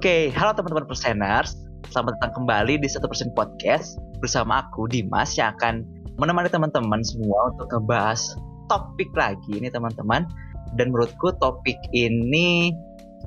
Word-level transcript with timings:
Oke, 0.00 0.32
halo 0.32 0.56
teman-teman 0.56 0.88
perseners. 0.88 1.60
Selamat 1.92 2.16
datang 2.16 2.40
kembali 2.40 2.80
di 2.80 2.88
satu 2.88 3.04
persen 3.04 3.28
podcast 3.36 4.00
bersama 4.24 4.64
aku 4.64 4.88
Dimas 4.88 5.36
yang 5.36 5.52
akan 5.52 5.84
menemani 6.16 6.48
teman-teman 6.48 7.04
semua 7.04 7.52
untuk 7.52 7.68
ngebahas 7.68 8.16
topik 8.72 9.12
lagi 9.12 9.60
ini 9.60 9.68
teman-teman. 9.68 10.24
Dan 10.80 10.88
menurutku 10.88 11.36
topik 11.36 11.76
ini 11.92 12.72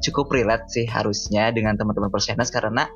cukup 0.02 0.34
relate 0.34 0.66
sih 0.73 0.90
harusnya 0.90 1.54
dengan 1.54 1.77
teman-teman 1.77 2.09
perseners 2.09 2.49
karena 2.49 2.90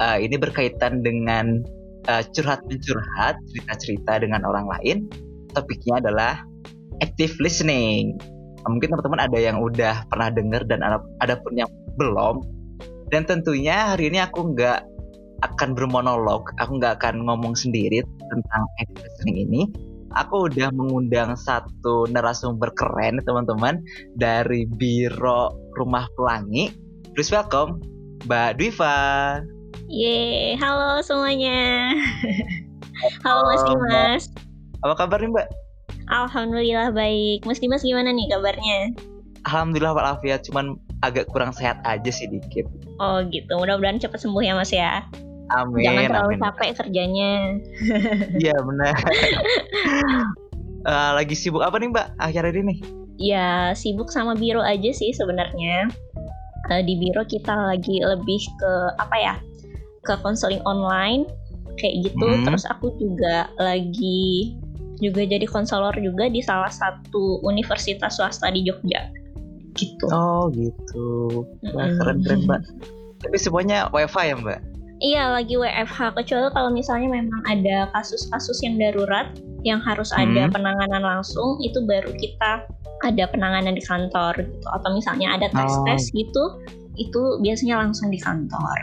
uh, 0.00 0.16
ini 0.16 0.40
berkaitan 0.40 1.04
dengan 1.04 1.60
uh, 2.08 2.24
curhat-mencurhat, 2.32 3.36
cerita-cerita 3.52 4.24
dengan 4.24 4.40
orang 4.48 4.72
lain. 4.72 5.04
Topiknya 5.52 6.00
adalah 6.00 6.40
active 7.04 7.36
listening. 7.44 8.16
Mungkin 8.64 8.88
teman-teman 8.88 9.20
ada 9.20 9.36
yang 9.36 9.60
udah 9.60 10.08
pernah 10.08 10.32
dengar 10.32 10.64
dan 10.64 10.80
ada, 10.80 11.04
ada 11.20 11.36
pun 11.36 11.60
yang 11.60 11.68
belum 12.00 12.56
dan 13.08 13.24
tentunya 13.24 13.92
hari 13.96 14.12
ini 14.12 14.20
aku 14.20 14.52
nggak 14.52 14.84
akan 15.44 15.72
bermonolog, 15.72 16.50
aku 16.60 16.76
nggak 16.76 17.00
akan 17.00 17.24
ngomong 17.24 17.54
sendiri 17.54 18.02
tentang 18.28 18.62
listening 18.98 19.48
ini. 19.48 19.62
Aku 20.16 20.48
udah 20.48 20.72
mengundang 20.72 21.36
satu 21.36 22.08
narasumber 22.08 22.72
keren 22.72 23.20
teman-teman 23.28 23.84
dari 24.16 24.64
Biro 24.64 25.52
Rumah 25.76 26.08
Pelangi. 26.16 26.72
Please 27.12 27.28
welcome 27.28 27.78
Mbak 28.24 28.56
Dwiva. 28.56 28.96
Ye, 29.88 30.56
halo 30.56 31.04
semuanya. 31.04 31.92
halo 33.24 33.40
Mas 33.52 33.62
Dimas. 33.68 34.22
Apa 34.84 35.06
kabar 35.06 35.20
nih 35.20 35.32
Mbak? 35.32 35.48
Alhamdulillah 36.08 36.88
baik. 36.92 37.44
Mas 37.44 37.60
Dimas 37.60 37.84
gimana 37.84 38.08
nih 38.10 38.32
kabarnya? 38.32 38.96
Alhamdulillah 39.44 39.92
walafiat, 39.92 40.44
cuman 40.48 40.80
agak 41.06 41.30
kurang 41.30 41.54
sehat 41.54 41.78
aja 41.86 42.10
sih 42.10 42.26
dikit. 42.26 42.66
Oh 42.98 43.22
gitu, 43.30 43.50
mudah-mudahan 43.54 44.02
cepat 44.02 44.18
sembuh 44.22 44.42
ya 44.42 44.52
mas 44.58 44.72
ya. 44.74 45.06
Amin. 45.54 45.84
Jangan 45.84 46.02
terlalu 46.12 46.32
amin. 46.34 46.42
capek 46.44 46.70
kerjanya. 46.76 47.32
Iya 48.42 48.56
benar. 48.60 48.94
uh, 50.84 51.10
lagi 51.16 51.32
sibuk 51.32 51.64
apa 51.64 51.80
nih 51.80 51.88
mbak 51.88 52.06
akhir 52.20 52.52
ini 52.52 52.60
nih? 52.74 52.78
Ya 53.18 53.48
sibuk 53.72 54.12
sama 54.12 54.36
biro 54.36 54.60
aja 54.60 54.90
sih 54.92 55.14
sebenarnya. 55.16 55.88
Uh, 56.68 56.82
di 56.84 57.00
biro 57.00 57.24
kita 57.24 57.54
lagi 57.54 58.04
lebih 58.04 58.40
ke 58.60 58.72
apa 59.00 59.16
ya? 59.16 59.34
Ke 60.04 60.20
konseling 60.20 60.60
online 60.68 61.24
kayak 61.80 62.12
gitu. 62.12 62.26
Hmm. 62.28 62.44
Terus 62.44 62.68
aku 62.68 62.92
juga 63.00 63.48
lagi 63.56 64.52
juga 64.98 65.22
jadi 65.22 65.46
konselor 65.46 65.94
juga 66.02 66.26
di 66.26 66.42
salah 66.42 66.70
satu 66.70 67.38
universitas 67.46 68.18
swasta 68.18 68.50
di 68.50 68.66
Jogja 68.66 69.06
gitu. 69.78 70.06
Oh 70.10 70.50
gitu. 70.50 71.06
Wah, 71.70 71.88
keren 72.02 72.26
keren 72.26 72.40
mbak. 72.44 72.62
Tapi 73.22 73.36
semuanya 73.38 73.86
WFH 73.94 74.18
ya 74.26 74.34
mbak? 74.34 74.60
Iya 74.98 75.30
lagi 75.30 75.54
WFH 75.54 76.18
kecuali 76.18 76.50
kalau 76.50 76.70
misalnya 76.74 77.06
memang 77.22 77.40
ada 77.46 77.86
kasus-kasus 77.94 78.58
yang 78.66 78.82
darurat 78.82 79.30
yang 79.62 79.78
harus 79.78 80.10
hmm. 80.10 80.26
ada 80.26 80.42
penanganan 80.50 81.02
langsung 81.06 81.62
itu 81.62 81.78
baru 81.86 82.10
kita 82.18 82.66
ada 83.06 83.24
penanganan 83.30 83.78
di 83.78 83.82
kantor 83.86 84.34
gitu 84.42 84.66
atau 84.74 84.90
misalnya 84.90 85.38
ada 85.38 85.46
tes 85.54 85.70
tes 85.86 86.02
oh. 86.02 86.14
gitu 86.18 86.44
itu 86.98 87.22
biasanya 87.46 87.78
langsung 87.78 88.10
di 88.10 88.18
kantor. 88.18 88.74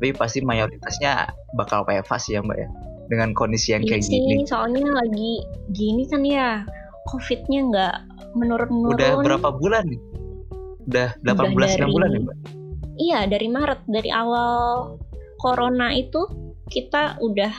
Tapi 0.00 0.08
pasti 0.16 0.40
mayoritasnya 0.40 1.28
bakal 1.60 1.84
WFH 1.84 2.12
sih 2.16 2.32
ya 2.36 2.40
mbak 2.40 2.56
ya 2.56 2.68
dengan 3.12 3.36
kondisi 3.36 3.76
yang 3.76 3.84
iya 3.84 4.00
kayak 4.00 4.08
gini. 4.08 4.44
Soalnya 4.48 4.88
lagi 4.88 5.44
gini 5.76 6.08
kan 6.08 6.22
ya 6.24 6.64
COVID-nya 7.06 7.60
nggak 7.72 7.96
menurun-menurun. 8.36 8.98
Udah 8.98 9.12
berapa 9.22 9.48
bulan 9.56 9.84
nih? 9.88 10.00
Udah 10.86 11.08
18 11.24 11.54
bulan 11.54 11.68
9 11.74 11.94
bulan 11.94 12.08
ya, 12.10 12.20
Mbak? 12.22 12.36
Iya, 12.96 13.20
dari 13.28 13.48
Maret, 13.50 13.80
dari 13.90 14.10
awal 14.12 14.52
corona 15.42 15.92
itu 15.92 16.24
kita 16.72 17.20
udah 17.20 17.52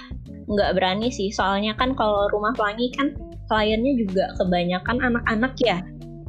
nggak 0.48 0.72
berani 0.76 1.12
sih. 1.12 1.30
Soalnya 1.30 1.76
kan 1.76 1.94
kalau 1.94 2.32
rumah 2.34 2.56
pelangi 2.56 2.90
kan 2.96 3.14
kliennya 3.48 3.94
juga 4.00 4.34
kebanyakan 4.40 4.98
anak-anak 5.04 5.54
ya. 5.62 5.84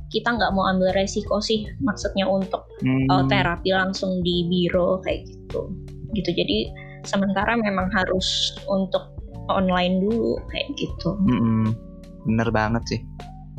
Kita 0.09 0.35
nggak 0.37 0.53
mau 0.57 0.65
ambil 0.73 0.93
resiko 0.97 1.37
sih, 1.41 1.69
maksudnya 1.85 2.25
untuk 2.25 2.65
hmm. 2.81 3.13
uh, 3.13 3.25
terapi 3.29 3.77
langsung 3.77 4.25
di 4.25 4.49
biro 4.49 5.01
kayak 5.05 5.29
gitu. 5.29 5.69
Gitu. 6.17 6.31
Jadi 6.33 6.73
sementara 7.05 7.57
memang 7.57 7.93
harus 7.93 8.57
untuk 8.69 9.13
online 9.49 10.01
dulu 10.05 10.37
kayak 10.53 10.69
gitu. 10.77 11.17
Hmm, 11.25 11.73
bener 12.27 12.49
banget 12.51 12.83
sih. 12.89 13.01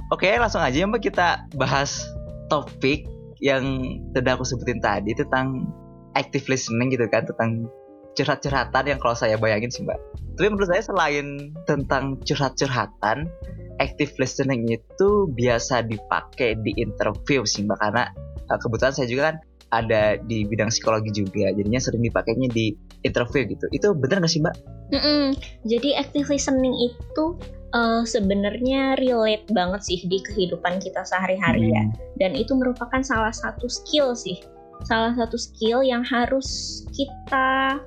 Oke, 0.09 0.31
langsung 0.42 0.66
aja 0.66 0.84
Mbak 0.90 1.02
kita 1.06 1.28
bahas 1.53 2.09
topik 2.50 3.06
yang 3.40 3.64
sudah 4.12 4.36
aku 4.36 4.44
sebutin 4.44 4.84
tadi 4.84 5.16
tentang 5.16 5.70
active 6.18 6.44
listening 6.52 6.92
gitu 6.92 7.08
kan 7.08 7.24
tentang 7.24 7.72
curhat-curhatan 8.19 8.84
yang 8.84 9.00
kalau 9.00 9.16
saya 9.16 9.40
bayangin 9.40 9.72
sih 9.72 9.88
mbak 9.88 9.96
tapi 10.36 10.52
menurut 10.52 10.68
saya 10.68 10.84
selain 10.84 11.56
tentang 11.64 12.19
curhat-curhatan 12.28 13.31
active 13.80 14.12
listening 14.19 14.68
itu 14.68 15.09
biasa 15.31 15.88
dipakai 15.88 16.59
di 16.59 16.75
interview 16.75 17.48
sih 17.48 17.64
mbak 17.64 17.80
karena 17.80 18.12
uh, 18.52 18.59
kebetulan 18.59 18.92
saya 18.92 19.08
juga 19.08 19.24
kan 19.31 19.38
ada 19.69 20.18
di 20.19 20.44
bidang 20.50 20.74
psikologi 20.74 21.14
juga 21.14 21.53
jadinya 21.53 21.78
sering 21.78 22.02
dipakainya 22.02 22.50
di 22.50 22.74
interview 23.06 23.46
gitu 23.48 23.69
itu 23.72 23.88
benar 23.94 24.19
nggak 24.19 24.31
sih 24.34 24.42
mbak? 24.42 24.56
Mm 24.90 24.98
-mm. 24.98 25.24
Jadi 25.69 25.90
active 25.94 26.25
listening 26.34 26.74
itu 26.74 27.38
uh, 27.74 28.03
sebenarnya 28.06 28.97
relate 28.97 29.47
banget 29.53 29.81
sih 29.85 30.00
di 30.06 30.22
kehidupan 30.24 30.81
kita 30.81 31.06
sehari-hari 31.06 31.74
ya. 31.74 31.84
hmm. 31.85 31.94
ya. 31.94 32.18
Dan 32.19 32.31
itu 32.35 32.53
merupakan 32.56 33.02
salah 33.02 33.34
satu 33.34 33.69
skill 33.69 34.13
sih. 34.13 34.40
Salah 34.88 35.12
satu 35.16 35.35
skill 35.35 35.84
yang 35.84 36.02
harus 36.07 36.81
kita 36.96 37.80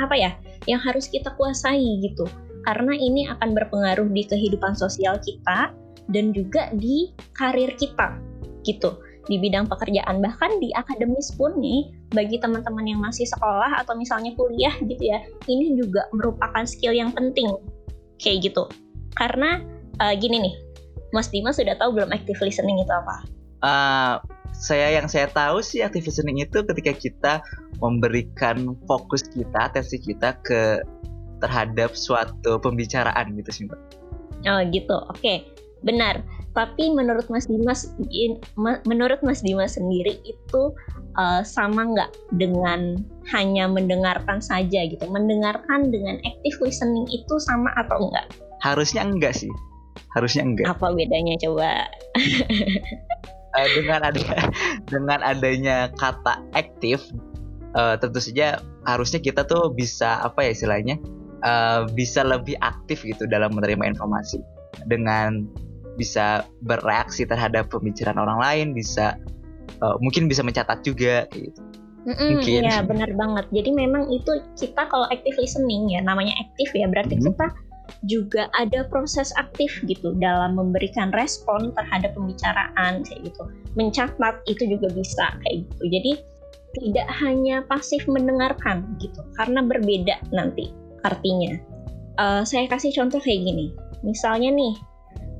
apa 0.00 0.14
ya? 0.16 0.32
Yang 0.64 0.80
harus 0.92 1.04
kita 1.10 1.32
kuasai 1.36 2.00
gitu. 2.02 2.24
Karena 2.66 2.92
ini 2.96 3.28
akan 3.28 3.56
berpengaruh 3.56 4.08
di 4.12 4.28
kehidupan 4.28 4.76
sosial 4.76 5.16
kita 5.24 5.72
dan 6.08 6.32
juga 6.32 6.72
di 6.76 7.12
karir 7.36 7.72
kita 7.76 8.16
gitu 8.64 8.96
di 9.28 9.36
bidang 9.36 9.68
pekerjaan 9.68 10.24
bahkan 10.24 10.56
di 10.56 10.72
akademis 10.72 11.36
pun 11.36 11.52
nih 11.60 11.92
bagi 12.16 12.40
teman-teman 12.40 12.88
yang 12.88 13.00
masih 13.04 13.28
sekolah 13.28 13.76
atau 13.76 13.92
misalnya 13.92 14.32
kuliah 14.34 14.72
gitu 14.80 15.04
ya 15.04 15.20
ini 15.46 15.76
juga 15.76 16.08
merupakan 16.16 16.64
skill 16.64 16.96
yang 16.96 17.12
penting 17.12 17.44
kayak 18.16 18.48
gitu 18.48 18.64
karena 19.18 19.60
uh, 19.98 20.14
gini 20.14 20.38
nih, 20.48 20.54
Mas 21.10 21.28
Dimas 21.28 21.58
sudah 21.58 21.74
tahu 21.76 21.98
belum 21.98 22.14
active 22.14 22.38
listening 22.40 22.78
itu 22.78 22.92
apa? 22.94 23.16
Uh, 23.58 24.14
saya 24.54 24.94
yang 24.94 25.10
saya 25.10 25.26
tahu 25.28 25.60
sih 25.60 25.82
active 25.82 26.06
listening 26.06 26.40
itu 26.40 26.62
ketika 26.62 26.92
kita 26.94 27.32
memberikan 27.82 28.78
fokus 28.86 29.26
kita, 29.26 29.68
atensi 29.68 29.98
kita 29.98 30.38
ke 30.46 30.82
terhadap 31.38 31.94
suatu 31.94 32.58
pembicaraan 32.58 33.34
gitu 33.38 33.50
sih 33.50 33.62
mbak. 33.66 33.78
Oh 34.46 34.62
gitu, 34.70 34.96
oke, 35.10 35.18
okay. 35.18 35.46
benar. 35.82 36.22
Tapi 36.54 36.90
menurut 36.90 37.30
Mas 37.30 37.46
Dimas, 37.46 37.94
in, 38.10 38.42
ma, 38.58 38.82
menurut 38.86 39.22
Mas 39.22 39.42
Dimas 39.42 39.78
sendiri 39.78 40.18
itu 40.26 40.74
uh, 41.14 41.42
sama 41.46 41.86
nggak 41.86 42.10
dengan 42.34 42.98
hanya 43.30 43.70
mendengarkan 43.70 44.42
saja 44.42 44.86
gitu? 44.90 45.06
Mendengarkan 45.06 45.94
dengan 45.94 46.18
active 46.26 46.58
listening 46.62 47.06
itu 47.10 47.34
sama 47.38 47.70
atau 47.78 48.10
enggak? 48.10 48.26
Harusnya 48.62 49.06
enggak 49.06 49.34
sih. 49.36 49.50
Harusnya 50.14 50.46
enggak. 50.46 50.66
Apa 50.72 50.94
bedanya 50.94 51.34
coba? 51.42 51.86
Uh, 53.56 53.68
dengan 53.74 54.00
ada 54.04 54.22
dengan 54.92 55.18
adanya 55.24 55.90
kata 55.96 56.44
aktif 56.52 57.00
uh, 57.74 57.96
tentu 57.96 58.20
saja 58.20 58.60
harusnya 58.84 59.20
kita 59.20 59.44
tuh 59.48 59.72
bisa 59.72 60.20
apa 60.20 60.44
ya 60.44 60.50
istilahnya 60.52 60.96
uh, 61.44 61.88
bisa 61.92 62.24
lebih 62.24 62.54
aktif 62.60 63.04
gitu 63.04 63.26
dalam 63.28 63.54
menerima 63.54 63.84
informasi. 63.94 64.40
Dengan 64.86 65.48
bisa 65.98 66.46
bereaksi 66.62 67.26
terhadap 67.26 67.74
pembicaraan 67.74 68.22
orang 68.22 68.38
lain 68.38 68.66
bisa 68.70 69.18
uh, 69.82 69.98
mungkin 69.98 70.30
bisa 70.30 70.46
mencatat 70.46 70.86
juga 70.86 71.26
gitu. 71.34 71.58
Mm-mm, 72.08 72.40
mungkin. 72.40 72.60
iya 72.64 72.80
benar 72.80 73.10
banget. 73.12 73.46
Jadi 73.52 73.70
memang 73.74 74.08
itu 74.08 74.32
kita 74.56 74.86
kalau 74.88 75.04
active 75.10 75.36
listening 75.36 75.92
ya 75.92 76.00
namanya 76.00 76.32
aktif 76.40 76.70
ya 76.72 76.86
berarti 76.88 77.18
mm-hmm. 77.18 77.34
kita 77.34 77.46
juga 78.06 78.46
ada 78.54 78.86
proses 78.86 79.34
aktif 79.34 79.82
gitu 79.90 80.14
dalam 80.22 80.54
memberikan 80.54 81.10
respon 81.10 81.74
terhadap 81.74 82.14
pembicaraan 82.14 83.02
kayak 83.02 83.20
gitu. 83.26 83.42
Mencatat 83.74 84.38
itu 84.46 84.62
juga 84.70 84.92
bisa 84.94 85.34
kayak 85.42 85.66
gitu. 85.66 85.82
Jadi 85.90 86.12
tidak 86.78 87.08
hanya 87.24 87.64
pasif 87.66 88.04
mendengarkan 88.06 88.84
gitu, 89.02 89.24
karena 89.40 89.64
berbeda 89.64 90.20
nanti 90.30 90.70
artinya. 91.02 91.56
Uh, 92.18 92.42
saya 92.42 92.68
kasih 92.68 92.92
contoh 92.94 93.18
kayak 93.18 93.46
gini. 93.46 93.72
Misalnya 94.04 94.52
nih, 94.52 94.74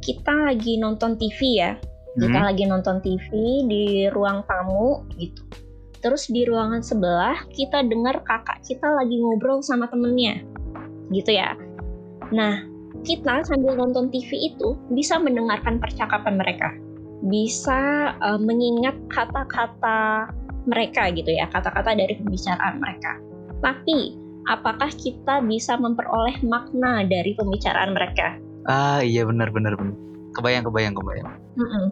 kita 0.03 0.35
lagi 0.51 0.79
nonton 0.81 1.19
TV 1.21 1.63
ya, 1.63 1.73
kita 2.19 2.39
hmm. 2.39 2.49
lagi 2.49 2.65
nonton 2.67 2.99
TV 3.05 3.29
di 3.67 3.85
ruang 4.11 4.43
tamu 4.49 5.07
gitu. 5.21 5.43
Terus 5.99 6.31
di 6.31 6.47
ruangan 6.47 6.83
sebelah 6.83 7.39
kita 7.51 7.83
dengar 7.87 8.23
kakak 8.23 8.63
kita 8.63 8.87
lagi 8.87 9.19
ngobrol 9.19 9.63
sama 9.63 9.91
temennya, 9.91 10.43
gitu 11.11 11.35
ya. 11.35 11.59
Nah, 12.31 12.65
kita 13.05 13.45
sambil 13.47 13.77
nonton 13.79 14.11
TV 14.13 14.53
itu 14.53 14.77
bisa 14.93 15.17
mendengarkan 15.21 15.79
percakapan 15.79 16.41
mereka, 16.41 16.69
bisa 17.25 18.13
uh, 18.21 18.41
mengingat 18.41 18.97
kata-kata 19.13 20.29
mereka 20.69 21.09
gitu 21.15 21.33
ya, 21.33 21.49
kata-kata 21.49 21.97
dari 21.97 22.15
pembicaraan 22.19 22.81
mereka. 22.81 23.17
Tapi 23.65 24.17
apakah 24.49 24.91
kita 24.93 25.45
bisa 25.45 25.77
memperoleh 25.77 26.37
makna 26.45 27.05
dari 27.05 27.37
pembicaraan 27.37 27.93
mereka? 27.97 28.37
Ah 28.69 29.01
iya 29.01 29.25
benar 29.25 29.49
benar 29.53 29.77
benar. 29.77 29.97
Kebayang 30.37 30.65
kebayang 30.69 30.95
kebayang. 30.97 31.29
Mm 31.57 31.69
-mm. 31.69 31.87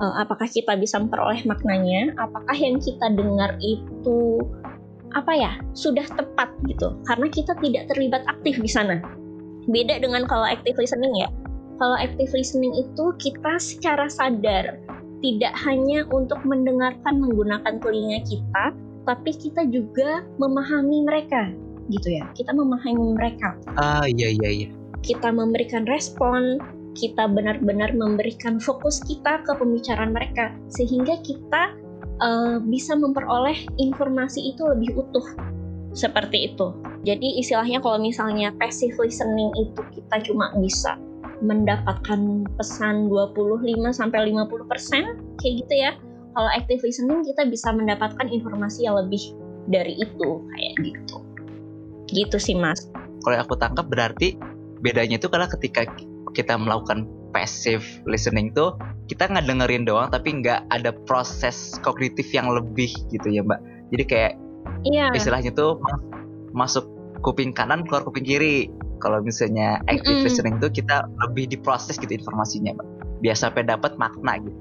Uh, 0.00 0.14
apakah 0.18 0.48
kita 0.48 0.72
bisa 0.78 0.96
memperoleh 0.98 1.44
maknanya? 1.44 2.16
Apakah 2.16 2.56
yang 2.56 2.80
kita 2.80 3.12
dengar 3.12 3.54
itu 3.60 4.40
apa 5.12 5.32
ya 5.36 5.52
sudah 5.76 6.06
tepat 6.16 6.48
gitu? 6.64 6.96
Karena 7.04 7.26
kita 7.28 7.52
tidak 7.60 7.92
terlibat 7.92 8.24
aktif 8.24 8.56
di 8.56 8.70
sana. 8.70 8.98
Beda 9.70 9.98
dengan 10.02 10.26
kalau 10.26 10.46
active 10.46 10.78
listening 10.78 11.14
ya. 11.14 11.28
Kalau 11.78 11.96
active 11.98 12.30
listening 12.34 12.74
itu 12.78 13.04
kita 13.18 13.58
secara 13.58 14.06
sadar 14.06 14.78
tidak 15.22 15.54
hanya 15.62 16.06
untuk 16.10 16.42
mendengarkan 16.42 17.22
menggunakan 17.22 17.78
telinga 17.78 18.22
kita, 18.26 18.64
tapi 19.06 19.30
kita 19.34 19.66
juga 19.70 20.26
memahami 20.38 21.06
mereka 21.06 21.50
gitu 21.90 22.22
ya. 22.22 22.26
Kita 22.34 22.54
memahami 22.54 23.14
mereka. 23.18 23.58
Ah 23.78 24.06
iya 24.06 24.30
iya 24.30 24.50
iya 24.50 24.68
kita 25.02 25.34
memberikan 25.34 25.84
respon, 25.90 26.62
kita 26.94 27.26
benar-benar 27.26 27.92
memberikan 27.92 28.62
fokus 28.62 29.02
kita 29.02 29.42
ke 29.42 29.52
pembicaraan 29.58 30.14
mereka, 30.14 30.54
sehingga 30.70 31.18
kita 31.26 31.74
uh, 32.22 32.62
bisa 32.62 32.94
memperoleh 32.94 33.66
informasi 33.82 34.54
itu 34.54 34.62
lebih 34.62 34.94
utuh. 34.96 35.26
Seperti 35.92 36.52
itu. 36.52 36.72
Jadi 37.04 37.40
istilahnya 37.40 37.84
kalau 37.84 38.00
misalnya 38.00 38.52
passive 38.56 38.96
listening 38.96 39.52
itu 39.60 39.80
kita 39.92 40.24
cuma 40.24 40.52
bisa 40.56 40.96
mendapatkan 41.42 42.46
pesan 42.56 43.10
25 43.10 43.90
sampai 43.92 44.32
50% 44.32 45.42
kayak 45.42 45.54
gitu 45.66 45.74
ya. 45.74 45.92
Kalau 46.32 46.48
active 46.48 46.80
listening 46.80 47.20
kita 47.26 47.44
bisa 47.44 47.74
mendapatkan 47.74 48.24
informasi 48.30 48.88
yang 48.88 48.96
lebih 48.96 49.20
dari 49.68 49.98
itu 50.00 50.28
kayak 50.54 50.74
gitu. 50.80 51.16
Gitu 52.08 52.36
sih 52.40 52.56
Mas. 52.56 52.88
Kalau 53.22 53.36
aku 53.36 53.54
tangkap 53.58 53.86
berarti 53.90 54.38
bedanya 54.80 55.20
itu 55.20 55.28
karena 55.28 55.46
ketika 55.46 55.86
kita 56.32 56.56
melakukan 56.56 57.04
passive 57.32 57.84
listening 58.04 58.52
tuh 58.52 58.76
kita 59.08 59.28
nggak 59.28 59.48
dengerin 59.48 59.84
doang 59.88 60.08
tapi 60.12 60.40
nggak 60.42 60.68
ada 60.68 60.92
proses 61.08 61.76
kognitif 61.80 62.28
yang 62.30 62.52
lebih 62.52 62.92
gitu 63.08 63.28
ya 63.28 63.40
mbak 63.40 63.58
jadi 63.88 64.04
kayak 64.04 64.32
iya. 64.86 65.08
istilahnya 65.14 65.52
tuh 65.54 65.78
masuk 66.52 66.84
kuping 67.22 67.54
kanan 67.54 67.86
keluar 67.86 68.02
kuping 68.04 68.26
kiri. 68.26 68.68
Kalau 69.02 69.18
misalnya 69.18 69.82
active 69.90 70.22
mm 70.22 70.26
listening 70.26 70.54
tuh 70.62 70.70
kita 70.70 71.10
lebih 71.26 71.50
diproses 71.50 71.98
gitu 71.98 72.14
informasinya 72.14 72.78
mbak. 72.78 72.88
Biar 73.22 73.34
sampai 73.34 73.66
dapat 73.66 73.98
makna 73.98 74.38
gitu. 74.38 74.58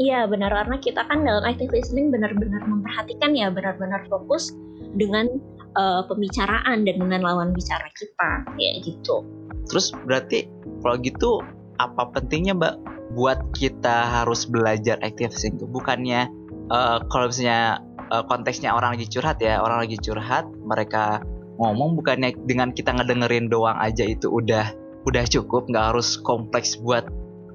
Iya 0.00 0.28
benar. 0.28 0.52
Karena 0.52 0.76
kita 0.80 1.04
kan 1.08 1.24
dalam 1.24 1.44
active 1.44 1.72
listening 1.72 2.12
benar-benar 2.12 2.60
memperhatikan 2.68 3.32
ya 3.32 3.48
benar-benar 3.48 4.04
fokus 4.08 4.52
dengan 4.96 5.28
uh, 5.76 6.04
pembicaraan 6.08 6.84
dan 6.84 6.96
dengan 7.00 7.20
lawan 7.24 7.52
bicara 7.56 7.88
kita 7.96 8.30
kayak 8.56 8.84
gitu. 8.84 9.24
Terus 9.68 9.92
berarti 10.04 10.48
kalau 10.84 10.96
gitu 11.00 11.40
apa 11.80 12.12
pentingnya 12.12 12.52
Mbak 12.56 12.74
buat 13.16 13.40
kita 13.56 14.06
harus 14.20 14.46
belajar 14.46 15.00
active 15.02 15.32
listening 15.34 15.58
itu 15.58 15.66
bukannya 15.66 16.30
uh, 16.70 17.02
kalau 17.10 17.28
misalnya 17.28 17.82
uh, 18.10 18.24
konteksnya 18.26 18.74
orang 18.74 18.98
lagi 18.98 19.06
curhat 19.06 19.38
ya 19.38 19.62
orang 19.62 19.86
lagi 19.86 19.96
curhat 19.98 20.46
mereka 20.66 21.22
ngomong 21.60 21.96
bukannya 21.96 22.34
dengan 22.44 22.74
kita 22.74 22.92
ngedengerin 22.96 23.46
doang 23.48 23.76
aja 23.78 24.04
itu 24.04 24.28
udah 24.28 24.72
udah 25.08 25.24
cukup 25.28 25.68
nggak 25.70 25.94
harus 25.94 26.20
kompleks 26.20 26.76
buat 26.80 27.08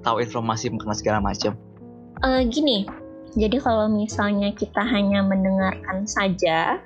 tahu 0.06 0.22
informasi 0.22 0.70
mengenai 0.70 0.98
segala 0.98 1.20
macam. 1.22 1.58
Uh, 2.22 2.46
gini, 2.46 2.86
jadi 3.34 3.58
kalau 3.60 3.90
misalnya 3.90 4.54
kita 4.54 4.80
hanya 4.86 5.26
mendengarkan 5.26 6.06
saja, 6.06 6.80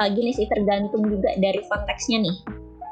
uh, 0.00 0.08
gini 0.10 0.32
sih 0.32 0.48
tergantung 0.48 1.04
juga 1.06 1.36
dari 1.36 1.60
konteksnya 1.68 2.24
nih. 2.24 2.36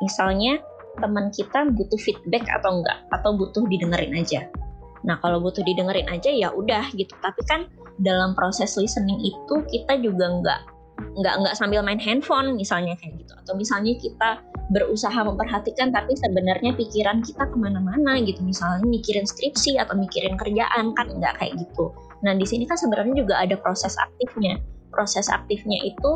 Misalnya 0.04 0.60
teman 1.00 1.32
kita 1.32 1.72
butuh 1.72 1.96
feedback 1.96 2.44
atau 2.52 2.80
enggak 2.80 3.00
atau 3.10 3.32
butuh 3.34 3.64
didengerin 3.64 4.12
aja. 4.12 4.46
Nah 5.02 5.16
kalau 5.24 5.40
butuh 5.40 5.64
didengerin 5.64 6.06
aja 6.12 6.30
ya 6.30 6.52
udah 6.52 6.92
gitu. 6.94 7.16
Tapi 7.18 7.42
kan 7.48 7.66
dalam 8.00 8.32
proses 8.32 8.78
listening 8.78 9.20
itu 9.20 9.54
kita 9.68 10.00
juga 10.00 10.26
enggak 10.28 10.60
nggak 11.12 11.34
nggak 11.44 11.54
sambil 11.58 11.84
main 11.84 12.00
handphone 12.00 12.56
misalnya 12.56 12.96
kayak 12.96 13.20
gitu. 13.20 13.32
Atau 13.44 13.54
misalnya 13.58 13.92
kita 13.98 14.40
berusaha 14.72 15.20
memperhatikan 15.20 15.92
tapi 15.92 16.16
sebenarnya 16.16 16.72
pikiran 16.72 17.20
kita 17.20 17.44
ke 17.50 17.56
mana-mana 17.58 18.16
gitu. 18.22 18.40
Misalnya 18.40 18.86
mikirin 18.86 19.26
skripsi 19.28 19.76
atau 19.76 19.98
mikirin 19.98 20.38
kerjaan 20.40 20.96
kan 20.96 21.06
nggak 21.10 21.36
kayak 21.36 21.58
gitu. 21.60 21.92
Nah 22.24 22.32
di 22.32 22.46
sini 22.46 22.64
kan 22.64 22.78
sebenarnya 22.78 23.18
juga 23.18 23.34
ada 23.42 23.58
proses 23.58 23.98
aktifnya. 23.98 24.56
Proses 24.92 25.28
aktifnya 25.28 25.80
itu 25.84 26.10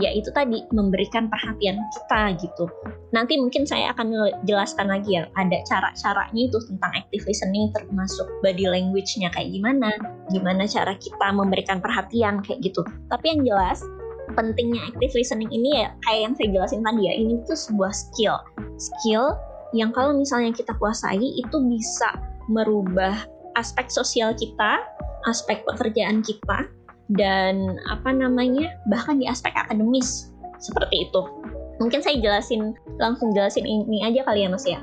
yaitu 0.00 0.32
tadi 0.32 0.64
memberikan 0.72 1.28
perhatian 1.28 1.76
kita 1.92 2.20
gitu. 2.40 2.64
Nanti 3.12 3.36
mungkin 3.36 3.68
saya 3.68 3.92
akan 3.92 4.32
jelaskan 4.48 4.88
lagi 4.88 5.20
ya, 5.20 5.28
ada 5.36 5.60
cara-caranya 5.68 6.40
itu 6.48 6.56
tentang 6.72 6.92
active 6.96 7.24
listening 7.28 7.68
termasuk 7.76 8.24
body 8.40 8.64
language-nya 8.64 9.28
kayak 9.36 9.52
gimana, 9.52 9.92
gimana 10.32 10.64
cara 10.64 10.96
kita 10.96 11.28
memberikan 11.36 11.84
perhatian 11.84 12.40
kayak 12.40 12.64
gitu. 12.64 12.80
Tapi 13.12 13.36
yang 13.36 13.44
jelas 13.44 13.84
pentingnya 14.32 14.80
active 14.88 15.12
listening 15.12 15.52
ini 15.52 15.84
ya 15.84 15.92
kayak 16.08 16.20
yang 16.24 16.32
saya 16.40 16.48
jelasin 16.56 16.80
tadi 16.80 17.02
ya, 17.04 17.12
ini 17.12 17.34
tuh 17.44 17.58
sebuah 17.58 17.92
skill. 17.92 18.36
Skill 18.80 19.36
yang 19.76 19.92
kalau 19.92 20.16
misalnya 20.16 20.52
kita 20.56 20.72
kuasai 20.80 21.20
itu 21.20 21.56
bisa 21.68 22.16
merubah 22.48 23.16
aspek 23.56 23.92
sosial 23.92 24.32
kita, 24.32 24.80
aspek 25.28 25.60
pekerjaan 25.68 26.24
kita, 26.24 26.68
dan 27.18 27.76
apa 27.90 28.12
namanya 28.12 28.72
bahkan 28.88 29.20
di 29.20 29.26
aspek 29.28 29.52
akademis 29.56 30.32
seperti 30.62 31.08
itu. 31.08 31.22
Mungkin 31.82 32.00
saya 32.00 32.20
jelasin 32.22 32.78
langsung 33.02 33.34
jelasin 33.34 33.66
ini 33.66 34.06
aja 34.06 34.22
kali 34.22 34.46
ya 34.46 34.48
mas 34.48 34.64
ya. 34.64 34.80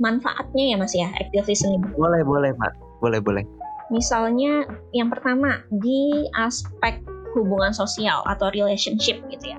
Manfaatnya 0.00 0.74
ya 0.74 0.76
mas 0.80 0.92
ya 0.96 1.08
active 1.20 1.46
listening. 1.46 1.84
Boleh 1.94 2.26
boleh 2.26 2.50
mbak 2.56 2.72
boleh 2.98 3.20
boleh. 3.22 3.44
Misalnya 3.90 4.66
yang 4.94 5.10
pertama 5.10 5.62
di 5.70 6.26
aspek 6.38 7.02
hubungan 7.38 7.70
sosial 7.70 8.22
atau 8.26 8.50
relationship 8.50 9.22
gitu 9.30 9.54
ya. 9.54 9.58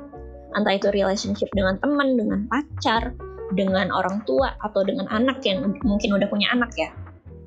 Entah 0.52 0.76
itu 0.76 0.92
relationship 0.92 1.48
dengan 1.56 1.80
teman 1.80 2.20
dengan 2.20 2.44
pacar 2.52 3.16
dengan 3.56 3.92
orang 3.92 4.24
tua 4.28 4.56
atau 4.64 4.84
dengan 4.84 5.08
anak 5.12 5.44
yang 5.44 5.76
mungkin 5.84 6.16
udah 6.16 6.28
punya 6.28 6.48
anak 6.52 6.72
ya. 6.76 6.92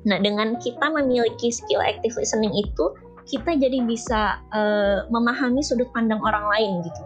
Nah 0.05 0.21
dengan 0.21 0.57
kita 0.61 0.89
memiliki 0.89 1.49
skill 1.49 1.81
active 1.81 2.13
listening 2.17 2.53
itu 2.53 2.93
kita 3.25 3.57
jadi 3.57 3.81
bisa 3.81 4.39
uh, 4.53 5.09
memahami 5.09 5.65
sudut 5.65 5.89
pandang 5.91 6.21
orang 6.21 6.45
lain 6.55 6.85
gitu. 6.85 7.01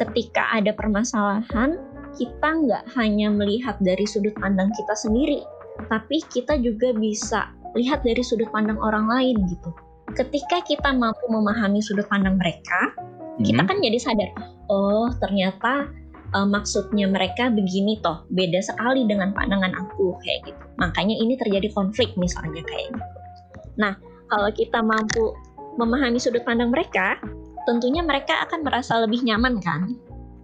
Ketika 0.00 0.48
ada 0.54 0.72
permasalahan, 0.72 1.76
kita 2.16 2.48
nggak 2.48 2.84
hanya 2.96 3.28
melihat 3.28 3.76
dari 3.84 4.08
sudut 4.08 4.32
pandang 4.40 4.72
kita 4.72 4.94
sendiri, 4.96 5.44
tapi 5.92 6.24
kita 6.32 6.56
juga 6.58 6.96
bisa 6.96 7.52
lihat 7.76 8.00
dari 8.00 8.24
sudut 8.24 8.48
pandang 8.48 8.80
orang 8.80 9.06
lain 9.12 9.36
gitu. 9.50 9.70
Ketika 10.16 10.64
kita 10.64 10.90
mampu 10.96 11.28
memahami 11.28 11.84
sudut 11.84 12.08
pandang 12.08 12.40
mereka, 12.40 12.96
hmm. 12.96 13.44
kita 13.44 13.60
kan 13.68 13.76
jadi 13.84 13.98
sadar, 14.00 14.30
oh 14.72 15.12
ternyata 15.20 15.92
uh, 16.32 16.48
maksudnya 16.48 17.04
mereka 17.04 17.52
begini 17.52 18.00
toh, 18.00 18.24
beda 18.32 18.64
sekali 18.64 19.04
dengan 19.04 19.36
pandangan 19.36 19.76
aku 19.76 20.16
kayak 20.24 20.48
gitu. 20.48 20.64
Makanya 20.80 21.14
ini 21.20 21.36
terjadi 21.36 21.68
konflik 21.76 22.16
misalnya 22.16 22.64
kayak 22.64 22.88
gitu. 22.96 23.18
Nah, 23.78 23.94
kalau 24.32 24.50
kita 24.52 24.80
mampu 24.80 25.36
memahami 25.78 26.18
sudut 26.18 26.42
pandang 26.42 26.74
mereka, 26.74 27.16
tentunya 27.64 28.02
mereka 28.02 28.44
akan 28.44 28.66
merasa 28.66 28.98
lebih 28.98 29.22
nyaman 29.22 29.62
kan? 29.62 29.94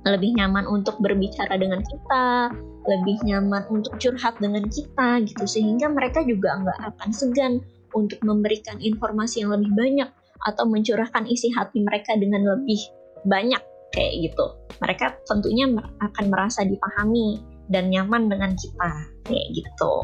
Lebih 0.07 0.39
nyaman 0.39 0.69
untuk 0.71 1.01
berbicara 1.03 1.59
dengan 1.59 1.83
kita, 1.83 2.55
lebih 2.87 3.17
nyaman 3.27 3.65
untuk 3.73 3.99
curhat 3.99 4.39
dengan 4.39 4.65
kita 4.71 5.25
gitu 5.27 5.45
sehingga 5.49 5.91
mereka 5.91 6.23
juga 6.23 6.61
nggak 6.61 6.79
akan 6.95 7.11
segan 7.11 7.59
untuk 7.97 8.21
memberikan 8.23 8.77
informasi 8.79 9.43
yang 9.43 9.57
lebih 9.57 9.73
banyak 9.75 10.11
atau 10.45 10.69
mencurahkan 10.69 11.25
isi 11.27 11.49
hati 11.51 11.81
mereka 11.81 12.15
dengan 12.21 12.45
lebih 12.45 12.79
banyak 13.25 13.61
kayak 13.97 14.13
gitu. 14.29 14.47
Mereka 14.85 15.25
tentunya 15.25 15.67
akan 16.05 16.25
merasa 16.29 16.63
dipahami 16.69 17.41
dan 17.73 17.89
nyaman 17.89 18.29
dengan 18.29 18.53
kita 18.53 18.91
kayak 19.25 19.49
gitu 19.57 19.95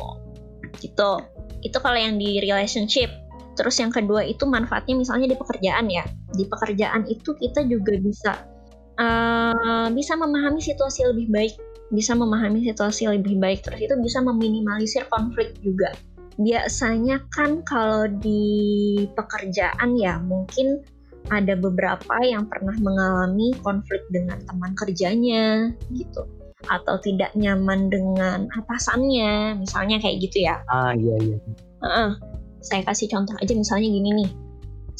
gitu 0.78 1.10
itu 1.60 1.76
kalau 1.82 1.98
yang 1.98 2.16
di 2.16 2.40
relationship 2.40 3.10
terus 3.58 3.76
yang 3.78 3.90
kedua 3.90 4.22
itu 4.26 4.46
manfaatnya 4.46 4.94
misalnya 4.98 5.30
di 5.30 5.36
pekerjaan 5.38 5.86
ya. 5.90 6.04
Di 6.34 6.44
pekerjaan 6.46 7.06
itu 7.10 7.34
kita 7.34 7.66
juga 7.66 7.98
bisa 7.98 8.32
uh, 8.98 9.88
bisa 9.90 10.14
memahami 10.14 10.62
situasi 10.62 11.06
lebih 11.10 11.28
baik 11.30 11.54
bisa 11.90 12.14
memahami 12.14 12.62
situasi 12.64 13.10
lebih 13.10 13.36
baik. 13.42 13.66
Terus 13.66 13.82
itu 13.82 13.94
bisa 14.00 14.22
meminimalisir 14.22 15.04
konflik 15.10 15.58
juga. 15.60 15.90
Biasanya 16.40 17.26
kan 17.34 17.60
kalau 17.66 18.06
di 18.08 19.04
pekerjaan 19.12 19.98
ya 19.98 20.16
mungkin 20.22 20.80
ada 21.28 21.52
beberapa 21.52 22.16
yang 22.24 22.48
pernah 22.48 22.72
mengalami 22.80 23.52
konflik 23.60 24.00
dengan 24.08 24.40
teman 24.46 24.72
kerjanya 24.78 25.74
gitu. 25.92 26.24
Atau 26.70 26.96
tidak 27.02 27.34
nyaman 27.36 27.90
dengan 27.92 28.48
atasannya 28.56 29.58
misalnya 29.58 30.00
kayak 30.00 30.16
gitu 30.24 30.48
ya. 30.48 30.62
Ah 30.70 30.94
iya 30.96 31.16
iya. 31.20 31.38
Uh, 31.80 32.12
saya 32.60 32.84
kasih 32.84 33.08
contoh 33.08 33.36
aja 33.40 33.52
misalnya 33.52 33.88
gini 33.88 34.10
nih 34.24 34.30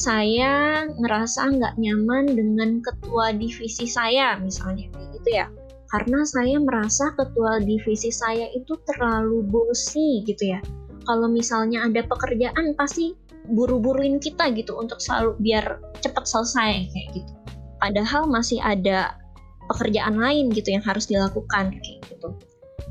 saya 0.00 0.84
ngerasa 0.96 1.60
nggak 1.60 1.74
nyaman 1.76 2.24
dengan 2.32 2.80
ketua 2.80 3.36
divisi 3.36 3.84
saya 3.84 4.40
misalnya 4.40 4.88
gitu 5.12 5.28
ya 5.28 5.46
karena 5.92 6.22
saya 6.24 6.56
merasa 6.56 7.12
ketua 7.18 7.60
divisi 7.60 8.08
saya 8.08 8.48
itu 8.56 8.78
terlalu 8.88 9.44
bosi 9.44 10.24
gitu 10.24 10.56
ya 10.56 10.60
kalau 11.04 11.28
misalnya 11.28 11.84
ada 11.84 12.04
pekerjaan 12.06 12.72
pasti 12.76 13.16
buru-buruin 13.50 14.20
kita 14.20 14.52
gitu 14.52 14.76
untuk 14.76 15.00
selalu 15.00 15.34
biar 15.40 15.80
cepat 16.04 16.24
selesai 16.28 16.86
kayak 16.92 17.08
gitu. 17.16 17.32
Padahal 17.80 18.28
masih 18.28 18.60
ada 18.60 19.16
pekerjaan 19.72 20.20
lain 20.20 20.52
gitu 20.52 20.76
yang 20.76 20.84
harus 20.84 21.08
dilakukan 21.08 21.72
kayak 21.80 22.00
gitu. 22.06 22.36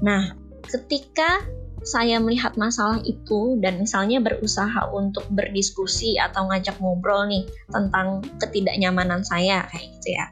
Nah, 0.01 0.33
ketika 0.65 1.43
saya 1.83 2.19
melihat 2.19 2.59
masalah 2.59 2.99
itu 3.07 3.55
dan 3.63 3.79
misalnya 3.79 4.19
berusaha 4.19 4.91
untuk 4.91 5.23
berdiskusi 5.31 6.19
atau 6.19 6.51
ngajak 6.51 6.75
ngobrol 6.83 7.27
nih 7.27 7.47
tentang 7.71 8.23
ketidaknyamanan 8.39 9.23
saya 9.23 9.63
kayak 9.71 9.87
gitu 9.99 10.09
ya. 10.15 10.25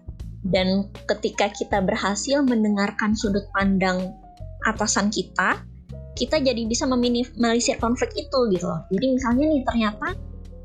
Dan 0.48 0.88
ketika 1.08 1.52
kita 1.52 1.84
berhasil 1.84 2.40
mendengarkan 2.44 3.16
sudut 3.16 3.44
pandang 3.52 4.16
atasan 4.68 5.12
kita, 5.12 5.60
kita 6.18 6.42
jadi 6.42 6.66
bisa 6.66 6.88
meminimalisir 6.90 7.78
konflik 7.78 8.12
itu 8.16 8.40
gitu 8.52 8.66
loh. 8.66 8.82
Jadi 8.90 9.06
misalnya 9.16 9.46
nih 9.48 9.64
ternyata 9.64 10.08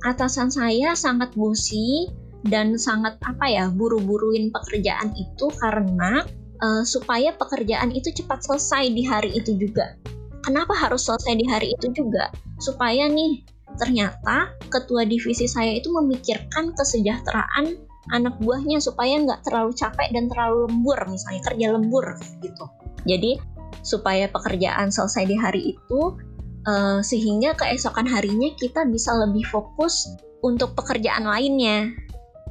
atasan 0.02 0.50
saya 0.50 0.94
sangat 0.98 1.34
busi 1.38 2.10
dan 2.42 2.74
sangat 2.74 3.18
apa 3.22 3.46
ya 3.46 3.64
buru-buruin 3.70 4.50
pekerjaan 4.50 5.14
itu 5.14 5.46
karena 5.62 6.26
uh, 6.62 6.82
supaya 6.82 7.30
pekerjaan 7.38 7.94
itu 7.94 8.10
cepat 8.10 8.42
selesai 8.42 8.90
di 8.90 9.02
hari 9.06 9.30
itu 9.34 9.54
juga. 9.54 9.94
Kenapa 10.42 10.74
harus 10.74 11.06
selesai 11.06 11.38
di 11.38 11.46
hari 11.46 11.74
itu 11.74 11.94
juga? 11.94 12.30
Supaya 12.58 13.06
nih 13.06 13.46
ternyata 13.78 14.52
ketua 14.68 15.06
divisi 15.06 15.48
saya 15.48 15.78
itu 15.78 15.88
memikirkan 15.88 16.76
kesejahteraan 16.76 17.78
anak 18.10 18.34
buahnya 18.42 18.82
supaya 18.82 19.14
nggak 19.22 19.46
terlalu 19.46 19.70
capek 19.78 20.10
dan 20.10 20.26
terlalu 20.26 20.66
lembur 20.66 20.98
misalnya 21.06 21.42
kerja 21.46 21.66
lembur 21.70 22.06
gitu. 22.42 22.64
Jadi 23.06 23.38
supaya 23.86 24.26
pekerjaan 24.26 24.90
selesai 24.90 25.24
di 25.30 25.36
hari 25.38 25.78
itu 25.78 26.00
uh, 26.66 26.98
sehingga 26.98 27.54
keesokan 27.54 28.06
harinya 28.10 28.50
kita 28.58 28.82
bisa 28.90 29.14
lebih 29.14 29.46
fokus 29.46 30.10
untuk 30.42 30.74
pekerjaan 30.74 31.22
lainnya 31.22 31.94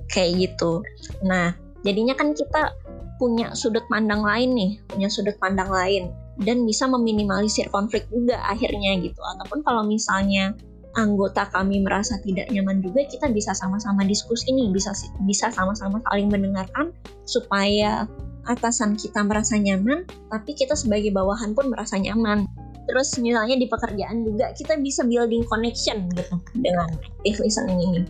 kayak 0.07 0.48
gitu. 0.48 0.83
Nah, 1.27 1.51
jadinya 1.83 2.15
kan 2.15 2.31
kita 2.31 2.71
punya 3.19 3.51
sudut 3.51 3.83
pandang 3.91 4.24
lain 4.24 4.50
nih, 4.55 4.71
punya 4.88 5.07
sudut 5.12 5.36
pandang 5.39 5.67
lain 5.67 6.12
dan 6.41 6.65
bisa 6.65 6.89
meminimalisir 6.89 7.69
konflik 7.69 8.05
juga 8.10 8.41
akhirnya 8.45 8.98
gitu. 9.00 9.21
Ataupun 9.38 9.62
kalau 9.63 9.86
misalnya 9.86 10.57
anggota 11.00 11.48
kami 11.53 11.79
merasa 11.79 12.19
tidak 12.19 12.51
nyaman 12.51 12.83
juga 12.83 13.07
kita 13.07 13.31
bisa 13.31 13.55
sama-sama 13.55 14.03
diskusi 14.03 14.51
nih 14.51 14.75
bisa 14.75 14.91
bisa 15.24 15.48
sama-sama 15.48 16.03
saling 16.12 16.27
mendengarkan 16.27 16.91
supaya 17.24 18.03
atasan 18.50 18.98
kita 18.98 19.21
merasa 19.21 19.57
nyaman, 19.57 20.03
tapi 20.33 20.57
kita 20.57 20.74
sebagai 20.74 21.13
bawahan 21.13 21.53
pun 21.53 21.69
merasa 21.69 21.98
nyaman. 22.01 22.50
Terus 22.89 23.13
misalnya 23.21 23.55
di 23.55 23.69
pekerjaan 23.69 24.25
juga 24.25 24.50
kita 24.57 24.81
bisa 24.81 25.05
building 25.05 25.45
connection 25.45 26.10
gitu 26.17 26.36
dengan 26.57 26.89
active 27.21 27.39
listening 27.45 27.79
ini. 27.79 28.01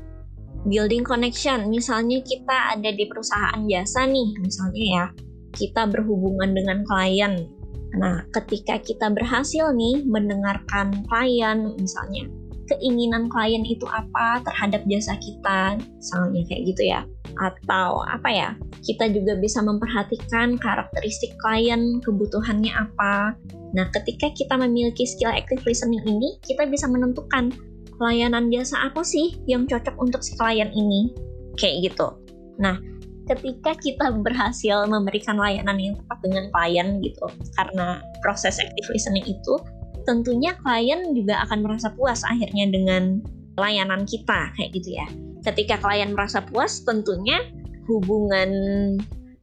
Building 0.61 1.03
connection, 1.03 1.73
misalnya 1.73 2.21
kita 2.21 2.77
ada 2.77 2.89
di 2.93 3.09
perusahaan 3.09 3.65
jasa 3.65 4.05
nih, 4.05 4.29
misalnya 4.39 4.83
ya, 4.85 5.05
kita 5.57 5.89
berhubungan 5.89 6.53
dengan 6.53 6.85
klien. 6.85 7.49
Nah, 7.97 8.23
ketika 8.31 8.79
kita 8.79 9.11
berhasil 9.11 9.71
nih 9.75 10.07
mendengarkan 10.07 11.03
klien, 11.11 11.75
misalnya 11.75 12.27
keinginan 12.71 13.27
klien 13.27 13.67
itu 13.67 13.83
apa 13.91 14.39
terhadap 14.47 14.79
jasa 14.87 15.19
kita, 15.19 15.75
misalnya 15.75 16.41
kayak 16.47 16.61
gitu 16.71 16.83
ya. 16.87 17.03
Atau 17.35 17.99
apa 18.07 18.29
ya, 18.31 18.49
kita 18.87 19.11
juga 19.11 19.35
bisa 19.35 19.59
memperhatikan 19.59 20.55
karakteristik 20.55 21.35
klien, 21.43 21.99
kebutuhannya 21.99 22.71
apa. 22.71 23.35
Nah, 23.75 23.87
ketika 23.91 24.31
kita 24.31 24.55
memiliki 24.55 25.03
skill 25.03 25.31
active 25.31 25.63
listening 25.67 26.03
ini, 26.07 26.39
kita 26.47 26.63
bisa 26.67 26.87
menentukan 26.87 27.51
layanan 27.99 28.49
jasa 28.49 28.87
apa 28.87 29.03
sih 29.03 29.35
yang 29.45 29.67
cocok 29.67 29.95
untuk 29.99 30.23
si 30.23 30.33
klien 30.39 30.71
ini. 30.71 31.11
Kayak 31.59 31.91
gitu. 31.91 32.07
Nah, 32.55 32.79
ketika 33.31 33.71
kita 33.79 34.11
berhasil 34.11 34.83
memberikan 34.91 35.39
layanan 35.39 35.79
yang 35.79 35.95
tepat 36.03 36.19
dengan 36.19 36.43
klien 36.51 36.99
gitu, 36.99 37.25
karena 37.55 38.03
proses 38.19 38.59
active 38.59 38.87
listening 38.91 39.23
itu 39.23 39.53
tentunya 40.03 40.51
klien 40.59 41.15
juga 41.15 41.47
akan 41.47 41.63
merasa 41.63 41.93
puas 41.95 42.25
akhirnya 42.27 42.67
dengan 42.67 43.23
layanan 43.55 44.03
kita 44.03 44.51
kayak 44.59 44.69
gitu 44.75 44.99
ya. 44.99 45.07
Ketika 45.47 45.79
klien 45.79 46.11
merasa 46.11 46.43
puas, 46.43 46.83
tentunya 46.83 47.39
hubungan 47.87 48.51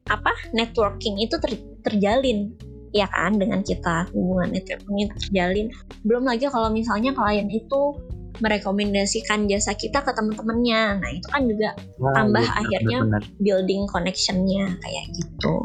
apa 0.09 0.31
networking 0.55 1.21
itu 1.21 1.37
ter, 1.37 1.53
terjalin 1.85 2.49
ya 2.89 3.05
kan 3.13 3.37
dengan 3.37 3.61
kita 3.61 4.09
hubungan 4.13 4.53
networking 4.53 5.09
terjalin. 5.17 5.67
Belum 6.05 6.25
lagi 6.25 6.49
kalau 6.49 6.69
misalnya 6.73 7.13
klien 7.13 7.49
itu 7.49 7.97
merekomendasikan 8.37 9.49
jasa 9.49 9.73
kita 9.73 10.05
ke 10.05 10.11
teman-temannya. 10.13 11.01
Nah, 11.01 11.09
itu 11.11 11.27
kan 11.27 11.43
juga 11.49 11.69
Wah, 11.97 12.13
tambah 12.15 12.45
iya, 12.45 12.59
akhirnya 12.61 12.97
benar, 13.03 13.23
benar. 13.25 13.41
building 13.41 13.81
connectionnya 13.89 14.65
kayak 14.79 15.05
gitu. 15.17 15.55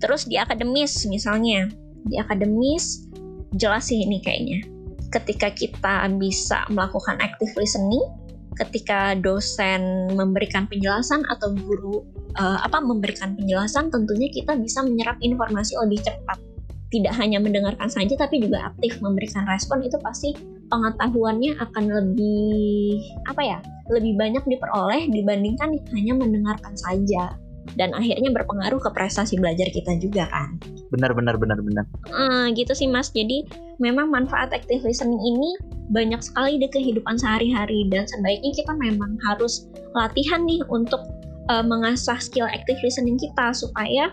Terus 0.00 0.24
di 0.24 0.40
akademis 0.40 1.04
misalnya, 1.06 1.68
di 2.08 2.16
akademis 2.16 3.06
jelas 3.54 3.92
sih 3.92 4.00
ini 4.02 4.18
kayaknya. 4.24 4.64
Ketika 5.10 5.50
kita 5.50 6.06
bisa 6.16 6.64
melakukan 6.70 7.18
active 7.18 7.50
listening, 7.58 8.02
ketika 8.58 9.18
dosen 9.18 10.10
memberikan 10.14 10.66
penjelasan 10.70 11.22
atau 11.30 11.50
guru 11.54 12.06
uh, 12.38 12.58
apa 12.62 12.78
memberikan 12.78 13.34
penjelasan, 13.34 13.90
tentunya 13.90 14.30
kita 14.30 14.54
bisa 14.58 14.82
menyerap 14.86 15.18
informasi 15.22 15.74
lebih 15.86 16.02
cepat. 16.02 16.38
Tidak 16.90 17.14
hanya 17.14 17.38
mendengarkan 17.38 17.86
saja, 17.86 18.18
tapi 18.18 18.42
juga 18.42 18.66
aktif 18.74 18.98
memberikan 18.98 19.46
respon 19.46 19.82
itu 19.86 19.94
pasti 20.02 20.34
pengetahuannya 20.70 21.58
akan 21.58 21.84
lebih 21.90 23.02
apa 23.26 23.42
ya, 23.42 23.58
lebih 23.90 24.14
banyak 24.16 24.42
diperoleh 24.46 25.10
dibandingkan 25.10 25.76
hanya 25.92 26.14
mendengarkan 26.14 26.74
saja 26.78 27.34
dan 27.78 27.94
akhirnya 27.94 28.32
berpengaruh 28.32 28.80
ke 28.80 28.90
prestasi 28.94 29.36
belajar 29.38 29.68
kita 29.70 29.98
juga 30.00 30.26
kan. 30.30 30.58
Benar 30.90 31.14
benar 31.14 31.36
benar 31.38 31.58
benar. 31.62 31.84
Hmm, 32.10 32.50
gitu 32.56 32.72
sih 32.74 32.88
Mas. 32.90 33.12
Jadi 33.12 33.46
memang 33.78 34.10
manfaat 34.10 34.50
active 34.50 34.82
listening 34.82 35.20
ini 35.20 35.54
banyak 35.90 36.18
sekali 36.22 36.58
di 36.58 36.66
kehidupan 36.70 37.18
sehari-hari 37.18 37.86
dan 37.90 38.06
sebaiknya 38.06 38.52
kita 38.54 38.72
memang 38.78 39.18
harus 39.26 39.70
latihan 39.94 40.42
nih 40.46 40.62
untuk 40.70 41.02
uh, 41.50 41.62
mengasah 41.62 42.18
skill 42.18 42.46
active 42.46 42.78
listening 42.82 43.18
kita 43.18 43.54
supaya 43.54 44.10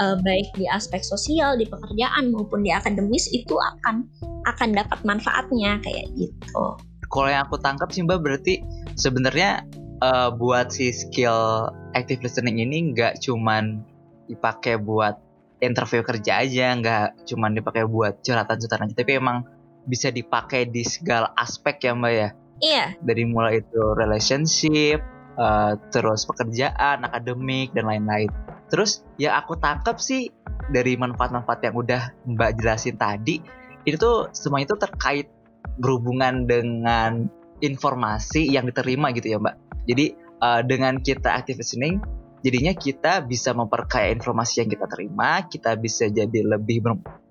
uh, 0.00 0.16
baik 0.20 0.52
di 0.56 0.68
aspek 0.68 1.02
sosial, 1.04 1.56
di 1.58 1.66
pekerjaan 1.66 2.30
maupun 2.32 2.62
di 2.62 2.70
akademis 2.70 3.30
itu 3.32 3.54
akan 3.56 4.06
akan 4.48 4.68
dapat 4.74 4.98
manfaatnya 5.06 5.78
kayak 5.82 6.10
gitu. 6.16 6.64
Kalau 7.12 7.28
yang 7.28 7.44
aku 7.44 7.60
tangkap 7.60 7.92
sih 7.92 8.00
Mbak 8.02 8.18
berarti 8.24 8.64
sebenarnya 8.96 9.68
uh, 10.00 10.32
buat 10.32 10.72
si 10.72 10.90
skill 10.90 11.68
active 11.92 12.24
listening 12.24 12.58
ini 12.58 12.96
nggak 12.96 13.20
cuman 13.20 13.84
dipakai 14.26 14.80
buat 14.80 15.20
interview 15.62 16.02
kerja 16.02 16.42
aja, 16.42 16.74
nggak 16.74 17.28
cuman 17.28 17.54
dipakai 17.54 17.84
buat 17.86 18.18
curhatan-curhatan 18.24 18.96
tapi 18.96 19.20
emang 19.20 19.46
bisa 19.86 20.10
dipakai 20.10 20.70
di 20.70 20.82
segala 20.86 21.30
aspek 21.38 21.78
ya 21.82 21.92
mbak 21.94 22.12
ya. 22.12 22.28
Iya. 22.62 22.84
Dari 23.02 23.26
mulai 23.26 23.58
itu 23.58 23.82
relationship, 23.98 25.02
uh, 25.38 25.74
terus 25.90 26.22
pekerjaan, 26.26 27.02
akademik 27.02 27.74
dan 27.74 27.90
lain-lain. 27.90 28.30
Terus 28.72 29.04
ya 29.20 29.36
aku 29.36 29.60
tangkap 29.60 30.00
sih 30.00 30.32
dari 30.72 30.96
manfaat-manfaat 30.96 31.60
yang 31.60 31.76
udah 31.76 32.02
mbak 32.24 32.56
jelasin 32.56 32.96
tadi, 32.96 33.44
itu 33.84 34.00
tuh 34.00 34.32
semuanya 34.32 34.72
itu 34.72 34.78
terkait 34.80 35.28
berhubungan 35.76 36.48
dengan 36.48 37.28
informasi 37.60 38.48
yang 38.48 38.64
diterima 38.64 39.12
gitu 39.12 39.36
ya 39.36 39.38
mbak. 39.38 39.60
Jadi 39.84 40.16
uh, 40.40 40.64
dengan 40.64 41.04
kita 41.04 41.36
active 41.36 41.60
listening, 41.60 42.00
jadinya 42.40 42.72
kita 42.72 43.20
bisa 43.28 43.52
memperkaya 43.52 44.08
informasi 44.16 44.64
yang 44.64 44.70
kita 44.72 44.88
terima, 44.88 45.44
kita 45.52 45.76
bisa 45.76 46.08
jadi 46.08 46.40
lebih 46.40 46.80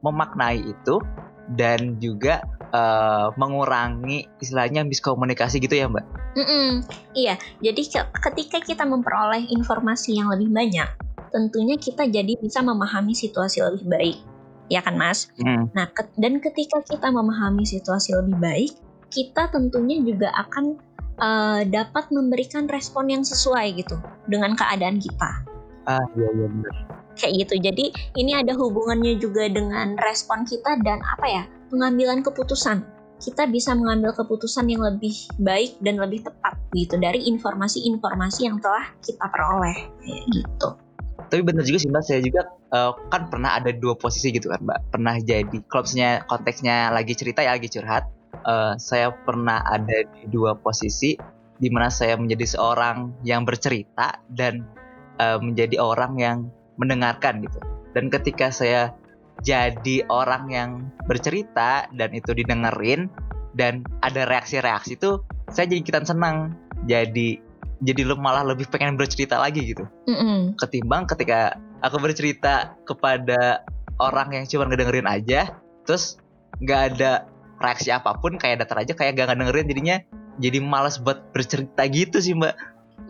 memaknai 0.05 0.62
itu 0.62 1.01
dan 1.57 1.98
juga 2.00 2.45
uh, 2.71 3.33
mengurangi 3.36 4.29
istilahnya 4.39 4.86
miskomunikasi 4.86 5.57
gitu 5.57 5.74
ya 5.74 5.89
mbak? 5.89 6.05
Mm-mm, 6.38 6.86
iya, 7.12 7.36
jadi 7.60 8.07
ketika 8.31 8.63
kita 8.63 8.88
memperoleh 8.88 9.51
informasi 9.51 10.15
yang 10.15 10.31
lebih 10.31 10.48
banyak, 10.48 10.88
tentunya 11.32 11.80
kita 11.80 12.06
jadi 12.06 12.38
bisa 12.38 12.60
memahami 12.62 13.16
situasi 13.16 13.64
lebih 13.64 13.88
baik, 13.88 14.18
ya 14.70 14.84
kan 14.84 15.00
mas? 15.00 15.32
Mm. 15.40 15.72
Nah, 15.74 15.88
ke- 15.90 16.14
dan 16.20 16.38
ketika 16.44 16.84
kita 16.84 17.08
memahami 17.10 17.64
situasi 17.64 18.14
lebih 18.20 18.38
baik, 18.38 18.72
kita 19.12 19.52
tentunya 19.52 20.00
juga 20.00 20.32
akan 20.36 20.80
uh, 21.20 21.62
dapat 21.68 22.08
memberikan 22.10 22.66
respon 22.72 23.12
yang 23.12 23.24
sesuai 23.24 23.76
gitu 23.76 23.96
dengan 24.32 24.56
keadaan 24.56 24.98
kita. 24.98 25.44
Ah 25.90 26.06
iya 26.16 26.30
iya 26.32 26.48
benar. 26.48 26.74
Kayak 27.18 27.34
gitu. 27.46 27.54
Jadi 27.60 27.86
ini 28.16 28.32
ada 28.38 28.56
hubungannya 28.56 29.20
juga 29.20 29.50
dengan 29.52 30.00
respon 30.00 30.48
kita 30.48 30.80
dan 30.82 31.04
apa 31.04 31.28
ya 31.28 31.44
pengambilan 31.70 32.24
keputusan. 32.24 32.82
Kita 33.22 33.46
bisa 33.46 33.78
mengambil 33.78 34.18
keputusan 34.18 34.66
yang 34.66 34.82
lebih 34.82 35.14
baik 35.38 35.78
dan 35.86 36.02
lebih 36.02 36.26
tepat 36.26 36.58
gitu 36.74 36.98
dari 36.98 37.30
informasi-informasi 37.30 38.50
yang 38.50 38.58
telah 38.58 38.90
kita 39.06 39.30
peroleh 39.30 39.78
kayak 40.02 40.24
gitu. 40.34 40.70
Tapi 41.32 41.48
benar 41.48 41.64
juga 41.64 41.80
sih 41.80 41.88
mbak, 41.88 42.04
saya 42.04 42.20
juga 42.20 42.52
uh, 42.76 42.92
kan 43.08 43.32
pernah 43.32 43.56
ada 43.56 43.72
dua 43.72 43.96
posisi 43.96 44.36
gitu 44.36 44.52
kan 44.52 44.60
mbak. 44.68 44.92
Pernah 44.92 45.16
jadi 45.24 45.58
kalau 45.72 45.88
misalnya 45.88 46.28
konteksnya 46.28 46.92
lagi 46.92 47.16
cerita 47.16 47.40
ya 47.40 47.56
lagi 47.56 47.72
curhat. 47.72 48.04
Uh, 48.44 48.76
saya 48.76 49.16
pernah 49.16 49.64
ada 49.64 50.04
di 50.12 50.28
dua 50.28 50.60
posisi 50.60 51.16
di 51.62 51.70
mana 51.72 51.88
saya 51.88 52.20
menjadi 52.20 52.58
seorang 52.58 53.16
yang 53.24 53.48
bercerita 53.48 54.20
dan 54.28 54.68
uh, 55.24 55.40
menjadi 55.40 55.80
orang 55.80 56.20
yang 56.20 56.38
mendengarkan 56.76 57.40
gitu. 57.48 57.60
Dan 57.96 58.12
ketika 58.12 58.52
saya 58.52 58.92
jadi 59.40 60.04
orang 60.12 60.44
yang 60.52 60.70
bercerita 61.08 61.88
dan 61.96 62.10
itu 62.12 62.36
didengerin 62.36 63.08
dan 63.56 63.88
ada 64.04 64.28
reaksi-reaksi 64.28 65.00
itu 65.00 65.24
saya 65.48 65.72
jadi 65.72 65.82
kita 65.84 66.00
senang. 66.04 66.60
Jadi 66.90 67.50
jadi 67.82 68.06
lu 68.06 68.16
malah 68.18 68.46
lebih 68.46 68.70
pengen 68.70 68.96
bercerita 68.96 69.42
lagi 69.42 69.74
gitu. 69.74 69.84
Mm 70.06 70.16
-hmm. 70.16 70.40
Ketimbang 70.58 71.10
ketika 71.10 71.58
aku 71.82 71.98
bercerita 71.98 72.78
kepada 72.86 73.66
orang 73.98 74.38
yang 74.38 74.46
cuma 74.46 74.70
ngedengerin 74.70 75.10
aja, 75.10 75.58
terus 75.84 76.22
nggak 76.62 76.82
ada 76.96 77.26
reaksi 77.62 77.90
apa 77.90 78.18
pun 78.22 78.38
kayak 78.38 78.66
datar 78.66 78.82
aja 78.82 78.94
kayak 78.98 79.18
gak 79.22 79.34
ngedengerin 79.34 79.70
jadinya 79.70 79.98
jadi 80.42 80.58
malas 80.62 80.98
buat 80.98 81.34
bercerita 81.34 81.86
gitu 81.90 82.18
sih 82.22 82.38
mbak. 82.38 82.54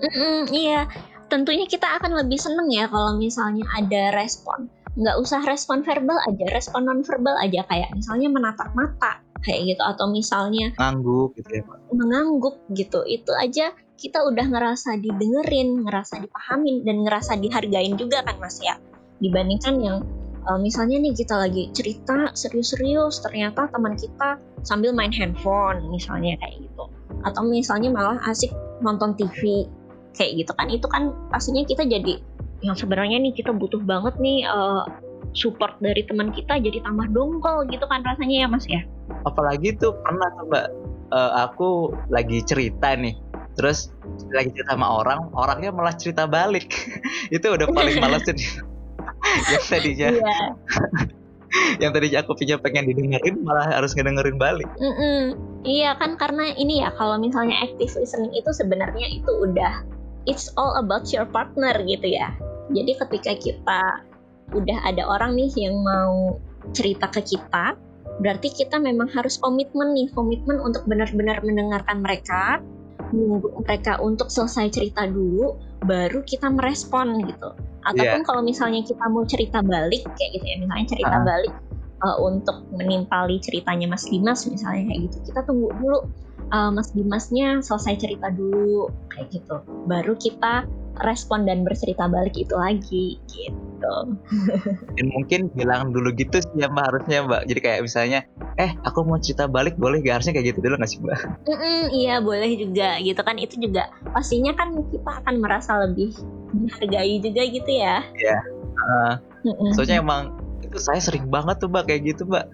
Mm 0.02 0.12
-mm, 0.12 0.40
iya, 0.56 0.88
tentunya 1.28 1.68
kita 1.68 1.88
akan 2.00 2.20
lebih 2.24 2.40
seneng 2.40 2.68
ya 2.72 2.88
kalau 2.88 3.16
misalnya 3.16 3.64
ada 3.76 4.12
respon 4.16 4.72
nggak 5.00 5.18
usah 5.24 5.40
respon 5.48 5.88
verbal 5.88 6.20
aja 6.28 6.52
respon 6.52 6.84
non 6.84 7.00
verbal 7.00 7.32
aja 7.40 7.64
kayak 7.72 7.96
misalnya 7.96 8.28
menatap 8.28 8.68
mata 8.76 9.24
kayak 9.40 9.76
gitu 9.76 9.84
atau 9.88 10.12
misalnya 10.12 10.76
ngangguk 10.76 11.32
gitu 11.40 11.50
ya 11.56 11.64
mengangguk 11.96 12.60
gitu 12.76 13.00
itu 13.08 13.32
aja 13.40 13.72
kita 14.02 14.26
udah 14.26 14.50
ngerasa 14.50 14.98
didengerin 14.98 15.86
ngerasa 15.86 16.26
dipahamin 16.26 16.82
dan 16.82 17.06
ngerasa 17.06 17.38
dihargain 17.38 17.94
juga 18.02 18.26
kan 18.26 18.42
mas 18.42 18.58
ya? 18.58 18.82
Dibandingkan 19.22 19.78
yang 19.78 20.02
uh, 20.50 20.58
misalnya 20.58 20.98
nih 20.98 21.14
kita 21.14 21.38
lagi 21.38 21.70
cerita 21.70 22.34
serius-serius 22.34 23.22
ternyata 23.22 23.70
teman 23.70 23.94
kita 23.94 24.42
sambil 24.66 24.90
main 24.90 25.14
handphone 25.14 25.86
misalnya 25.94 26.34
kayak 26.42 26.66
gitu. 26.66 26.90
Atau 27.22 27.46
misalnya 27.46 27.94
malah 27.94 28.18
asik 28.26 28.50
nonton 28.82 29.14
TV 29.14 29.70
kayak 30.18 30.42
gitu 30.42 30.52
kan. 30.58 30.74
Itu 30.74 30.90
kan 30.90 31.14
pastinya 31.30 31.62
kita 31.62 31.86
jadi 31.86 32.18
yang 32.66 32.74
sebenarnya 32.74 33.22
nih 33.22 33.38
kita 33.38 33.54
butuh 33.54 33.86
banget 33.86 34.18
nih 34.18 34.50
uh, 34.50 34.82
support 35.38 35.78
dari 35.78 36.02
teman 36.10 36.34
kita 36.34 36.58
jadi 36.58 36.82
tambah 36.82 37.06
dongkol 37.14 37.70
gitu 37.70 37.86
kan 37.86 38.02
rasanya 38.02 38.46
ya 38.46 38.48
mas 38.50 38.66
ya? 38.66 38.82
Apalagi 39.30 39.78
tuh 39.78 39.94
pernah 40.02 40.26
tuh 40.34 40.50
mbak 40.50 40.66
uh, 41.14 41.46
aku 41.46 41.94
lagi 42.10 42.42
cerita 42.42 42.98
nih 42.98 43.14
terus 43.56 43.92
lagi 44.32 44.52
cerita 44.56 44.74
sama 44.74 44.88
orang 45.04 45.20
orangnya 45.36 45.72
malah 45.76 45.96
cerita 45.96 46.26
balik 46.28 46.72
itu 47.36 47.46
udah 47.46 47.68
paling 47.72 48.00
males 48.04 48.24
sih 48.26 48.62
yang 49.52 49.64
tadinya 49.68 50.10
yeah. 50.12 50.48
yang 51.84 51.92
tadinya 51.92 52.24
aku 52.24 52.36
punya 52.36 52.56
pengen 52.60 52.88
didengerin 52.88 53.44
malah 53.44 53.68
harus 53.68 53.92
ngedengerin 53.92 54.40
balik 54.40 54.68
mm 54.80 54.94
-mm. 54.96 55.22
iya 55.68 55.96
kan 56.00 56.16
karena 56.16 56.56
ini 56.56 56.84
ya 56.84 56.96
kalau 56.96 57.20
misalnya 57.20 57.60
active 57.60 57.92
listening 58.00 58.32
itu 58.32 58.50
sebenarnya 58.56 59.08
itu 59.12 59.32
udah 59.36 59.84
it's 60.30 60.54
all 60.58 60.78
about 60.78 61.10
your 61.10 61.26
partner 61.26 61.74
gitu 61.86 62.18
ya. 62.18 62.34
Jadi 62.72 62.92
ketika 62.98 63.34
kita 63.38 63.82
udah 64.52 64.78
ada 64.84 65.04
orang 65.08 65.36
nih 65.40 65.52
yang 65.56 65.76
mau 65.82 66.38
cerita 66.76 67.10
ke 67.10 67.24
kita, 67.24 67.76
berarti 68.22 68.52
kita 68.54 68.78
memang 68.78 69.10
harus 69.12 69.40
komitmen 69.42 69.96
nih, 69.96 70.12
komitmen 70.14 70.62
untuk 70.62 70.86
benar-benar 70.86 71.42
mendengarkan 71.42 72.04
mereka, 72.04 72.62
menunggu 73.14 73.52
mereka 73.64 74.00
untuk 74.02 74.28
selesai 74.28 74.72
cerita 74.74 75.08
dulu, 75.08 75.56
baru 75.86 76.24
kita 76.24 76.50
merespon 76.52 77.22
gitu. 77.28 77.54
Ataupun 77.82 78.22
yeah. 78.22 78.28
kalau 78.28 78.42
misalnya 78.46 78.82
kita 78.86 79.06
mau 79.10 79.26
cerita 79.26 79.62
balik 79.62 80.06
kayak 80.18 80.40
gitu 80.40 80.46
ya, 80.46 80.56
misalnya 80.62 80.88
cerita 80.90 81.16
uh. 81.18 81.24
balik 81.24 81.54
uh, 82.02 82.18
untuk 82.22 82.58
menimpali 82.74 83.38
ceritanya 83.42 83.88
Mas 83.90 84.06
Dimas 84.06 84.46
misalnya 84.46 84.90
kayak 84.90 85.00
gitu, 85.10 85.18
kita 85.32 85.42
tunggu 85.46 85.70
dulu 85.78 86.00
uh, 86.52 86.70
Mas 86.70 86.92
Dimasnya 86.94 87.64
selesai 87.64 87.98
cerita 87.98 88.30
dulu 88.30 88.92
kayak 89.12 89.32
gitu. 89.34 89.64
Baru 89.88 90.14
kita 90.20 90.68
respon 91.02 91.48
dan 91.48 91.64
bercerita 91.64 92.06
balik 92.12 92.36
itu 92.36 92.52
lagi 92.54 93.18
gitu. 93.32 93.96
Dan 95.00 95.08
mungkin 95.16 95.48
bilang 95.56 95.96
dulu 95.96 96.12
gitu 96.14 96.44
sih 96.44 96.52
ya 96.60 96.68
mbak 96.68 96.92
harusnya 96.92 97.24
mbak. 97.26 97.42
Jadi 97.48 97.60
kayak 97.64 97.80
misalnya 97.88 98.20
eh 98.60 98.76
aku 98.84 99.08
mau 99.08 99.18
cerita 99.18 99.48
balik 99.48 99.80
boleh 99.80 100.04
gak 100.04 100.22
harusnya 100.22 100.36
kayak 100.38 100.54
gitu 100.54 100.60
dulu 100.62 100.76
gak 100.78 100.92
sih 100.92 101.00
mbak? 101.02 101.20
Mm 101.48 101.58
-mm, 101.58 101.82
iya 101.96 102.16
boleh 102.20 102.52
juga 102.60 103.00
gitu 103.00 103.22
kan. 103.24 103.36
Itu 103.40 103.56
juga 103.58 103.90
pastinya 104.12 104.52
kan 104.54 104.76
kita 104.92 105.12
akan 105.24 105.36
merasa 105.40 105.80
lebih 105.82 106.14
dihargai 106.54 107.24
juga 107.24 107.42
gitu 107.48 107.72
ya. 107.72 108.04
Iya 108.20 108.38
uh, 108.78 109.14
mm 109.48 109.54
-mm. 109.56 109.72
soalnya 109.74 110.04
emang 110.04 110.24
itu 110.62 110.78
saya 110.78 111.00
sering 111.02 111.32
banget 111.32 111.64
tuh 111.64 111.72
mbak 111.72 111.88
kayak 111.88 112.14
gitu 112.14 112.28
mbak. 112.28 112.52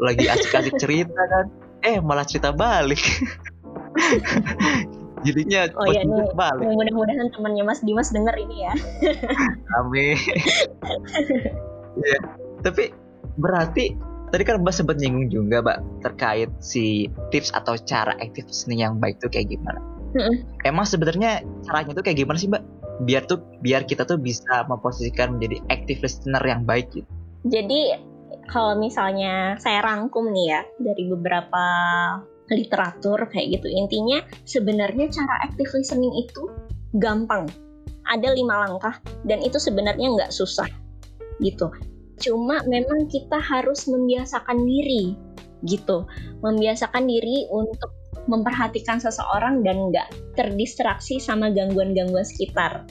Lagi 0.00 0.32
asik-asik 0.32 0.80
cerita 0.80 1.12
kan 1.28 1.52
eh 1.84 2.00
malah 2.00 2.24
cerita 2.24 2.52
balik. 2.52 3.00
Jadinya 5.20 5.68
oh 5.76 5.84
iya 5.92 6.00
nih 6.00 6.32
balik. 6.32 6.64
mudah-mudahan 6.64 7.28
temannya 7.36 7.64
Mas 7.64 7.84
Dimas 7.84 8.08
denger 8.08 8.32
ini 8.40 8.64
ya. 8.64 8.74
Amin. 9.80 10.16
Ya 12.00 12.16
tapi 12.62 12.94
berarti 13.34 13.98
tadi 14.30 14.42
kan 14.46 14.62
Mbak 14.62 14.72
sempat 14.72 14.96
nyinggung 15.02 15.26
juga 15.26 15.58
Mbak 15.58 16.06
terkait 16.06 16.48
si 16.62 17.10
tips 17.34 17.50
atau 17.50 17.74
cara 17.82 18.14
active 18.22 18.46
listening 18.46 18.86
yang 18.86 19.02
baik 19.02 19.18
tuh 19.18 19.26
kayak 19.26 19.50
gimana? 19.50 19.82
Mm 20.14 20.46
emang 20.64 20.86
sebenarnya 20.86 21.42
caranya 21.66 21.92
tuh 21.98 22.06
kayak 22.06 22.22
gimana 22.22 22.38
sih 22.38 22.46
Mbak? 22.46 22.62
Biar 23.04 23.26
tuh 23.26 23.42
biar 23.58 23.84
kita 23.90 24.06
tuh 24.06 24.22
bisa 24.22 24.64
memposisikan 24.70 25.36
menjadi 25.36 25.60
active 25.68 25.98
listener 25.98 26.40
yang 26.46 26.62
baik 26.62 26.86
gitu. 26.94 27.10
Jadi 27.50 27.98
kalau 28.50 28.78
misalnya 28.78 29.56
saya 29.62 29.82
rangkum 29.82 30.30
nih 30.30 30.46
ya 30.58 30.60
dari 30.82 31.06
beberapa 31.06 31.64
literatur 32.50 33.30
kayak 33.30 33.60
gitu 33.60 33.68
intinya 33.70 34.18
sebenarnya 34.42 35.06
cara 35.10 35.46
active 35.46 35.70
listening 35.70 36.10
itu 36.18 36.50
gampang. 36.98 37.46
Ada 38.10 38.34
lima 38.34 38.66
langkah 38.66 38.98
dan 39.22 39.38
itu 39.38 39.62
sebenarnya 39.62 40.10
nggak 40.18 40.34
susah 40.34 40.66
gitu. 41.38 41.70
Cuma 42.18 42.60
memang 42.66 43.06
kita 43.06 43.38
harus 43.38 43.86
membiasakan 43.86 44.66
diri 44.66 45.14
gitu. 45.62 46.04
Membiasakan 46.42 47.06
diri 47.06 47.46
untuk 47.54 47.94
memperhatikan 48.26 48.98
seseorang 48.98 49.62
dan 49.62 49.94
nggak 49.94 50.08
terdistraksi 50.34 51.22
sama 51.22 51.54
gangguan-gangguan 51.54 52.26
sekitar 52.26 52.84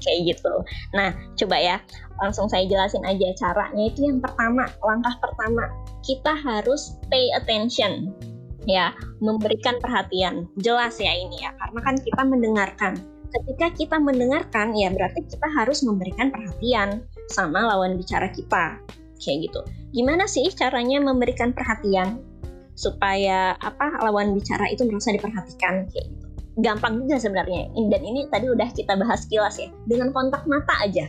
kayak 0.00 0.36
gitu. 0.36 0.54
Nah, 0.94 1.12
coba 1.36 1.56
ya, 1.58 1.76
langsung 2.22 2.46
saya 2.48 2.64
jelasin 2.68 3.04
aja 3.04 3.32
caranya 3.36 3.84
itu 3.88 4.08
yang 4.08 4.18
pertama, 4.18 4.68
langkah 4.82 5.14
pertama, 5.20 5.68
kita 6.02 6.32
harus 6.34 6.96
pay 7.12 7.30
attention. 7.36 8.12
Ya, 8.66 8.90
memberikan 9.22 9.78
perhatian. 9.78 10.50
Jelas 10.58 10.98
ya 10.98 11.14
ini 11.14 11.38
ya, 11.38 11.54
karena 11.54 11.80
kan 11.86 11.94
kita 12.02 12.22
mendengarkan. 12.26 12.92
Ketika 13.30 13.66
kita 13.78 13.96
mendengarkan, 14.02 14.74
ya 14.74 14.90
berarti 14.90 15.22
kita 15.22 15.46
harus 15.54 15.86
memberikan 15.86 16.34
perhatian 16.34 17.06
sama 17.30 17.62
lawan 17.62 17.94
bicara 17.94 18.26
kita. 18.34 18.82
Kayak 19.22 19.50
gitu. 19.50 19.60
Gimana 19.94 20.26
sih 20.26 20.50
caranya 20.50 20.98
memberikan 20.98 21.54
perhatian 21.54 22.18
supaya 22.76 23.56
apa 23.56 24.02
lawan 24.04 24.36
bicara 24.36 24.68
itu 24.68 24.84
merasa 24.84 25.16
diperhatikan 25.16 25.88
kayak 25.88 26.06
gitu 26.12 26.25
gampang 26.60 27.04
juga 27.04 27.20
sebenarnya. 27.20 27.68
Dan 27.72 28.02
ini 28.04 28.28
tadi 28.32 28.48
udah 28.48 28.68
kita 28.72 28.96
bahas 28.96 29.28
kilas 29.28 29.60
ya. 29.60 29.68
Dengan 29.88 30.12
kontak 30.12 30.44
mata 30.48 30.74
aja. 30.80 31.08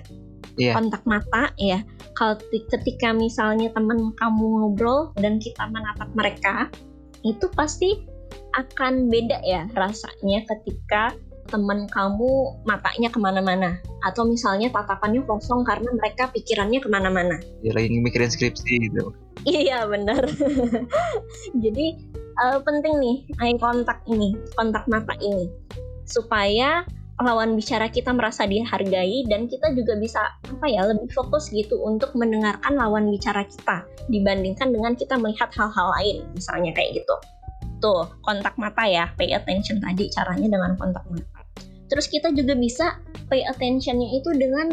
Yeah. 0.58 0.74
kontak 0.74 1.06
mata 1.06 1.54
ya. 1.62 1.86
Kalau 2.18 2.42
ketika 2.50 3.14
misalnya 3.14 3.70
teman 3.78 4.10
kamu 4.18 4.46
ngobrol 4.58 5.14
dan 5.22 5.38
kita 5.38 5.70
menatap 5.70 6.10
mereka 6.18 6.74
itu 7.22 7.46
pasti 7.54 8.10
akan 8.58 9.06
beda 9.06 9.38
ya 9.46 9.70
rasanya 9.78 10.42
ketika 10.50 11.14
teman 11.48 11.86
kamu 11.94 12.58
matanya 12.68 13.08
ke 13.14 13.20
mana-mana. 13.22 13.80
Atau 14.04 14.28
misalnya 14.28 14.74
tatapannya 14.74 15.24
kosong 15.30 15.64
karena 15.64 15.94
mereka 15.96 16.34
pikirannya 16.34 16.82
ke 16.84 16.90
mana-mana. 16.92 17.38
Ya 17.64 17.72
lagi 17.78 17.94
mikirin 17.94 18.34
skripsi 18.34 18.90
gitu. 18.90 19.14
Iya 19.46 19.88
benar. 19.88 20.26
Jadi 21.64 22.17
uh, 22.42 22.60
penting 22.62 22.96
nih 23.02 23.18
eye 23.42 23.58
kontak 23.58 24.00
ini, 24.10 24.38
kontak 24.56 24.86
mata 24.86 25.14
ini, 25.22 25.50
supaya 26.06 26.86
lawan 27.18 27.58
bicara 27.58 27.90
kita 27.90 28.14
merasa 28.14 28.46
dihargai 28.46 29.26
dan 29.26 29.50
kita 29.50 29.74
juga 29.74 29.98
bisa 29.98 30.22
apa 30.46 30.66
ya 30.70 30.86
lebih 30.86 31.10
fokus 31.10 31.50
gitu 31.50 31.82
untuk 31.82 32.14
mendengarkan 32.14 32.78
lawan 32.78 33.10
bicara 33.10 33.42
kita 33.42 33.82
dibandingkan 34.14 34.70
dengan 34.70 34.94
kita 34.94 35.18
melihat 35.18 35.50
hal-hal 35.58 35.88
lain 35.98 36.22
misalnya 36.38 36.70
kayak 36.78 37.02
gitu. 37.02 37.16
Tuh 37.82 38.06
kontak 38.22 38.54
mata 38.62 38.86
ya 38.86 39.10
pay 39.18 39.34
attention 39.34 39.82
tadi 39.82 40.14
caranya 40.14 40.46
dengan 40.46 40.78
kontak 40.78 41.02
mata. 41.10 41.42
Terus 41.90 42.06
kita 42.06 42.36
juga 42.38 42.54
bisa 42.54 43.02
pay 43.32 43.42
attentionnya 43.48 44.14
itu 44.14 44.30
dengan 44.38 44.70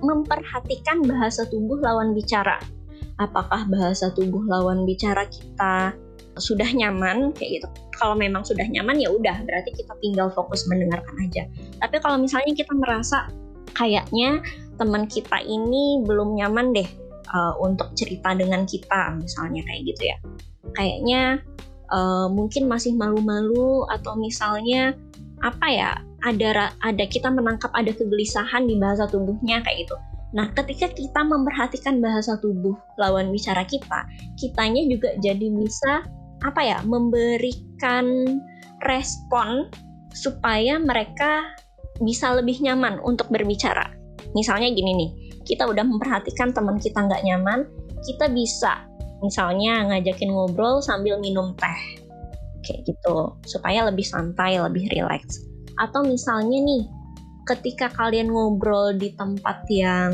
memperhatikan 0.00 1.04
bahasa 1.04 1.44
tubuh 1.50 1.76
lawan 1.82 2.16
bicara. 2.16 2.56
Apakah 3.20 3.68
bahasa 3.68 4.08
tubuh 4.16 4.40
lawan 4.48 4.88
bicara 4.88 5.28
kita 5.28 5.92
sudah 6.40 6.68
nyaman 6.72 7.32
kayak 7.36 7.60
gitu. 7.60 7.68
Kalau 8.00 8.16
memang 8.16 8.42
sudah 8.42 8.64
nyaman 8.64 8.98
ya 8.98 9.12
udah 9.12 9.44
berarti 9.44 9.70
kita 9.76 9.92
tinggal 10.00 10.32
fokus 10.32 10.64
mendengarkan 10.68 11.16
aja. 11.20 11.44
Tapi 11.80 11.96
kalau 12.00 12.16
misalnya 12.16 12.52
kita 12.56 12.72
merasa 12.72 13.28
kayaknya 13.76 14.40
teman 14.80 15.04
kita 15.08 15.40
ini 15.44 16.00
belum 16.04 16.40
nyaman 16.40 16.72
deh 16.72 16.88
uh, 17.32 17.54
untuk 17.60 17.92
cerita 17.92 18.32
dengan 18.32 18.64
kita 18.64 19.12
misalnya 19.16 19.60
kayak 19.68 19.80
gitu 19.92 20.02
ya. 20.08 20.16
Kayaknya 20.72 21.22
uh, 21.92 22.26
mungkin 22.32 22.66
masih 22.66 22.96
malu-malu 22.96 23.84
atau 23.92 24.16
misalnya 24.16 24.96
apa 25.42 25.66
ya 25.68 25.90
ada 26.22 26.70
ada 26.80 27.04
kita 27.04 27.28
menangkap 27.28 27.74
ada 27.74 27.90
kegelisahan 27.90 28.64
di 28.64 28.78
bahasa 28.78 29.10
tubuhnya 29.10 29.60
kayak 29.60 29.84
gitu. 29.84 29.96
Nah, 30.32 30.48
ketika 30.56 30.88
kita 30.88 31.20
memperhatikan 31.28 32.00
bahasa 32.00 32.40
tubuh 32.40 32.72
lawan 32.96 33.28
bicara 33.28 33.68
kita, 33.68 34.08
kitanya 34.40 34.80
juga 34.88 35.12
jadi 35.20 35.46
bisa 35.52 36.08
apa 36.42 36.60
ya 36.62 36.78
memberikan 36.82 38.38
respon 38.82 39.70
supaya 40.12 40.76
mereka 40.76 41.46
bisa 42.02 42.34
lebih 42.34 42.60
nyaman 42.60 42.98
untuk 43.02 43.30
berbicara. 43.30 43.94
Misalnya 44.34 44.74
gini 44.74 44.92
nih, 44.96 45.10
kita 45.46 45.68
udah 45.68 45.84
memperhatikan 45.86 46.50
teman 46.50 46.78
kita 46.82 47.04
nggak 47.04 47.22
nyaman, 47.22 47.66
kita 48.02 48.26
bisa 48.32 48.86
misalnya 49.22 49.86
ngajakin 49.86 50.34
ngobrol 50.34 50.82
sambil 50.82 51.20
minum 51.22 51.54
teh, 51.54 51.80
kayak 52.66 52.82
gitu, 52.90 53.38
supaya 53.46 53.86
lebih 53.86 54.02
santai, 54.02 54.58
lebih 54.58 54.90
rileks. 54.90 55.46
Atau 55.78 56.02
misalnya 56.02 56.58
nih, 56.58 56.82
ketika 57.46 57.90
kalian 57.94 58.34
ngobrol 58.34 58.94
di 58.98 59.14
tempat 59.14 59.62
yang 59.70 60.12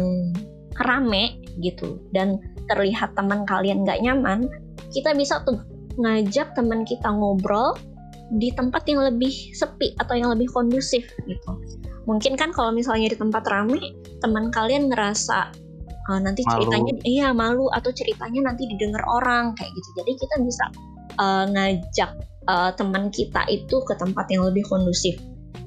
rame 0.84 1.40
gitu 1.58 1.98
dan 2.12 2.38
terlihat 2.68 3.16
teman 3.16 3.48
kalian 3.48 3.82
nggak 3.82 4.00
nyaman, 4.04 4.46
kita 4.92 5.16
bisa 5.16 5.40
tuh 5.48 5.60
ngajak 5.98 6.54
teman 6.54 6.86
kita 6.86 7.10
ngobrol 7.10 7.74
di 8.38 8.52
tempat 8.52 8.84
yang 8.86 9.00
lebih 9.02 9.32
sepi 9.56 9.96
atau 9.98 10.14
yang 10.14 10.30
lebih 10.32 10.48
kondusif 10.52 11.04
gitu. 11.24 11.50
Mungkin 12.04 12.36
kan 12.40 12.52
kalau 12.52 12.72
misalnya 12.72 13.12
di 13.12 13.18
tempat 13.20 13.44
rame, 13.48 13.80
teman 14.20 14.48
kalian 14.52 14.88
ngerasa 14.88 15.52
uh, 16.08 16.20
nanti 16.20 16.44
malu. 16.44 16.52
ceritanya 16.56 16.92
iya 17.04 17.28
malu 17.32 17.68
atau 17.72 17.92
ceritanya 17.92 18.52
nanti 18.52 18.64
didengar 18.68 19.04
orang 19.08 19.52
kayak 19.56 19.72
gitu. 19.76 19.88
Jadi 20.00 20.12
kita 20.16 20.34
bisa 20.44 20.64
uh, 21.20 21.44
ngajak 21.52 22.10
uh, 22.48 22.70
teman 22.76 23.12
kita 23.12 23.44
itu 23.48 23.76
ke 23.84 23.94
tempat 23.96 24.28
yang 24.32 24.44
lebih 24.48 24.64
kondusif. 24.68 25.16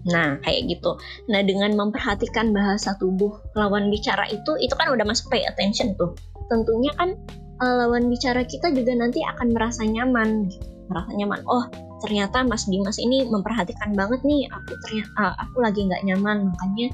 Nah, 0.10 0.41
kayak 0.41 0.65
gitu. 0.65 0.98
Nah, 1.30 1.46
dengan 1.46 1.78
memperhatikan 1.78 2.50
bahasa 2.58 2.98
tubuh 2.98 3.38
lawan 3.54 3.94
bicara 3.94 4.26
itu, 4.34 4.58
itu 4.58 4.74
kan 4.74 4.89
udah 4.89 5.06
masuk 5.06 5.30
pay 5.30 5.46
attention 5.46 5.94
tuh. 5.94 6.17
Tentunya 6.50 6.89
kan 6.98 7.13
uh, 7.62 7.74
lawan 7.86 8.10
bicara 8.10 8.43
kita 8.43 8.74
juga 8.74 8.97
nanti 8.97 9.21
akan 9.21 9.54
merasa 9.54 9.86
nyaman 9.86 10.50
merasa 10.91 11.12
nyaman. 11.15 11.39
Oh 11.47 11.63
ternyata 12.04 12.43
Mas 12.43 12.67
Dimas 12.67 13.00
ini 13.00 13.24
memperhatikan 13.30 13.95
banget 13.95 14.19
nih 14.28 14.50
aku 14.52 14.76
ternyata 14.84 15.10
uh, 15.21 15.36
aku 15.39 15.58
lagi 15.63 15.88
nggak 15.88 16.04
nyaman. 16.04 16.52
Makanya 16.52 16.88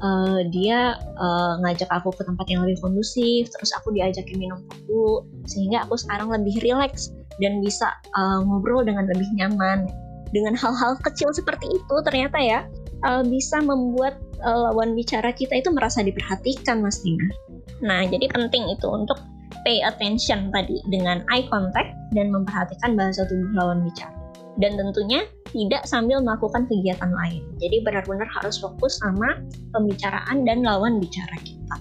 uh, 0.00 0.40
dia 0.48 0.96
uh, 1.20 1.60
ngajak 1.60 1.90
aku 1.92 2.14
ke 2.16 2.22
tempat 2.24 2.46
yang 2.48 2.64
lebih 2.64 2.80
kondusif 2.80 3.52
terus 3.52 3.70
aku 3.76 3.92
diajakin 3.92 4.40
minum 4.40 4.64
dulu 4.88 5.28
sehingga 5.44 5.84
aku 5.84 6.00
sekarang 6.00 6.32
lebih 6.32 6.56
rileks 6.64 7.12
dan 7.42 7.60
bisa 7.60 7.92
uh, 8.16 8.40
ngobrol 8.40 8.86
dengan 8.86 9.04
lebih 9.10 9.28
nyaman. 9.36 9.90
Dengan 10.32 10.56
hal-hal 10.56 10.96
kecil 11.04 11.28
seperti 11.36 11.68
itu 11.68 11.94
ternyata 12.08 12.40
ya 12.40 12.64
uh, 13.04 13.20
bisa 13.20 13.60
membuat 13.60 14.16
uh, 14.40 14.72
lawan 14.72 14.96
bicara 14.96 15.28
kita 15.36 15.60
itu 15.60 15.68
merasa 15.68 16.00
diperhatikan 16.00 16.80
Mas 16.80 17.04
Dimas. 17.04 17.36
Nah, 17.82 18.06
jadi 18.06 18.30
penting 18.30 18.70
itu 18.72 18.86
untuk 18.88 19.20
pay 19.62 19.82
attention 19.82 20.50
tadi 20.50 20.82
dengan 20.90 21.22
eye 21.30 21.46
contact 21.50 21.94
dan 22.14 22.30
memperhatikan 22.30 22.98
bahasa 22.98 23.26
tubuh 23.26 23.50
lawan 23.54 23.82
bicara. 23.82 24.14
Dan 24.60 24.76
tentunya 24.76 25.24
tidak 25.48 25.88
sambil 25.88 26.20
melakukan 26.20 26.68
kegiatan 26.68 27.08
lain. 27.08 27.40
Jadi 27.56 27.80
benar-benar 27.80 28.28
harus 28.28 28.60
fokus 28.60 29.00
sama 29.00 29.40
pembicaraan 29.72 30.44
dan 30.44 30.60
lawan 30.60 31.00
bicara 31.00 31.36
kita. 31.40 31.76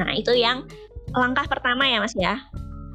Nah, 0.00 0.08
itu 0.16 0.32
yang 0.32 0.64
langkah 1.12 1.44
pertama 1.44 1.84
ya 1.84 2.00
Mas 2.00 2.16
ya. 2.16 2.40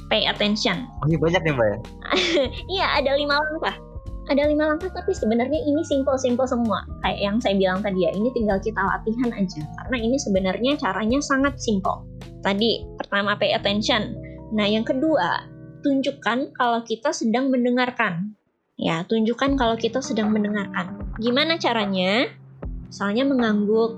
Pay 0.09 0.25
attention. 0.25 0.89
Oh, 1.01 1.09
ini 1.09 1.17
banyak 1.17 1.41
nih 1.41 1.53
Mbak 1.53 1.67
ya? 1.69 1.77
Iya, 2.77 2.85
ada 3.01 3.11
lima 3.17 3.37
langkah. 3.41 3.75
Ada 4.25 4.49
lima 4.49 4.73
langkah 4.73 4.89
tapi 4.89 5.13
sebenarnya 5.13 5.59
ini 5.65 5.81
simple-simple 5.85 6.49
semua. 6.49 6.81
Kayak 7.05 7.19
yang 7.21 7.37
saya 7.41 7.53
bilang 7.57 7.85
tadi 7.85 8.09
ya, 8.09 8.11
ini 8.13 8.33
tinggal 8.33 8.57
kita 8.57 8.81
latihan 8.81 9.29
aja. 9.37 9.61
Karena 9.61 9.97
ini 10.01 10.17
sebenarnya 10.17 10.77
caranya 10.81 11.21
sangat 11.21 11.57
simple 11.61 12.05
Tadi 12.45 12.85
pertama 13.01 13.33
pay 13.41 13.57
attention. 13.57 14.13
Nah, 14.53 14.69
yang 14.69 14.85
kedua, 14.85 15.49
tunjukkan 15.81 16.53
kalau 16.53 16.85
kita 16.85 17.09
sedang 17.09 17.49
mendengarkan. 17.49 18.37
Ya, 18.77 19.01
tunjukkan 19.09 19.57
kalau 19.57 19.73
kita 19.73 20.05
sedang 20.05 20.29
mendengarkan. 20.29 21.01
Gimana 21.17 21.57
caranya? 21.57 22.29
Misalnya 22.85 23.25
mengangguk, 23.25 23.97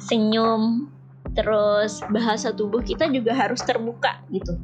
senyum, 0.00 0.88
terus 1.36 2.00
bahasa 2.08 2.56
tubuh 2.56 2.80
kita 2.80 3.12
juga 3.12 3.36
harus 3.36 3.60
terbuka 3.60 4.24
gitu. 4.32 4.56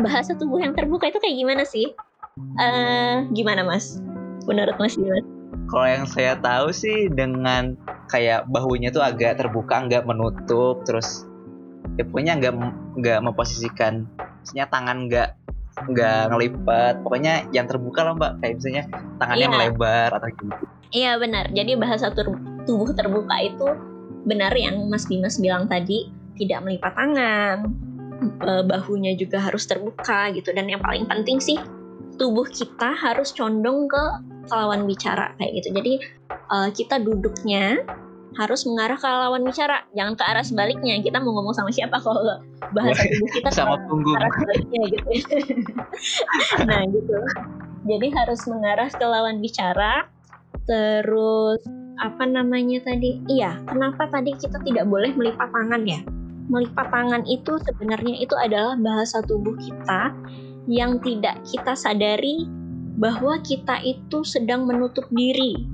Bahasa 0.00 0.32
tubuh 0.32 0.56
yang 0.64 0.72
terbuka 0.72 1.12
itu 1.12 1.20
kayak 1.20 1.36
gimana 1.36 1.62
sih? 1.68 1.92
Uh, 2.56 3.28
gimana 3.36 3.68
mas? 3.68 4.00
Menurut 4.48 4.80
mas 4.80 4.96
gimana? 4.96 5.20
Kalau 5.68 5.86
yang 5.88 6.06
saya 6.08 6.40
tahu 6.40 6.72
sih 6.72 7.12
dengan 7.12 7.76
kayak 8.08 8.48
bahunya 8.48 8.88
tuh 8.92 9.04
agak 9.04 9.40
terbuka, 9.40 9.84
nggak 9.84 10.08
menutup, 10.08 10.84
terus 10.88 11.28
ya 12.00 12.04
pokoknya 12.08 12.32
nggak 12.40 12.52
nggak 12.98 13.18
memposisikan 13.20 14.08
maksudnya 14.40 14.66
tangan 14.68 15.06
nggak 15.06 15.28
nggak 15.72 16.22
ngelipat. 16.28 16.94
Pokoknya 17.00 17.48
yang 17.50 17.64
terbuka 17.64 18.04
lah 18.04 18.12
mbak. 18.12 18.32
Kayak 18.44 18.54
misalnya 18.60 18.84
tangannya 19.16 19.46
iya. 19.48 19.52
melebar 19.52 20.10
atau 20.12 20.28
gitu 20.28 20.66
iya 20.92 21.12
benar. 21.16 21.48
Jadi 21.50 21.72
bahasa 21.80 22.12
tubuh 22.68 22.92
terbuka 22.92 23.36
itu 23.40 23.68
benar 24.22 24.54
yang 24.54 24.86
Mas 24.86 25.08
Bimas 25.08 25.40
bilang 25.40 25.66
tadi 25.66 26.12
tidak 26.38 26.62
melipat 26.62 26.92
tangan 26.94 27.58
bahunya 28.44 29.18
juga 29.18 29.42
harus 29.42 29.66
terbuka 29.66 30.30
gitu. 30.36 30.52
Dan 30.54 30.68
yang 30.70 30.84
paling 30.84 31.08
penting 31.08 31.42
sih 31.42 31.58
tubuh 32.20 32.46
kita 32.46 32.92
harus 32.94 33.32
condong 33.32 33.88
ke 33.88 34.04
lawan 34.52 34.84
bicara 34.84 35.32
kayak 35.40 35.64
gitu. 35.64 35.68
Jadi 35.74 35.92
uh, 36.52 36.68
kita 36.70 37.00
duduknya 37.00 37.82
harus 38.38 38.64
mengarah 38.64 38.96
ke 38.96 39.04
lawan 39.04 39.44
bicara, 39.44 39.84
jangan 39.92 40.14
ke 40.16 40.24
arah 40.24 40.44
sebaliknya. 40.44 41.00
Kita 41.04 41.20
mau 41.20 41.36
ngomong 41.36 41.52
sama 41.52 41.68
siapa 41.68 42.00
kalau 42.00 42.40
bahasa 42.72 43.04
tubuh 43.04 43.30
kita 43.34 43.50
sama 43.52 43.76
punggung 43.84 44.16
arah 44.16 44.32
sebaliknya 44.40 44.82
gitu. 44.96 45.08
nah 46.68 46.80
gitu. 46.88 47.16
Jadi 47.82 48.06
harus 48.14 48.40
mengarah 48.48 48.88
ke 48.88 49.04
lawan 49.04 49.42
bicara. 49.42 50.08
Terus 50.64 51.60
apa 52.00 52.24
namanya 52.24 52.80
tadi? 52.86 53.20
Iya, 53.28 53.60
kenapa 53.66 54.08
tadi 54.08 54.32
kita 54.38 54.62
tidak 54.64 54.86
boleh 54.88 55.12
melipat 55.12 55.50
tangan 55.50 55.82
ya? 55.84 56.00
Melipat 56.48 56.88
tangan 56.90 57.22
itu 57.26 57.58
sebenarnya 57.62 58.16
itu 58.22 58.34
adalah 58.38 58.78
bahasa 58.78 59.20
tubuh 59.26 59.54
kita 59.58 60.14
yang 60.70 61.02
tidak 61.02 61.42
kita 61.42 61.74
sadari 61.74 62.46
bahwa 62.96 63.40
kita 63.42 63.80
itu 63.82 64.22
sedang 64.22 64.68
menutup 64.68 65.08
diri 65.10 65.66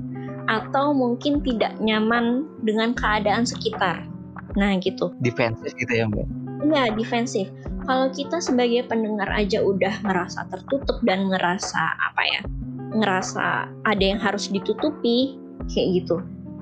atau 0.48 0.96
mungkin 0.96 1.44
tidak 1.44 1.76
nyaman 1.78 2.48
dengan 2.64 2.96
keadaan 2.96 3.44
sekitar. 3.44 4.08
Nah, 4.56 4.74
gitu. 4.80 5.12
Defensif 5.20 5.76
gitu 5.76 5.92
ya, 5.92 6.08
Mbak? 6.08 6.26
Iya, 6.66 6.84
defensif. 6.96 7.46
Kalau 7.86 8.10
kita 8.10 8.42
sebagai 8.42 8.88
pendengar 8.88 9.30
aja 9.30 9.62
udah 9.62 10.02
merasa 10.02 10.42
tertutup 10.50 10.98
dan 11.06 11.30
ngerasa 11.30 11.78
apa 11.78 12.22
ya? 12.24 12.40
Ngerasa 12.96 13.68
ada 13.84 14.04
yang 14.04 14.18
harus 14.18 14.50
ditutupi 14.50 15.36
kayak 15.70 16.02
gitu. 16.02 16.16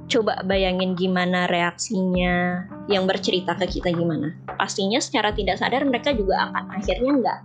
Coba 0.07 0.39
bayangin 0.47 0.95
gimana 0.95 1.51
reaksinya 1.51 2.63
yang 2.87 3.11
bercerita 3.11 3.59
ke 3.59 3.67
kita 3.79 3.91
gimana. 3.91 4.35
Pastinya 4.55 5.03
secara 5.03 5.35
tidak 5.35 5.59
sadar 5.59 5.83
mereka 5.83 6.15
juga 6.15 6.51
akan 6.51 6.79
akhirnya 6.79 7.13
nggak 7.19 7.39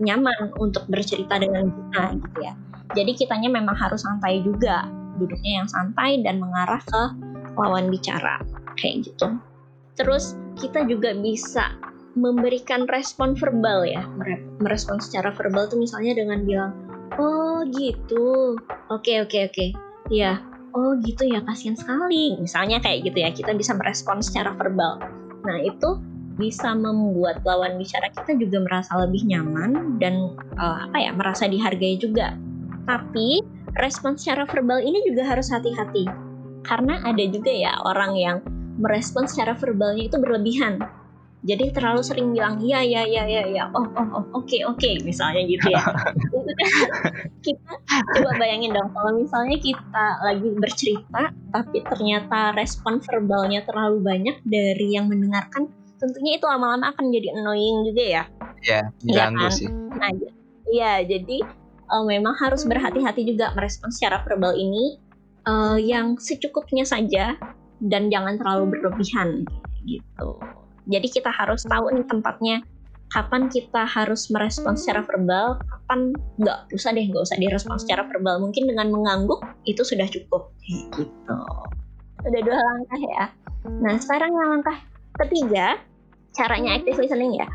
nyaman 0.00 0.52
untuk 0.56 0.88
bercerita 0.88 1.36
dengan 1.36 1.68
kita 1.68 2.02
gitu 2.16 2.38
ya. 2.40 2.52
Jadi 2.96 3.12
kitanya 3.12 3.52
memang 3.52 3.76
harus 3.76 4.00
santai 4.00 4.40
juga 4.40 4.88
duduknya 5.16 5.64
yang 5.64 5.68
santai 5.68 6.20
dan 6.22 6.38
mengarah 6.40 6.80
ke 6.84 7.02
lawan 7.56 7.88
bicara. 7.88 8.40
Kayak 8.76 9.12
gitu. 9.12 9.40
Terus 9.96 10.36
kita 10.60 10.84
juga 10.84 11.16
bisa 11.16 11.72
memberikan 12.16 12.88
respon 12.88 13.36
verbal 13.36 13.84
ya. 13.84 14.04
Merespon 14.60 15.00
secara 15.00 15.32
verbal 15.32 15.68
tuh 15.68 15.80
misalnya 15.80 16.16
dengan 16.16 16.44
bilang 16.44 16.72
oh 17.20 17.64
gitu. 17.72 18.56
Oke 18.92 19.20
oke 19.24 19.38
oke. 19.52 19.66
Ya 20.12 20.40
oh 20.76 20.96
gitu 21.00 21.24
ya 21.28 21.40
kasihan 21.44 21.76
sekali. 21.76 22.36
Misalnya 22.40 22.80
kayak 22.80 23.08
gitu 23.08 23.18
ya 23.20 23.30
kita 23.32 23.52
bisa 23.56 23.72
merespon 23.76 24.20
secara 24.20 24.52
verbal. 24.56 25.00
Nah 25.44 25.58
itu 25.64 26.00
bisa 26.36 26.76
membuat 26.76 27.40
lawan 27.48 27.80
bicara 27.80 28.12
kita 28.12 28.36
juga 28.36 28.60
merasa 28.60 28.92
lebih 29.00 29.24
nyaman 29.24 29.96
dan 29.96 30.36
uh, 30.60 30.84
apa 30.88 30.96
ya 31.00 31.10
merasa 31.16 31.48
dihargai 31.48 31.96
juga. 31.96 32.36
Tapi 32.84 33.55
respon 33.80 34.16
secara 34.16 34.48
verbal 34.48 34.80
ini 34.80 35.04
juga 35.04 35.26
harus 35.26 35.52
hati-hati 35.52 36.08
karena 36.66 36.98
ada 37.06 37.24
juga 37.30 37.52
ya 37.52 37.78
orang 37.86 38.12
yang 38.18 38.36
merespon 38.76 39.24
secara 39.24 39.56
verbalnya 39.56 40.10
itu 40.10 40.16
berlebihan 40.18 40.82
jadi 41.46 41.70
terlalu 41.70 42.02
sering 42.02 42.34
bilang 42.34 42.58
iya 42.58 42.82
iya 42.82 43.06
iya 43.06 43.22
iya 43.28 43.42
ya. 43.46 43.64
oh 43.70 43.86
oh 43.86 44.08
oh 44.18 44.24
oke 44.34 44.50
okay, 44.50 44.66
oke 44.66 44.82
okay, 44.82 44.98
misalnya 45.06 45.46
gitu 45.46 45.70
ya 45.70 45.78
itu 46.34 46.52
kan 46.58 46.68
kita 47.44 47.72
coba 48.18 48.30
bayangin 48.40 48.74
dong 48.74 48.90
kalau 48.90 49.14
misalnya 49.14 49.56
kita 49.62 50.06
lagi 50.26 50.48
bercerita 50.58 51.30
tapi 51.54 51.78
ternyata 51.86 52.56
respon 52.58 52.98
verbalnya 52.98 53.62
terlalu 53.62 54.02
banyak 54.02 54.36
dari 54.42 54.98
yang 54.98 55.06
mendengarkan 55.06 55.70
tentunya 55.96 56.36
itu 56.36 56.44
lama-lama 56.44 56.92
akan 56.92 57.14
jadi 57.14 57.38
annoying 57.38 57.86
juga 57.86 58.04
ya 58.04 58.24
iya 58.66 58.80
ya 59.06 59.30
kan? 59.30 59.48
sih 59.54 59.70
nah 59.70 60.10
iya 60.66 61.04
jadi 61.06 61.46
uh, 61.90 62.04
memang 62.04 62.34
harus 62.38 62.66
berhati-hati 62.66 63.26
juga 63.26 63.52
merespon 63.54 63.90
secara 63.90 64.22
verbal 64.26 64.54
ini 64.54 64.98
uh, 65.46 65.78
yang 65.78 66.18
secukupnya 66.18 66.86
saja 66.86 67.34
dan 67.84 68.08
jangan 68.08 68.38
terlalu 68.40 68.76
berlebihan 68.76 69.44
gitu 69.86 70.38
jadi 70.86 71.06
kita 71.10 71.30
harus 71.34 71.66
tahu 71.66 71.90
nih 71.94 72.06
tempatnya 72.06 72.62
kapan 73.14 73.46
kita 73.46 73.86
harus 73.86 74.26
merespon 74.34 74.74
secara 74.74 75.06
verbal, 75.06 75.58
kapan 75.62 76.10
nggak 76.42 76.58
usah 76.74 76.90
deh, 76.90 77.06
nggak 77.06 77.22
usah 77.22 77.38
direspon 77.38 77.78
secara 77.78 78.06
verbal. 78.10 78.42
Mungkin 78.42 78.66
dengan 78.66 78.90
mengangguk 78.90 79.42
itu 79.66 79.82
sudah 79.86 80.06
cukup. 80.10 80.50
Gitu. 80.66 81.38
Udah 82.26 82.40
dua 82.42 82.58
langkah 82.58 83.00
ya. 83.00 83.24
Nah 83.82 83.94
sekarang 84.02 84.34
yang 84.34 84.48
langkah 84.58 84.78
ketiga, 85.22 85.78
caranya 86.34 86.82
active 86.82 86.98
listening 86.98 87.38
ya. 87.38 87.46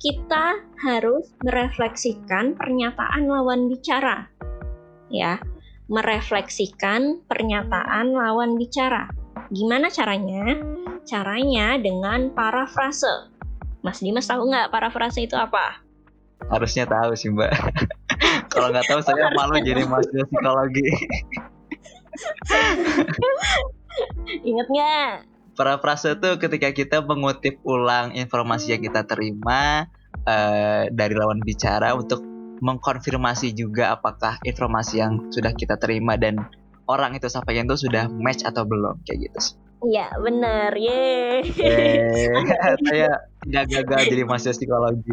Kita 0.00 0.56
harus 0.80 1.28
merefleksikan 1.44 2.56
pernyataan 2.56 3.28
lawan 3.28 3.68
bicara. 3.68 4.32
Ya, 5.12 5.36
merefleksikan 5.92 7.20
pernyataan 7.28 8.16
lawan 8.16 8.56
bicara. 8.56 9.12
Gimana 9.52 9.92
caranya? 9.92 10.56
Caranya 11.04 11.76
dengan 11.76 12.32
parafrase. 12.32 13.28
Mas 13.84 14.00
Dimas 14.00 14.24
tahu 14.24 14.48
nggak 14.48 14.72
parafrase 14.72 15.28
itu 15.28 15.36
apa? 15.36 15.84
Harusnya 16.48 16.88
tahu 16.88 17.12
sih 17.12 17.28
Mbak. 17.28 17.52
Kalau 18.56 18.72
nggak 18.72 18.88
tahu 18.88 19.04
saya 19.04 19.28
malu 19.36 19.60
jadi 19.60 19.84
mahasiswa 19.84 20.24
psikologi. 20.24 20.88
Ingat 24.48 24.66
nggak? 24.72 25.29
Parafrase 25.60 26.16
itu 26.16 26.40
ketika 26.40 26.72
kita 26.72 27.04
mengutip 27.04 27.60
ulang 27.68 28.16
informasi 28.16 28.72
yang 28.72 28.80
kita 28.80 29.04
terima 29.04 29.92
uh, 30.24 30.88
dari 30.88 31.12
lawan 31.12 31.44
bicara 31.44 31.92
untuk 31.92 32.24
mengkonfirmasi 32.64 33.52
juga 33.52 33.92
apakah 33.92 34.40
informasi 34.40 35.04
yang 35.04 35.28
sudah 35.28 35.52
kita 35.52 35.76
terima 35.76 36.16
dan 36.16 36.48
orang 36.88 37.12
itu 37.12 37.28
sampaikan 37.28 37.68
itu 37.68 37.76
sudah 37.76 38.08
match 38.08 38.40
atau 38.48 38.64
belum 38.64 39.04
kayak 39.04 39.28
gitu. 39.28 39.60
Iya 39.80 40.12
bener, 40.16 40.72
ye. 40.76 41.44
saya 42.88 43.20
tidak 43.44 43.64
gagal 43.68 44.00
jadi 44.12 44.22
mahasiswa 44.28 44.56
psikologi. 44.56 45.12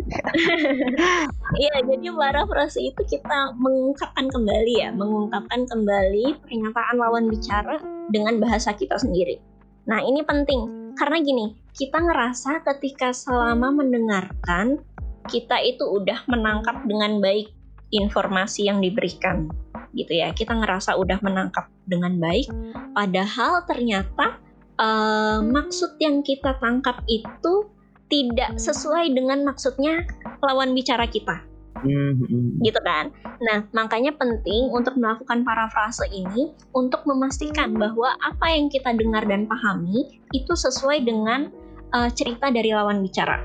Iya, 1.55 1.75
jadi 1.87 2.07
parafrase 2.11 2.83
itu 2.83 2.99
kita 3.07 3.55
mengungkapkan 3.55 4.27
kembali 4.27 4.73
ya, 4.83 4.91
mengungkapkan 4.91 5.63
kembali 5.71 6.39
pernyataan 6.43 6.95
lawan 6.99 7.31
bicara 7.31 7.79
dengan 8.11 8.43
bahasa 8.43 8.75
kita 8.75 8.99
sendiri. 8.99 9.39
Nah 9.87 10.03
ini 10.03 10.21
penting. 10.23 10.93
Karena 10.97 11.17
gini, 11.21 11.55
kita 11.73 12.01
ngerasa 12.01 12.65
ketika 12.65 13.13
selama 13.13 13.71
mendengarkan 13.71 14.81
kita 15.27 15.59
itu 15.63 15.83
udah 15.83 16.25
menangkap 16.27 16.83
dengan 16.87 17.19
baik 17.23 17.51
informasi 17.93 18.67
yang 18.67 18.83
diberikan 18.83 19.47
gitu 19.95 20.11
ya. 20.11 20.35
Kita 20.35 20.53
ngerasa 20.57 20.99
udah 20.99 21.19
menangkap 21.23 21.71
dengan 21.87 22.19
baik 22.19 22.51
padahal 22.91 23.63
ternyata 23.63 24.37
uh, 24.75 25.39
maksud 25.39 25.95
yang 26.03 26.21
kita 26.21 26.59
tangkap 26.59 26.99
itu 27.07 27.71
tidak 28.11 28.59
sesuai 28.59 29.11
dengan 29.15 29.43
maksudnya 29.47 30.03
lawan 30.43 30.75
bicara 30.75 31.07
kita 31.07 31.43
mm-hmm. 31.83 32.63
gitu 32.63 32.79
kan 32.81 33.13
nah 33.43 33.65
makanya 33.73 34.13
penting 34.15 34.69
untuk 34.73 34.97
melakukan 34.97 35.45
parafrase 35.45 36.05
ini 36.09 36.53
untuk 36.73 37.05
memastikan 37.05 37.75
bahwa 37.75 38.13
apa 38.23 38.45
yang 38.53 38.71
kita 38.71 38.93
dengar 38.95 39.25
dan 39.25 39.45
pahami 39.45 40.21
itu 40.33 40.53
sesuai 40.53 41.05
dengan 41.05 41.53
uh, 41.93 42.09
cerita 42.09 42.49
dari 42.49 42.73
lawan 42.73 43.01
bicara 43.05 43.43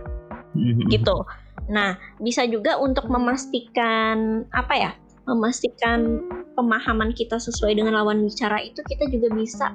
mm-hmm. 0.57 0.89
gitu 0.89 1.27
Nah, 1.71 1.95
bisa 2.19 2.49
juga 2.49 2.81
untuk 2.81 3.07
memastikan 3.07 4.43
apa 4.51 4.75
ya? 4.75 4.91
Memastikan 5.29 6.19
pemahaman 6.59 7.15
kita 7.15 7.39
sesuai 7.39 7.79
dengan 7.79 7.95
lawan 7.95 8.27
bicara 8.27 8.59
itu 8.59 8.83
kita 8.83 9.07
juga 9.13 9.31
bisa 9.31 9.67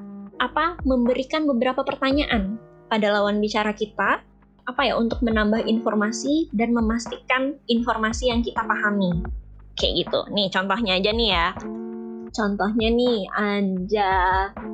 apa? 0.44 0.76
Memberikan 0.84 1.48
beberapa 1.48 1.88
pertanyaan 1.88 2.60
pada 2.92 3.16
lawan 3.16 3.40
bicara 3.40 3.72
kita 3.72 4.20
apa 4.68 4.82
ya 4.84 5.00
untuk 5.00 5.24
menambah 5.24 5.64
informasi 5.64 6.52
dan 6.52 6.76
memastikan 6.76 7.56
informasi 7.72 8.30
yang 8.30 8.44
kita 8.44 8.62
pahami. 8.62 9.24
Kayak 9.80 10.06
gitu. 10.06 10.20
Nih 10.36 10.52
contohnya 10.52 11.00
aja 11.00 11.12
nih 11.16 11.30
ya. 11.32 11.48
Contohnya 12.36 12.88
nih 12.92 13.18
ada 13.34 14.12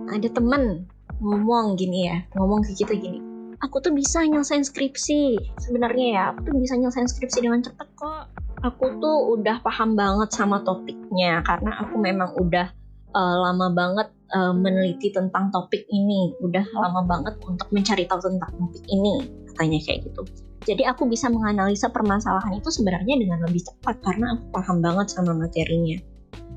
ada 0.09 0.27
temen 0.33 0.89
ngomong 1.21 1.77
gini 1.77 2.09
ya, 2.09 2.17
ngomong 2.35 2.65
ke 2.65 2.73
kita 2.73 2.97
gini 2.97 3.33
aku 3.63 3.79
tuh 3.79 3.95
bisa 3.95 4.19
nyelesain 4.27 4.67
skripsi 4.67 5.39
sebenarnya 5.63 6.07
ya 6.11 6.23
aku 6.35 6.51
tuh 6.51 6.59
bisa 6.59 6.75
nyelesain 6.75 7.07
skripsi 7.07 7.39
dengan 7.47 7.63
cepet 7.63 7.87
kok 7.95 8.27
aku 8.59 8.99
tuh 8.99 9.39
udah 9.39 9.63
paham 9.63 9.95
banget 9.95 10.35
sama 10.35 10.59
topiknya 10.67 11.39
karena 11.47 11.71
aku 11.79 11.95
memang 11.95 12.35
udah 12.35 12.67
uh, 13.15 13.35
lama 13.39 13.71
banget 13.71 14.11
uh, 14.35 14.51
meneliti 14.51 15.15
tentang 15.15 15.47
topik 15.55 15.87
ini 15.87 16.35
udah 16.43 16.67
lama 16.75 17.07
banget 17.07 17.39
untuk 17.47 17.71
mencari 17.71 18.03
tahu 18.03 18.19
tentang 18.19 18.51
topik 18.51 18.83
ini 18.91 19.42
katanya 19.53 19.79
kayak 19.85 20.09
gitu. 20.09 20.21
Jadi 20.63 20.83
aku 20.87 21.05
bisa 21.11 21.27
menganalisa 21.27 21.91
permasalahan 21.91 22.55
itu 22.55 22.71
sebenarnya 22.71 23.19
dengan 23.19 23.43
lebih 23.43 23.67
cepat 23.67 23.99
karena 23.99 24.39
aku 24.39 24.43
paham 24.55 24.77
banget 24.79 25.11
sama 25.11 25.35
materinya. 25.35 25.99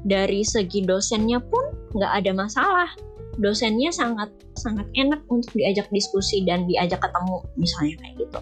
Dari 0.06 0.46
segi 0.46 0.87
dosennya 0.87 1.42
pun 1.42 1.74
nggak 1.98 2.12
ada 2.22 2.30
masalah. 2.30 2.90
Dosennya 3.37 3.90
sangat 3.90 4.30
sangat 4.54 4.87
enak 4.94 5.20
untuk 5.26 5.50
diajak 5.59 5.90
diskusi 5.90 6.46
dan 6.46 6.64
diajak 6.70 7.02
ketemu 7.02 7.42
misalnya 7.59 7.94
kayak 7.98 8.14
gitu. 8.22 8.40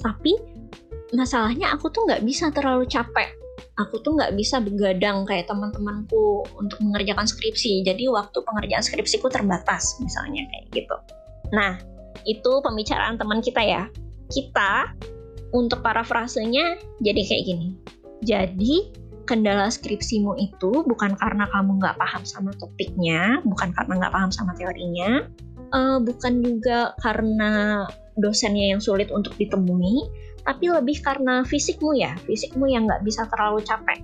Tapi 0.00 0.32
masalahnya 1.12 1.74
aku 1.74 1.90
tuh 1.90 2.06
nggak 2.06 2.22
bisa 2.22 2.54
terlalu 2.54 2.86
capek. 2.86 3.34
Aku 3.82 3.98
tuh 4.06 4.14
nggak 4.14 4.38
bisa 4.38 4.62
begadang 4.62 5.26
kayak 5.26 5.50
teman-temanku 5.50 6.46
untuk 6.54 6.78
mengerjakan 6.78 7.26
skripsi. 7.26 7.82
Jadi 7.82 8.06
waktu 8.06 8.38
pengerjaan 8.38 8.86
skripsiku 8.86 9.26
terbatas 9.26 9.98
misalnya 9.98 10.46
kayak 10.46 10.66
gitu. 10.70 10.96
Nah 11.50 11.91
itu 12.24 12.52
pembicaraan 12.62 13.16
teman 13.18 13.40
kita 13.40 13.62
ya. 13.62 13.82
Kita 14.32 14.90
untuk 15.52 15.84
parafrasenya 15.84 16.80
jadi 17.04 17.20
kayak 17.22 17.44
gini. 17.44 17.68
Jadi 18.24 19.02
kendala 19.24 19.70
skripsimu 19.70 20.34
itu 20.38 20.82
bukan 20.82 21.14
karena 21.14 21.46
kamu 21.50 21.78
nggak 21.78 21.96
paham 21.98 22.22
sama 22.26 22.50
topiknya, 22.58 23.38
bukan 23.46 23.70
karena 23.74 23.92
nggak 24.02 24.14
paham 24.14 24.30
sama 24.34 24.52
teorinya, 24.58 25.26
uh, 25.72 25.98
bukan 26.02 26.42
juga 26.42 26.92
karena 27.00 27.84
dosennya 28.18 28.76
yang 28.76 28.80
sulit 28.82 29.08
untuk 29.08 29.32
ditemui, 29.38 30.10
tapi 30.42 30.68
lebih 30.68 31.00
karena 31.00 31.46
fisikmu 31.46 31.96
ya, 31.96 32.12
fisikmu 32.26 32.66
yang 32.68 32.84
nggak 32.84 33.02
bisa 33.06 33.24
terlalu 33.30 33.62
capek. 33.64 34.02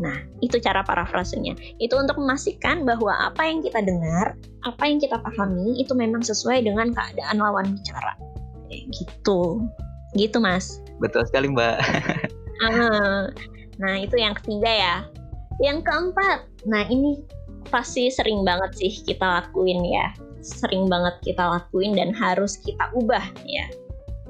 Nah, 0.00 0.16
itu 0.40 0.56
cara 0.56 0.80
parafrasenya. 0.80 1.54
Itu 1.76 2.00
untuk 2.00 2.16
memastikan 2.16 2.88
bahwa 2.88 3.12
apa 3.28 3.44
yang 3.44 3.60
kita 3.60 3.84
dengar, 3.84 4.32
apa 4.64 4.82
yang 4.88 4.96
kita 4.96 5.20
pahami, 5.20 5.76
itu 5.76 5.92
memang 5.92 6.24
sesuai 6.24 6.64
dengan 6.64 6.96
keadaan 6.96 7.36
lawan 7.36 7.76
bicara. 7.76 8.16
Gitu. 8.72 9.60
Gitu, 10.16 10.36
Mas. 10.40 10.80
Betul 10.98 11.28
sekali, 11.28 11.52
Mbak. 11.52 11.76
uh, 12.64 13.28
Nah, 13.80 13.96
itu 13.96 14.16
yang 14.20 14.36
ketiga 14.36 14.68
ya. 14.68 14.96
Yang 15.60 15.88
keempat, 15.88 16.38
nah 16.68 16.84
ini 16.88 17.20
pasti 17.68 18.08
sering 18.12 18.44
banget 18.44 18.76
sih 18.76 18.92
kita 19.08 19.24
lakuin 19.24 19.80
ya. 19.84 20.12
Sering 20.40 20.88
banget 20.88 21.20
kita 21.24 21.44
lakuin 21.44 21.96
dan 21.96 22.12
harus 22.12 22.60
kita 22.60 22.92
ubah 22.96 23.24
ya. 23.44 23.66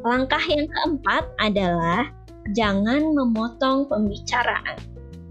Langkah 0.07 0.43
yang 0.47 0.67
keempat 0.67 1.27
adalah 1.39 2.11
jangan 2.55 3.15
memotong 3.15 3.87
pembicaraan. 3.87 4.79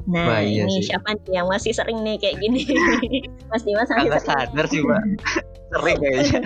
Nah, 0.09 0.25
Wah, 0.25 0.41
iya 0.41 0.65
ini 0.65 0.81
sih. 0.81 0.89
siapa 0.89 1.13
nih 1.13 1.37
yang 1.37 1.47
masih 1.47 1.69
sering 1.69 2.01
nih 2.01 2.17
kayak 2.17 2.41
gini? 2.41 2.65
Mas 3.53 3.61
Dimas 3.61 3.85
masih 3.93 4.09
sering. 4.09 4.25
sadar 4.25 4.65
sih, 4.65 4.81
Mbak. 4.81 5.01
sering 5.69 5.97
kayaknya. 6.01 6.39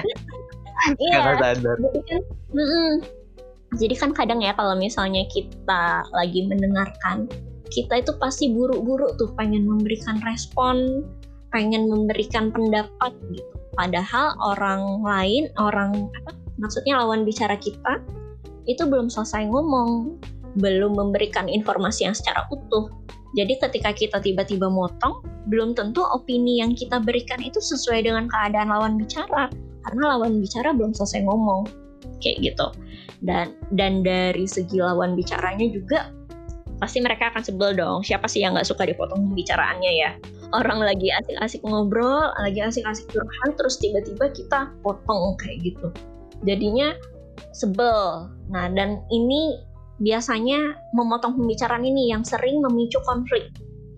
iya. 1.07 1.17
Karena 1.23 1.35
sadar. 1.39 1.75
Jadi 1.79 1.99
kan, 2.03 2.21
mm 2.51 2.59
-mm, 2.67 2.91
Jadi 3.73 3.95
kan 3.97 4.11
kadang 4.13 4.39
ya 4.43 4.51
kalau 4.53 4.75
misalnya 4.77 5.23
kita 5.31 6.03
lagi 6.11 6.45
mendengarkan, 6.45 7.25
kita 7.71 8.03
itu 8.03 8.11
pasti 8.19 8.51
buru-buru 8.51 9.15
tuh 9.17 9.31
pengen 9.33 9.65
memberikan 9.65 10.21
respon, 10.27 11.07
pengen 11.49 11.87
memberikan 11.89 12.51
pendapat 12.51 13.15
gitu. 13.31 13.49
Padahal 13.73 14.37
orang 14.43 15.01
lain, 15.01 15.49
orang 15.57 16.11
apa? 16.21 16.37
Maksudnya 16.61 17.01
lawan 17.01 17.25
bicara 17.25 17.57
kita 17.57 17.97
itu 18.69 18.85
belum 18.85 19.09
selesai 19.09 19.49
ngomong, 19.49 20.21
belum 20.61 20.93
memberikan 20.93 21.49
informasi 21.49 22.05
yang 22.05 22.13
secara 22.13 22.45
utuh. 22.53 22.91
Jadi 23.33 23.57
ketika 23.57 23.91
kita 23.93 24.17
tiba-tiba 24.21 24.69
motong, 24.69 25.25
belum 25.49 25.73
tentu 25.73 26.05
opini 26.05 26.61
yang 26.61 26.77
kita 26.77 27.01
berikan 27.01 27.41
itu 27.41 27.57
sesuai 27.57 28.05
dengan 28.05 28.29
keadaan 28.29 28.69
lawan 28.69 28.93
bicara. 28.95 29.49
Karena 29.83 30.03
lawan 30.15 30.39
bicara 30.39 30.71
belum 30.71 30.93
selesai 30.93 31.25
ngomong. 31.25 31.67
Kayak 32.21 32.53
gitu. 32.53 32.67
Dan 33.25 33.57
dan 33.73 34.05
dari 34.05 34.45
segi 34.45 34.79
lawan 34.79 35.17
bicaranya 35.17 35.67
juga 35.71 36.13
pasti 36.77 36.99
mereka 36.99 37.31
akan 37.33 37.43
sebel 37.43 37.73
dong. 37.73 38.03
Siapa 38.03 38.27
sih 38.29 38.43
yang 38.43 38.53
nggak 38.53 38.67
suka 38.67 38.83
dipotong 38.85 39.31
pembicaraannya 39.31 39.91
ya? 39.91 40.11
Orang 40.53 40.83
lagi 40.83 41.09
asik-asik 41.09 41.65
ngobrol 41.65 42.29
lagi 42.37 42.61
asik-asik 42.61 43.09
curhat 43.09 43.57
terus 43.57 43.81
tiba-tiba 43.81 44.29
kita 44.29 44.69
potong 44.85 45.33
kayak 45.41 45.73
gitu. 45.73 45.87
Jadinya 46.45 46.93
sebel. 47.55 48.29
Nah 48.51 48.69
dan 48.71 49.01
ini 49.09 49.57
biasanya 50.01 50.73
memotong 50.97 51.37
pembicaraan 51.37 51.85
ini 51.85 52.09
yang 52.09 52.25
sering 52.25 52.61
memicu 52.65 52.97
konflik 53.05 53.49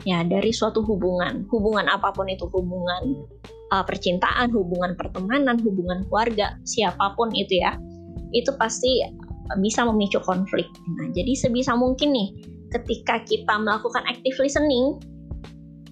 ya 0.04 0.22
dari 0.28 0.52
suatu 0.52 0.84
hubungan 0.84 1.48
hubungan 1.50 1.88
apa 1.88 2.12
pun 2.12 2.28
itu 2.28 2.46
hubungan 2.52 3.26
uh, 3.72 3.82
percintaan 3.82 4.52
hubungan 4.52 4.94
pertemanan 5.00 5.56
hubungan 5.64 6.04
keluarga 6.12 6.60
siapa 6.68 7.16
pun 7.16 7.32
itu 7.32 7.64
ya 7.64 7.80
itu 8.36 8.52
pasti 8.60 9.08
bisa 9.62 9.86
memicu 9.86 10.18
konflik. 10.26 10.66
Nah, 10.98 11.14
jadi 11.14 11.38
sebisa 11.38 11.78
mungkin 11.78 12.10
nih 12.18 12.34
ketika 12.74 13.22
kita 13.30 13.54
melakukan 13.62 14.02
active 14.10 14.36
listening 14.42 14.98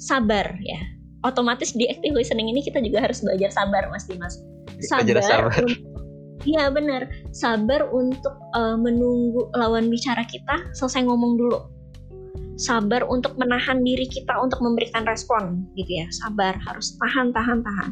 sabar 0.01 0.57
ya. 0.65 0.81
Otomatis 1.23 1.71
di 1.71 1.87
active 1.87 2.17
listening 2.17 2.51
ini 2.51 2.59
kita 2.59 2.83
juga 2.83 3.05
harus 3.05 3.23
belajar 3.23 3.53
sabar 3.53 3.87
Mas 3.93 4.09
Dimas. 4.09 4.41
Sabar. 4.83 5.21
sabar. 5.23 5.53
Iya 6.43 6.67
benar, 6.75 7.08
sabar 7.32 7.88
untuk 7.88 8.36
uh, 8.51 8.75
menunggu 8.75 9.47
lawan 9.56 9.88
bicara 9.88 10.27
kita 10.27 10.60
selesai 10.75 11.08
ngomong 11.08 11.39
dulu. 11.39 11.60
Sabar 12.60 13.08
untuk 13.08 13.34
menahan 13.39 13.82
diri 13.82 14.06
kita 14.06 14.38
untuk 14.38 14.60
memberikan 14.60 15.08
respon 15.08 15.65
gitu 15.79 16.03
ya. 16.03 16.08
Sabar, 16.13 16.53
harus 16.67 16.99
tahan, 16.99 17.32
tahan, 17.32 17.63
tahan. 17.63 17.91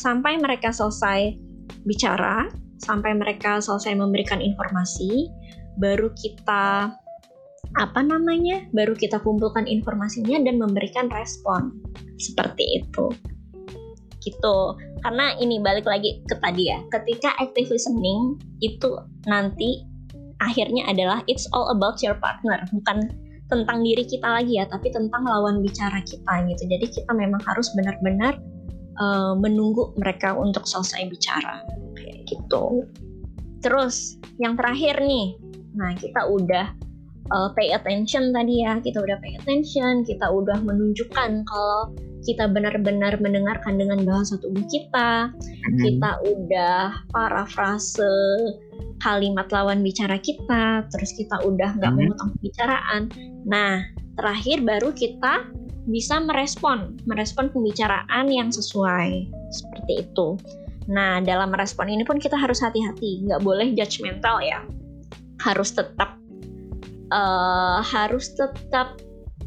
Sampai 0.00 0.40
mereka 0.40 0.72
selesai 0.72 1.36
bicara, 1.84 2.48
sampai 2.80 3.14
mereka 3.14 3.60
selesai 3.60 3.94
memberikan 3.94 4.40
informasi, 4.40 5.28
baru 5.76 6.10
kita 6.16 6.90
apa 7.78 8.00
namanya? 8.02 8.66
Baru 8.74 8.98
kita 8.98 9.22
kumpulkan 9.22 9.68
informasinya 9.68 10.42
dan 10.42 10.58
memberikan 10.58 11.06
respon. 11.12 11.78
Seperti 12.18 12.82
itu. 12.82 13.14
Gitu. 14.20 14.56
Karena 15.00 15.32
ini 15.40 15.58
balik 15.60 15.88
lagi 15.88 16.20
ke 16.28 16.36
tadi 16.38 16.68
ya. 16.68 16.78
Ketika 16.92 17.32
active 17.40 17.72
listening 17.72 18.36
itu 18.60 19.00
nanti 19.24 19.84
akhirnya 20.40 20.88
adalah 20.88 21.24
it's 21.28 21.48
all 21.52 21.72
about 21.72 22.00
your 22.00 22.16
partner, 22.20 22.60
bukan 22.72 23.08
tentang 23.50 23.82
diri 23.82 24.06
kita 24.06 24.40
lagi 24.40 24.56
ya, 24.60 24.64
tapi 24.68 24.88
tentang 24.94 25.26
lawan 25.26 25.60
bicara 25.60 26.00
kita 26.06 26.46
gitu. 26.48 26.62
Jadi 26.68 26.86
kita 26.88 27.12
memang 27.12 27.42
harus 27.44 27.68
benar-benar 27.74 28.38
uh, 29.00 29.34
menunggu 29.36 29.92
mereka 29.98 30.32
untuk 30.36 30.64
selesai 30.64 31.08
bicara 31.10 31.64
kayak 31.98 32.24
gitu. 32.30 32.86
Terus 33.60 34.16
yang 34.40 34.56
terakhir 34.56 35.02
nih, 35.04 35.36
nah 35.76 35.92
kita 35.98 36.24
udah 36.24 36.72
uh, 37.34 37.48
pay 37.52 37.74
attention 37.76 38.32
tadi 38.32 38.64
ya, 38.64 38.80
kita 38.80 39.02
udah 39.02 39.20
pay 39.20 39.36
attention, 39.36 40.06
kita 40.06 40.24
udah 40.24 40.56
menunjukkan 40.64 41.44
kalau 41.44 41.92
kita 42.24 42.48
benar-benar 42.48 43.16
mendengarkan 43.20 43.80
dengan 43.80 44.04
bahasa 44.04 44.36
tubuh 44.40 44.64
kita, 44.68 45.32
hmm. 45.32 45.78
kita 45.80 46.10
udah 46.24 47.04
parafrase 47.12 48.12
kalimat 49.00 49.48
lawan 49.48 49.80
bicara 49.80 50.20
kita, 50.20 50.84
terus 50.92 51.16
kita 51.16 51.40
udah 51.40 51.76
nggak 51.80 51.92
hmm. 51.92 51.98
memotong 52.04 52.30
pembicaraan. 52.36 53.02
Nah, 53.48 53.80
terakhir 54.20 54.60
baru 54.60 54.92
kita 54.92 55.48
bisa 55.88 56.20
merespon, 56.20 57.00
merespon 57.08 57.48
pembicaraan 57.48 58.28
yang 58.28 58.52
sesuai 58.52 59.26
seperti 59.48 60.04
itu. 60.04 60.36
Nah, 60.92 61.24
dalam 61.24 61.54
merespon 61.54 61.88
ini 61.88 62.04
pun 62.04 62.20
kita 62.20 62.36
harus 62.36 62.60
hati-hati, 62.60 63.24
nggak 63.24 63.40
boleh 63.40 63.72
judgmental 63.72 64.44
ya. 64.44 64.60
Harus 65.40 65.72
tetap 65.72 66.20
uh, 67.08 67.80
harus 67.80 68.36
tetap 68.36 69.00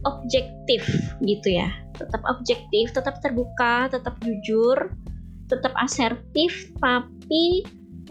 objektif 0.04 0.82
gitu 1.22 1.62
ya. 1.62 1.70
Tetap 1.94 2.22
objektif, 2.26 2.94
tetap 2.94 3.22
terbuka, 3.22 3.90
tetap 3.90 4.18
jujur, 4.26 4.90
tetap 5.50 5.74
asertif, 5.78 6.74
tapi 6.82 7.62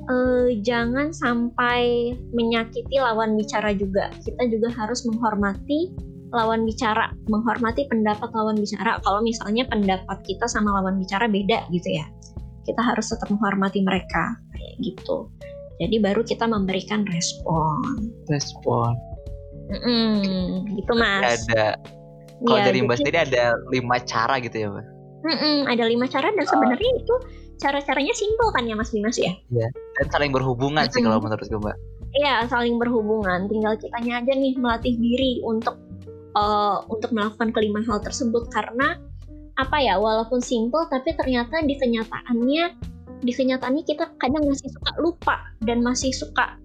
uh, 0.07 0.49
jangan 0.63 1.11
sampai 1.11 2.15
menyakiti 2.31 2.99
lawan 3.03 3.35
bicara 3.35 3.75
juga. 3.75 4.11
Kita 4.23 4.47
juga 4.47 4.71
harus 4.71 5.03
menghormati 5.07 5.91
lawan 6.33 6.65
bicara, 6.65 7.13
menghormati 7.29 7.85
pendapat 7.91 8.33
lawan 8.33 8.57
bicara. 8.57 8.99
Kalau 9.05 9.21
misalnya 9.21 9.69
pendapat 9.69 10.25
kita 10.25 10.49
sama 10.49 10.81
lawan 10.81 10.97
bicara 10.97 11.29
beda 11.29 11.69
gitu 11.69 11.89
ya, 11.93 12.07
kita 12.65 12.81
harus 12.81 13.13
tetap 13.13 13.29
menghormati 13.29 13.85
mereka 13.85 14.39
kayak 14.57 14.75
gitu. 14.81 15.29
Jadi 15.83 15.99
baru 15.99 16.23
kita 16.23 16.47
memberikan 16.47 17.05
respon. 17.11 18.15
Respon. 18.31 18.95
Mm-mm, 19.73 20.69
gitu 20.79 20.93
mas. 20.95 21.43
Ada. 21.49 21.77
Kalau 22.43 22.59
ya, 22.59 22.67
dari 22.69 22.79
Mbak 22.83 22.97
sendiri 22.99 23.19
ada 23.23 23.45
lima 23.71 23.97
cara 24.03 24.35
gitu 24.43 24.57
ya 24.59 24.69
Mbak? 24.71 24.87
Mm-mm, 25.23 25.59
ada 25.71 25.85
lima 25.87 26.07
cara 26.11 26.29
dan 26.35 26.47
sebenarnya 26.47 26.91
oh. 26.99 27.01
itu 27.03 27.15
cara-caranya 27.63 28.15
simpel 28.15 28.49
kan 28.51 28.67
ya 28.67 28.75
Mas 28.75 28.91
Dimas 28.91 29.15
ya? 29.15 29.33
Iya. 29.55 29.71
Dan 29.71 30.07
saling 30.11 30.33
berhubungan 30.35 30.83
mm-hmm. 30.83 30.99
sih 30.99 31.03
kalau 31.07 31.23
menurut 31.23 31.47
gue 31.47 31.61
Mbak. 31.63 31.77
Iya, 32.13 32.35
saling 32.51 32.77
berhubungan. 32.77 33.49
Tinggal 33.49 33.79
kitanya 33.79 34.21
aja 34.21 34.33
nih 34.35 34.53
melatih 34.59 34.95
diri 34.99 35.41
untuk 35.47 35.79
uh, 36.37 36.85
untuk 36.89 37.13
melakukan 37.15 37.55
kelima 37.55 37.81
hal 37.87 38.03
tersebut 38.03 38.51
karena 38.53 38.99
apa 39.61 39.77
ya 39.85 40.01
walaupun 40.01 40.41
simple 40.41 40.89
tapi 40.89 41.13
ternyata 41.13 41.61
di 41.61 41.77
kenyataannya 41.77 42.73
di 43.21 43.33
kenyataannya 43.37 43.85
kita 43.85 44.09
kadang 44.17 44.49
masih 44.49 44.73
suka 44.73 44.93
lupa 44.99 45.37
dan 45.61 45.85
masih 45.85 46.11
suka 46.11 46.57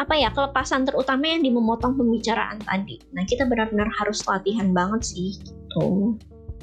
apa 0.00 0.16
ya 0.16 0.32
kelepasan 0.32 0.88
terutama 0.88 1.28
yang 1.28 1.44
di 1.44 1.52
memotong 1.52 1.92
pembicaraan 1.92 2.56
tadi. 2.64 2.96
Nah 3.12 3.28
kita 3.28 3.44
benar-benar 3.44 3.92
harus 4.00 4.24
latihan 4.24 4.72
banget 4.72 5.04
sih 5.04 5.36
gitu. 5.44 6.16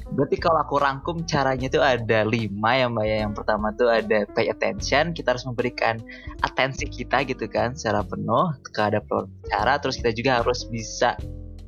Berarti 0.08 0.40
kalau 0.40 0.64
aku 0.64 0.80
rangkum 0.80 1.22
caranya 1.28 1.68
itu 1.68 1.78
ada 1.78 2.24
lima 2.24 2.70
ya 2.74 2.90
mbak 2.90 3.04
ya. 3.06 3.16
Yang 3.28 3.34
pertama 3.38 3.66
tuh 3.76 3.92
ada 3.92 4.24
pay 4.34 4.48
attention, 4.50 5.12
kita 5.12 5.36
harus 5.36 5.44
memberikan 5.46 6.00
atensi 6.42 6.88
kita 6.88 7.22
gitu 7.28 7.44
kan 7.46 7.76
secara 7.78 8.02
penuh 8.02 8.56
kepada 8.72 8.98
pembicara. 9.04 9.78
Terus 9.78 10.00
kita 10.00 10.10
juga 10.16 10.42
harus 10.42 10.64
bisa 10.66 11.14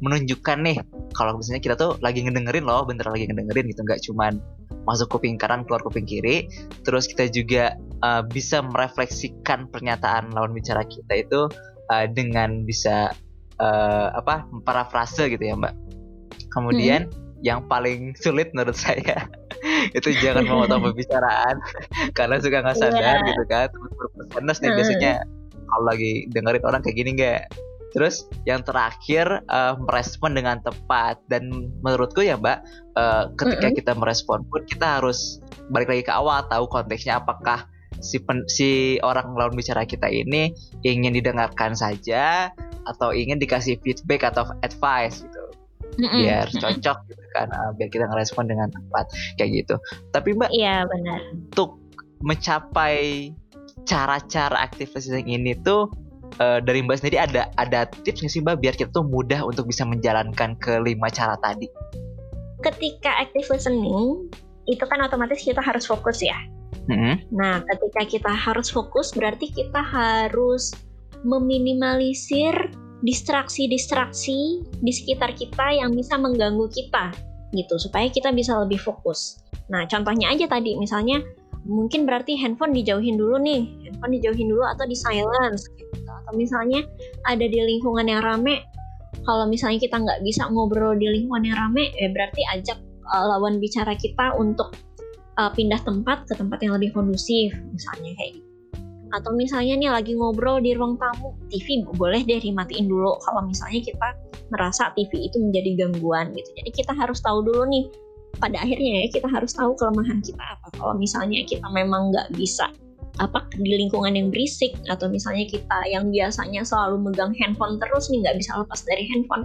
menunjukkan 0.01 0.59
nih 0.65 0.77
kalau 1.13 1.37
misalnya 1.37 1.63
kita 1.63 1.75
tuh 1.77 1.97
lagi 2.01 2.25
ngedengerin 2.25 2.65
loh 2.65 2.85
bener 2.89 3.05
lagi 3.05 3.29
ngedengerin 3.29 3.69
gitu 3.69 3.81
nggak 3.85 4.01
cuman 4.09 4.41
masuk 4.89 5.13
kuping 5.13 5.37
kanan 5.37 5.63
keluar 5.69 5.85
kuping 5.85 6.09
kiri 6.09 6.49
terus 6.83 7.05
kita 7.05 7.29
juga 7.29 7.77
uh, 8.01 8.25
bisa 8.25 8.65
merefleksikan 8.65 9.69
pernyataan 9.69 10.33
lawan 10.33 10.57
bicara 10.57 10.83
kita 10.89 11.21
itu 11.21 11.41
uh, 11.93 12.07
dengan 12.09 12.65
bisa 12.65 13.13
uh, 13.61 14.09
apa 14.17 14.49
parafrase 14.65 15.29
gitu 15.29 15.45
ya 15.45 15.55
mbak 15.55 15.77
kemudian 16.51 17.07
hmm. 17.07 17.45
yang 17.45 17.61
paling 17.69 18.17
sulit 18.17 18.51
menurut 18.57 18.77
saya 18.77 19.29
itu 19.97 20.17
jangan 20.17 20.49
memotong 20.49 20.91
pembicaraan 20.91 21.61
karena 22.17 22.41
suka 22.41 22.65
nggak 22.65 22.79
sadar 22.81 23.21
yeah. 23.21 23.29
gitu 23.29 23.45
kan 23.47 23.69
terus 24.33 24.59
nih 24.65 24.71
hmm. 24.73 24.79
biasanya 24.81 25.13
kalau 25.71 25.85
lagi 25.87 26.27
dengerin 26.33 26.65
orang 26.67 26.81
kayak 26.83 26.97
gini 26.97 27.11
nggak 27.15 27.41
Terus 27.91 28.27
yang 28.47 28.63
terakhir 28.63 29.43
uh, 29.51 29.75
merespon 29.79 30.39
dengan 30.39 30.63
tepat 30.63 31.19
dan 31.27 31.71
menurutku 31.83 32.23
ya 32.23 32.39
Mbak, 32.39 32.59
uh, 32.95 33.25
ketika 33.35 33.67
mm 33.67 33.71
-hmm. 33.75 33.79
kita 33.83 33.93
merespon 33.99 34.47
pun 34.47 34.63
kita 34.67 35.03
harus 35.03 35.43
balik 35.71 35.91
lagi 35.91 36.03
ke 36.07 36.13
awal 36.15 36.47
tahu 36.47 36.71
konteksnya 36.71 37.19
apakah 37.19 37.67
si 37.99 38.23
pen, 38.23 38.47
si 38.47 38.97
orang 39.03 39.35
lawan 39.35 39.55
bicara 39.59 39.83
kita 39.85 40.07
ini 40.07 40.55
ingin 40.87 41.13
didengarkan 41.13 41.75
saja 41.75 42.55
atau 42.87 43.13
ingin 43.13 43.37
dikasih 43.37 43.77
feedback 43.83 44.25
atau 44.31 44.47
advice 44.63 45.27
gitu. 45.27 45.43
Mm 45.99 46.07
-hmm. 46.07 46.21
biar 46.23 46.47
cocok 46.55 46.99
gitu 47.11 47.25
kan 47.35 47.51
uh, 47.51 47.75
biar 47.75 47.91
kita 47.91 48.07
ngerespon 48.07 48.47
dengan 48.47 48.71
tepat 48.71 49.11
kayak 49.35 49.51
gitu. 49.67 49.75
Tapi 50.15 50.39
Mbak, 50.39 50.51
iya 50.55 50.87
benar. 50.87 51.19
Untuk 51.35 51.83
mencapai 52.23 53.33
cara-cara 53.89 54.61
aktivitas 54.61 55.09
yang 55.09 55.27
ini 55.27 55.57
tuh 55.57 55.91
uh, 56.41 56.59
dari 56.59 56.83
Mbak 56.83 57.05
sendiri 57.05 57.21
ada 57.21 57.53
ada 57.61 57.87
tips 58.03 58.25
nggak 58.25 58.33
sih 58.33 58.43
Mbak 58.43 58.57
biar 58.65 58.75
kita 58.75 58.91
tuh 58.91 59.07
mudah 59.07 59.45
untuk 59.45 59.69
bisa 59.69 59.85
menjalankan 59.87 60.57
kelima 60.59 61.13
cara 61.13 61.37
tadi? 61.45 61.69
Ketika 62.65 63.21
active 63.21 63.47
listening 63.53 64.29
itu 64.69 64.85
kan 64.85 65.01
otomatis 65.05 65.41
kita 65.45 65.61
harus 65.61 65.87
fokus 65.87 66.21
ya. 66.25 66.37
Mm-hmm. 66.89 67.15
Nah, 67.37 67.63
ketika 67.67 68.03
kita 68.09 68.33
harus 68.33 68.73
fokus 68.73 69.13
berarti 69.13 69.53
kita 69.53 69.79
harus 69.79 70.73
meminimalisir 71.23 72.73
distraksi-distraksi 73.01 74.65
di 74.81 74.93
sekitar 74.93 75.33
kita 75.33 75.73
yang 75.73 75.97
bisa 75.97 76.21
mengganggu 76.21 76.69
kita 76.69 77.13
gitu 77.57 77.75
supaya 77.81 78.07
kita 78.13 78.31
bisa 78.31 78.61
lebih 78.61 78.79
fokus. 78.79 79.41
Nah, 79.73 79.89
contohnya 79.89 80.31
aja 80.31 80.47
tadi 80.47 80.77
misalnya 80.77 81.23
mungkin 81.67 82.09
berarti 82.09 82.39
handphone 82.39 82.73
dijauhin 82.73 83.19
dulu 83.19 83.37
nih, 83.41 83.69
handphone 83.89 84.13
dijauhin 84.17 84.49
dulu 84.49 84.65
atau 84.65 84.85
di 84.87 84.97
silence 84.97 85.67
gitu. 85.75 86.00
Atau 86.31 86.39
misalnya 86.39 86.87
ada 87.27 87.43
di 87.43 87.59
lingkungan 87.59 88.07
yang 88.07 88.23
rame, 88.23 88.63
kalau 89.27 89.51
misalnya 89.51 89.83
kita 89.83 89.99
nggak 89.99 90.23
bisa 90.23 90.47
ngobrol 90.47 90.95
di 90.95 91.11
lingkungan 91.11 91.43
yang 91.43 91.59
rame, 91.59 91.91
ya 91.99 92.07
berarti 92.15 92.47
ajak 92.55 92.79
uh, 93.11 93.35
lawan 93.35 93.59
bicara 93.59 93.99
kita 93.99 94.39
untuk 94.39 94.71
uh, 95.43 95.51
pindah 95.51 95.83
tempat 95.83 96.31
ke 96.31 96.39
tempat 96.39 96.63
yang 96.63 96.79
lebih 96.79 96.95
kondusif, 96.95 97.51
misalnya 97.75 98.15
kayak 98.15 98.39
gitu. 98.39 98.47
Atau 99.11 99.35
misalnya 99.35 99.75
nih 99.75 99.91
lagi 99.91 100.15
ngobrol 100.15 100.63
di 100.63 100.71
ruang 100.71 100.95
tamu 101.03 101.35
TV 101.51 101.83
boleh 101.99 102.23
deh 102.23 102.39
dimatiin 102.39 102.87
dulu 102.87 103.19
kalau 103.27 103.43
misalnya 103.43 103.83
kita 103.83 104.15
merasa 104.55 104.95
TV 104.95 105.27
itu 105.27 105.43
menjadi 105.43 105.83
gangguan 105.83 106.31
gitu. 106.31 106.47
Jadi 106.63 106.71
kita 106.71 106.95
harus 106.95 107.19
tahu 107.19 107.43
dulu 107.43 107.67
nih 107.67 107.91
pada 108.39 108.63
akhirnya 108.63 109.03
ya 109.03 109.07
kita 109.11 109.27
harus 109.27 109.51
tahu 109.51 109.75
kelemahan 109.75 110.23
kita 110.23 110.39
apa. 110.39 110.71
Kalau 110.79 110.95
misalnya 110.95 111.43
kita 111.43 111.67
memang 111.75 112.15
nggak 112.15 112.39
bisa 112.39 112.71
apa 113.21 113.45
di 113.53 113.77
lingkungan 113.77 114.17
yang 114.17 114.33
berisik 114.33 114.73
atau 114.89 115.13
misalnya 115.13 115.45
kita 115.45 115.79
yang 115.93 116.09
biasanya 116.09 116.65
selalu 116.65 117.13
megang 117.13 117.37
handphone 117.37 117.77
terus 117.77 118.09
nih 118.09 118.25
nggak 118.25 118.41
bisa 118.41 118.57
lepas 118.57 118.81
dari 118.89 119.05
handphone. 119.13 119.45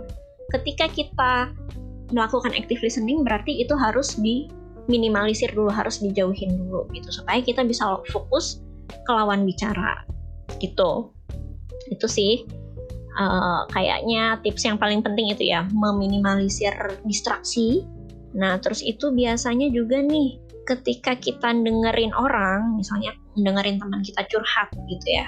Ketika 0.55 0.87
kita 0.87 1.51
melakukan 2.15 2.55
active 2.55 2.79
listening 2.79 3.27
berarti 3.27 3.59
itu 3.59 3.75
harus 3.75 4.15
diminimalisir 4.15 5.51
dulu 5.51 5.67
harus 5.67 5.99
dijauhin 5.99 6.55
dulu 6.55 6.87
gitu. 6.95 7.11
Supaya 7.11 7.43
kita 7.43 7.67
bisa 7.67 7.99
fokus 8.09 8.63
ke 8.87 9.11
lawan 9.11 9.43
bicara 9.43 10.07
gitu. 10.63 11.11
Itu 11.91 12.07
sih 12.07 12.47
uh, 13.19 13.67
kayaknya 13.75 14.39
tips 14.39 14.63
yang 14.63 14.79
paling 14.79 15.03
penting 15.03 15.35
itu 15.35 15.51
ya 15.51 15.67
meminimalisir 15.75 16.73
distraksi. 17.03 17.83
Nah 18.31 18.55
terus 18.63 18.79
itu 18.79 19.11
biasanya 19.11 19.67
juga 19.67 19.99
nih 19.99 20.39
ketika 20.65 21.13
kita 21.19 21.53
dengerin 21.53 22.15
orang 22.17 22.79
misalnya 22.79 23.13
dengerin 23.37 23.77
teman 23.77 24.01
kita 24.03 24.21
curhat 24.31 24.69
gitu 24.87 25.07
ya 25.07 25.27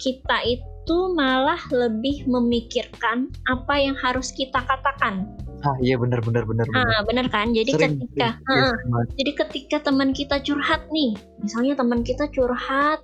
kita 0.00 0.36
itu 0.44 0.98
malah 1.14 1.60
lebih 1.70 2.26
memikirkan 2.28 3.30
apa 3.48 3.74
yang 3.78 3.96
harus 3.96 4.34
kita 4.34 4.60
katakan 4.64 5.28
Ah 5.64 5.76
iya 5.80 5.96
benar 5.96 6.20
benar 6.20 6.44
benar. 6.44 6.68
Ah 6.76 7.00
benar 7.08 7.26
kan. 7.32 7.56
Jadi 7.56 7.72
Sering, 7.72 7.96
ketika, 7.96 8.36
uh, 8.52 8.76
jadi 9.16 9.32
ketika 9.32 9.76
teman 9.80 10.12
kita 10.12 10.36
curhat 10.44 10.84
nih, 10.92 11.16
misalnya 11.40 11.72
teman 11.80 12.04
kita 12.04 12.28
curhat, 12.28 13.00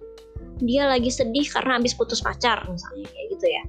dia 0.61 0.85
lagi 0.85 1.09
sedih 1.09 1.49
karena 1.49 1.81
habis 1.81 1.97
putus 1.97 2.21
pacar 2.21 2.61
misalnya 2.69 3.09
kayak 3.09 3.27
gitu 3.33 3.47
ya. 3.49 3.63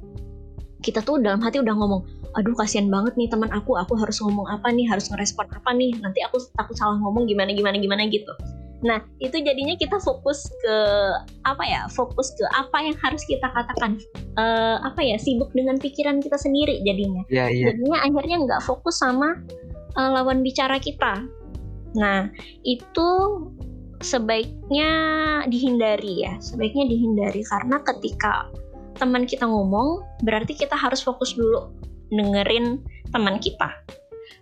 Kita 0.83 0.99
tuh 1.07 1.23
dalam 1.23 1.39
hati 1.39 1.63
udah 1.63 1.71
ngomong, 1.71 2.03
aduh 2.35 2.51
kasihan 2.57 2.91
banget 2.91 3.15
nih 3.15 3.31
teman 3.31 3.47
aku, 3.55 3.79
aku 3.79 3.95
harus 3.95 4.19
ngomong 4.19 4.49
apa 4.51 4.67
nih, 4.75 4.83
harus 4.91 5.07
ngerespon 5.07 5.47
apa 5.55 5.71
nih, 5.71 5.95
nanti 6.03 6.19
aku 6.27 6.43
takut 6.59 6.75
salah 6.75 6.99
ngomong 6.99 7.29
gimana 7.31 7.55
gimana 7.55 7.79
gimana 7.79 8.11
gitu. 8.11 8.33
Nah, 8.81 9.01
itu 9.21 9.37
jadinya 9.37 9.77
kita 9.77 10.01
fokus 10.01 10.49
ke 10.65 10.77
apa 11.45 11.63
ya? 11.65 11.81
Fokus 11.93 12.33
ke 12.33 12.45
apa 12.57 12.81
yang 12.81 12.97
harus 12.97 13.21
kita 13.29 13.45
katakan. 13.53 14.01
Uh, 14.37 14.81
apa 14.81 15.01
ya? 15.05 15.21
Sibuk 15.21 15.53
dengan 15.53 15.77
pikiran 15.77 16.17
kita 16.21 16.37
sendiri 16.37 16.81
jadinya. 16.81 17.21
Yeah, 17.29 17.49
yeah. 17.53 17.73
Jadinya 17.73 17.97
akhirnya 18.01 18.37
nggak 18.49 18.61
fokus 18.65 18.97
sama 19.01 19.37
uh, 19.97 20.09
lawan 20.17 20.41
bicara 20.41 20.81
kita. 20.81 21.25
Nah, 21.93 22.33
itu 22.65 23.09
sebaiknya 24.01 24.89
dihindari 25.45 26.25
ya. 26.25 26.33
Sebaiknya 26.41 26.89
dihindari 26.89 27.45
karena 27.45 27.77
ketika 27.85 28.49
teman 28.97 29.29
kita 29.29 29.45
ngomong, 29.45 30.01
berarti 30.25 30.57
kita 30.57 30.73
harus 30.73 31.05
fokus 31.05 31.37
dulu 31.37 31.69
dengerin 32.11 32.81
teman 33.13 33.39
kita 33.39 33.71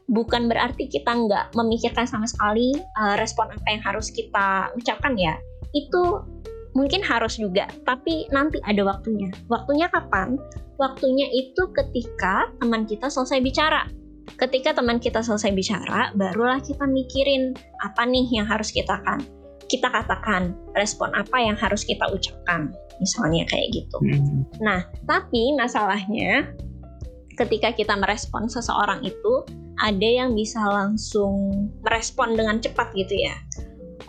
bukan 0.09 0.49
berarti 0.49 0.89
kita 0.89 1.13
nggak 1.13 1.53
memikirkan 1.53 2.09
sama 2.09 2.25
sekali 2.25 2.73
uh, 2.97 3.15
respon 3.21 3.47
apa 3.53 3.67
yang 3.69 3.83
harus 3.85 4.09
kita 4.09 4.73
ucapkan 4.75 5.13
ya. 5.15 5.37
Itu 5.71 6.25
mungkin 6.73 7.01
harus 7.01 7.37
juga 7.37 7.69
tapi 7.85 8.25
nanti 8.33 8.57
ada 8.65 8.81
waktunya. 8.83 9.29
Waktunya 9.47 9.87
kapan? 9.93 10.37
Waktunya 10.81 11.29
itu 11.29 11.69
ketika 11.75 12.49
teman 12.57 12.89
kita 12.89 13.07
selesai 13.07 13.39
bicara. 13.39 13.85
Ketika 14.37 14.77
teman 14.77 15.01
kita 15.01 15.25
selesai 15.25 15.51
bicara 15.51 16.13
barulah 16.13 16.61
kita 16.61 16.85
mikirin 16.85 17.57
apa 17.81 18.05
nih 18.05 18.29
yang 18.29 18.45
harus 18.45 18.69
kita 18.69 19.01
kan 19.01 19.19
kita 19.69 19.85
katakan 19.85 20.57
respon 20.73 21.13
apa 21.13 21.37
yang 21.37 21.53
harus 21.53 21.85
kita 21.85 22.01
ucapkan 22.09 22.73
misalnya 22.99 23.45
kayak 23.47 23.69
gitu. 23.71 23.97
Hmm. 24.01 24.43
nah 24.59 24.83
tapi 25.05 25.55
masalahnya 25.55 26.49
ketika 27.39 27.71
kita 27.71 27.95
merespon 27.95 28.51
seseorang 28.51 28.99
itu 29.07 29.47
ada 29.79 30.03
yang 30.03 30.35
bisa 30.35 30.59
langsung 30.59 31.71
merespon 31.87 32.35
dengan 32.35 32.59
cepat 32.59 32.91
gitu 32.91 33.15
ya. 33.15 33.35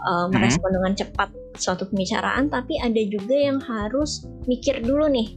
Uh, 0.01 0.27
merespon 0.33 0.73
hmm. 0.73 0.77
dengan 0.81 0.93
cepat 0.97 1.29
suatu 1.61 1.85
pembicaraan 1.93 2.49
tapi 2.49 2.81
ada 2.81 2.99
juga 3.05 3.37
yang 3.37 3.61
harus 3.61 4.25
mikir 4.49 4.81
dulu 4.81 5.13
nih 5.13 5.37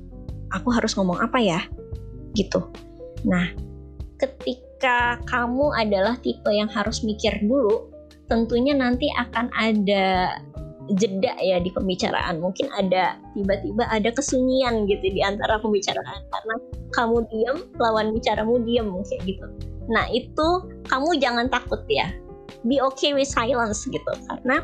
aku 0.56 0.72
harus 0.72 0.96
ngomong 0.96 1.20
apa 1.20 1.38
ya? 1.38 1.62
gitu. 2.34 2.66
Nah 3.30 3.54
ketika 4.18 5.22
kamu 5.30 5.70
adalah 5.78 6.18
tipe 6.24 6.50
yang 6.50 6.72
harus 6.72 7.06
mikir 7.06 7.38
dulu 7.44 7.92
tentunya 8.32 8.74
nanti 8.74 9.12
akan 9.14 9.52
ada 9.54 10.40
jeda 11.00 11.34
ya 11.40 11.60
di 11.60 11.72
pembicaraan. 11.72 12.40
Mungkin 12.44 12.68
ada 12.76 13.16
tiba-tiba 13.38 13.88
ada 13.88 14.10
kesunyian 14.12 14.86
gitu 14.88 15.06
di 15.12 15.22
antara 15.24 15.60
pembicaraan. 15.60 16.22
Karena 16.28 16.56
kamu 16.94 17.18
diam 17.32 17.58
lawan 17.80 18.12
bicaramu 18.12 18.60
diam 18.64 18.92
kayak 19.08 19.22
gitu. 19.28 19.46
Nah 19.88 20.06
itu 20.12 20.48
kamu 20.88 21.20
jangan 21.20 21.48
takut 21.48 21.82
ya. 21.88 22.12
Be 22.68 22.80
okay 22.80 23.16
with 23.16 23.28
silence 23.28 23.88
gitu. 23.88 24.12
Karena 24.28 24.64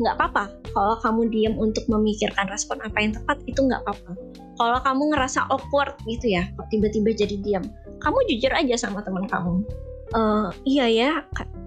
nggak 0.00 0.14
apa-apa. 0.16 0.44
Kalau 0.70 0.96
kamu 1.02 1.22
diam 1.34 1.54
untuk 1.58 1.84
memikirkan 1.90 2.46
respon 2.50 2.78
apa 2.82 2.98
yang 2.98 3.12
tepat 3.14 3.38
itu 3.46 3.60
nggak 3.62 3.82
apa-apa. 3.86 4.12
Kalau 4.60 4.78
kamu 4.84 5.02
ngerasa 5.16 5.48
awkward 5.48 5.96
gitu 6.04 6.36
ya 6.36 6.44
tiba-tiba 6.68 7.16
jadi 7.16 7.36
diam 7.40 7.64
kamu 8.00 8.18
jujur 8.32 8.52
aja 8.52 8.74
sama 8.80 9.04
teman 9.04 9.28
kamu. 9.28 9.64
Uh, 10.10 10.50
iya 10.66 10.90
ya 10.90 11.10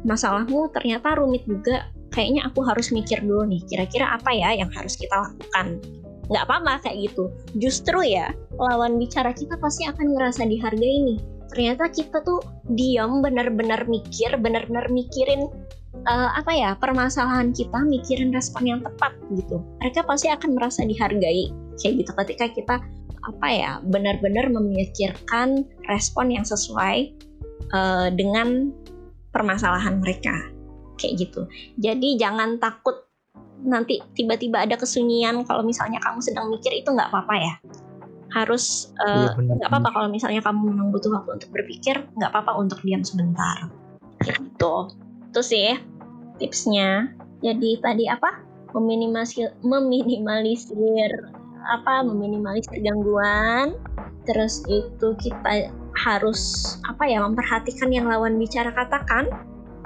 masalahmu 0.03 0.67
ternyata 0.75 1.15
rumit 1.15 1.47
juga 1.47 1.87
kayaknya 2.13 2.45
aku 2.45 2.61
harus 2.61 2.93
mikir 2.93 3.19
dulu 3.25 3.49
nih 3.49 3.65
kira-kira 3.65 4.13
apa 4.13 4.29
ya 4.31 4.53
yang 4.53 4.69
harus 4.71 4.93
kita 4.93 5.17
lakukan? 5.17 5.81
Nggak 6.29 6.43
apa-apa 6.47 6.73
kayak 6.85 7.09
gitu. 7.09 7.33
Justru 7.57 8.05
ya 8.05 8.31
lawan 8.55 9.01
bicara 9.01 9.33
kita 9.33 9.57
pasti 9.57 9.89
akan 9.89 10.13
ngerasa 10.13 10.45
dihargai 10.45 10.97
nih. 11.03 11.19
Ternyata 11.51 11.89
kita 11.91 12.21
tuh 12.23 12.39
diam 12.71 13.19
benar-benar 13.19 13.89
mikir 13.89 14.37
benar-benar 14.39 14.87
mikirin 14.93 15.49
uh, 16.07 16.29
apa 16.37 16.53
ya 16.53 16.69
permasalahan 16.77 17.51
kita 17.51 17.81
mikirin 17.83 18.31
respon 18.31 18.69
yang 18.69 18.79
tepat 18.85 19.11
gitu. 19.33 19.59
Mereka 19.81 20.05
pasti 20.05 20.29
akan 20.29 20.55
merasa 20.55 20.85
dihargai. 20.85 21.49
Kayak 21.81 22.05
gitu 22.05 22.11
ketika 22.23 22.45
kita 22.53 22.75
apa 23.23 23.47
ya 23.49 23.71
benar-benar 23.87 24.51
memikirkan 24.51 25.63
respon 25.87 26.31
yang 26.31 26.45
sesuai 26.45 27.15
uh, 27.71 28.11
dengan 28.11 28.71
permasalahan 29.31 29.97
mereka 30.03 30.52
kayak 31.03 31.27
gitu. 31.27 31.41
Jadi 31.75 32.15
jangan 32.15 32.55
takut 32.63 33.03
nanti 33.63 33.99
tiba-tiba 34.15 34.63
ada 34.63 34.75
kesunyian 34.75 35.43
kalau 35.47 35.63
misalnya 35.63 35.99
kamu 36.03 36.19
sedang 36.23 36.47
mikir 36.51 36.71
itu 36.71 36.87
nggak 36.87 37.11
apa-apa 37.11 37.35
ya. 37.35 37.55
Harus 38.31 38.95
eh, 39.03 39.29
nggak 39.29 39.67
uh, 39.67 39.71
apa-apa 39.71 39.89
kalau 39.91 40.07
misalnya 40.07 40.39
kamu 40.39 40.71
memang 40.71 40.87
butuh 40.95 41.11
waktu 41.11 41.43
untuk 41.43 41.49
berpikir 41.51 42.07
nggak 42.15 42.31
apa-apa 42.31 42.55
untuk 42.55 42.79
diam 42.81 43.03
sebentar. 43.03 43.67
Gitu. 44.23 44.75
Itu 45.31 45.41
sih 45.43 45.75
tipsnya. 46.39 47.11
Jadi 47.43 47.83
tadi 47.83 48.07
apa? 48.07 48.39
Meminimalisir 48.73 49.53
meminimalisir 49.61 51.11
apa? 51.67 52.01
Meminimalisir 52.07 52.79
gangguan. 52.81 53.75
Terus 54.23 54.63
itu 54.71 55.13
kita 55.19 55.69
harus 55.93 56.73
apa 56.89 57.05
ya 57.05 57.21
memperhatikan 57.21 57.93
yang 57.93 58.09
lawan 58.09 58.41
bicara 58.41 58.73
katakan 58.73 59.29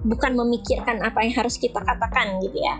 bukan 0.06 0.38
memikirkan 0.38 1.02
apa 1.02 1.26
yang 1.26 1.34
harus 1.34 1.58
kita 1.58 1.80
katakan 1.82 2.38
gitu 2.44 2.58
ya. 2.60 2.76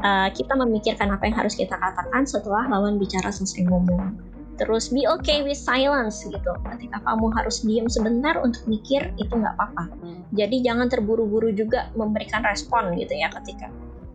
Uh, 0.00 0.28
kita 0.32 0.56
memikirkan 0.56 1.12
apa 1.12 1.28
yang 1.28 1.36
harus 1.36 1.52
kita 1.52 1.76
katakan 1.76 2.24
setelah 2.24 2.64
lawan 2.66 2.96
bicara 2.96 3.28
selesai 3.28 3.68
ngomong. 3.68 4.16
Terus 4.56 4.92
be 4.92 5.04
okay 5.08 5.44
with 5.44 5.56
silence 5.56 6.24
gitu. 6.24 6.52
Ketika 6.76 7.00
kamu 7.04 7.32
harus 7.36 7.64
diam 7.64 7.88
sebentar 7.88 8.36
untuk 8.40 8.64
mikir 8.68 9.12
itu 9.20 9.32
nggak 9.32 9.56
apa-apa. 9.56 9.92
Jadi 10.36 10.64
jangan 10.64 10.88
terburu-buru 10.88 11.52
juga 11.52 11.88
memberikan 11.96 12.44
respon 12.44 12.96
gitu 12.96 13.12
ya 13.12 13.28
ketika 13.32 13.68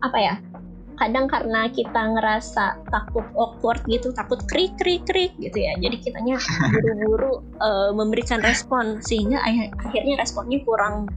apa 0.04 0.18
ya 0.20 0.34
kadang 0.96 1.28
karena 1.28 1.68
kita 1.68 2.16
ngerasa 2.16 2.80
takut 2.88 3.24
awkward 3.36 3.84
gitu 3.84 4.10
takut 4.16 4.40
krik 4.48 4.72
krik 4.80 5.04
krik 5.04 5.32
gitu 5.36 5.60
ya 5.60 5.76
jadi 5.76 5.96
kitanya 6.00 6.40
buru-buru 6.72 7.44
uh, 7.60 7.92
memberikan 7.92 8.40
respon 8.40 9.04
sehingga 9.04 9.38
akhirnya 9.44 10.16
responnya 10.16 10.64
kurang 10.64 11.12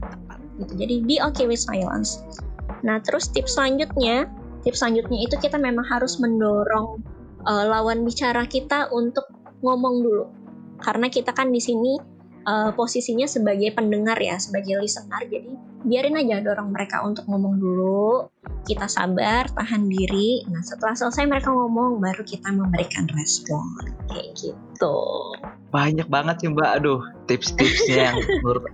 gitu. 0.60 0.72
Jadi 0.76 0.94
be 1.04 1.16
okay 1.24 1.48
with 1.48 1.60
silence. 1.60 2.20
Nah 2.84 3.00
terus 3.02 3.28
tips 3.32 3.56
selanjutnya 3.56 4.28
tips 4.62 4.84
selanjutnya 4.84 5.18
itu 5.24 5.36
kita 5.40 5.56
memang 5.56 5.84
harus 5.88 6.20
mendorong 6.20 7.00
uh, 7.48 7.64
lawan 7.68 8.04
bicara 8.04 8.44
kita 8.44 8.92
untuk 8.92 9.24
ngomong 9.64 10.04
dulu. 10.04 10.24
Karena 10.80 11.12
kita 11.12 11.32
kan 11.36 11.52
di 11.52 11.60
sini 11.60 12.00
uh, 12.48 12.72
posisinya 12.72 13.28
sebagai 13.28 13.72
pendengar 13.76 14.16
ya 14.20 14.36
sebagai 14.40 14.80
listener. 14.80 15.20
Jadi 15.28 15.52
biarin 15.84 16.20
aja 16.20 16.44
dorong 16.44 16.72
mereka 16.72 17.04
untuk 17.04 17.24
ngomong 17.28 17.60
dulu. 17.60 18.28
Kita 18.64 18.88
sabar 18.88 19.48
tahan 19.52 19.88
diri. 19.88 20.44
Nah 20.48 20.60
setelah 20.64 20.96
selesai 20.96 21.24
mereka 21.28 21.52
ngomong 21.52 22.00
baru 22.00 22.22
kita 22.24 22.52
memberikan 22.52 23.08
respon. 23.16 23.64
Kayak 24.08 24.36
gitu. 24.36 24.96
Banyak 25.72 26.08
banget 26.08 26.44
sih 26.44 26.48
mbak. 26.52 26.80
Aduh 26.80 27.00
tips-tipsnya 27.28 28.12
yang 28.12 28.16
menurut 28.44 28.64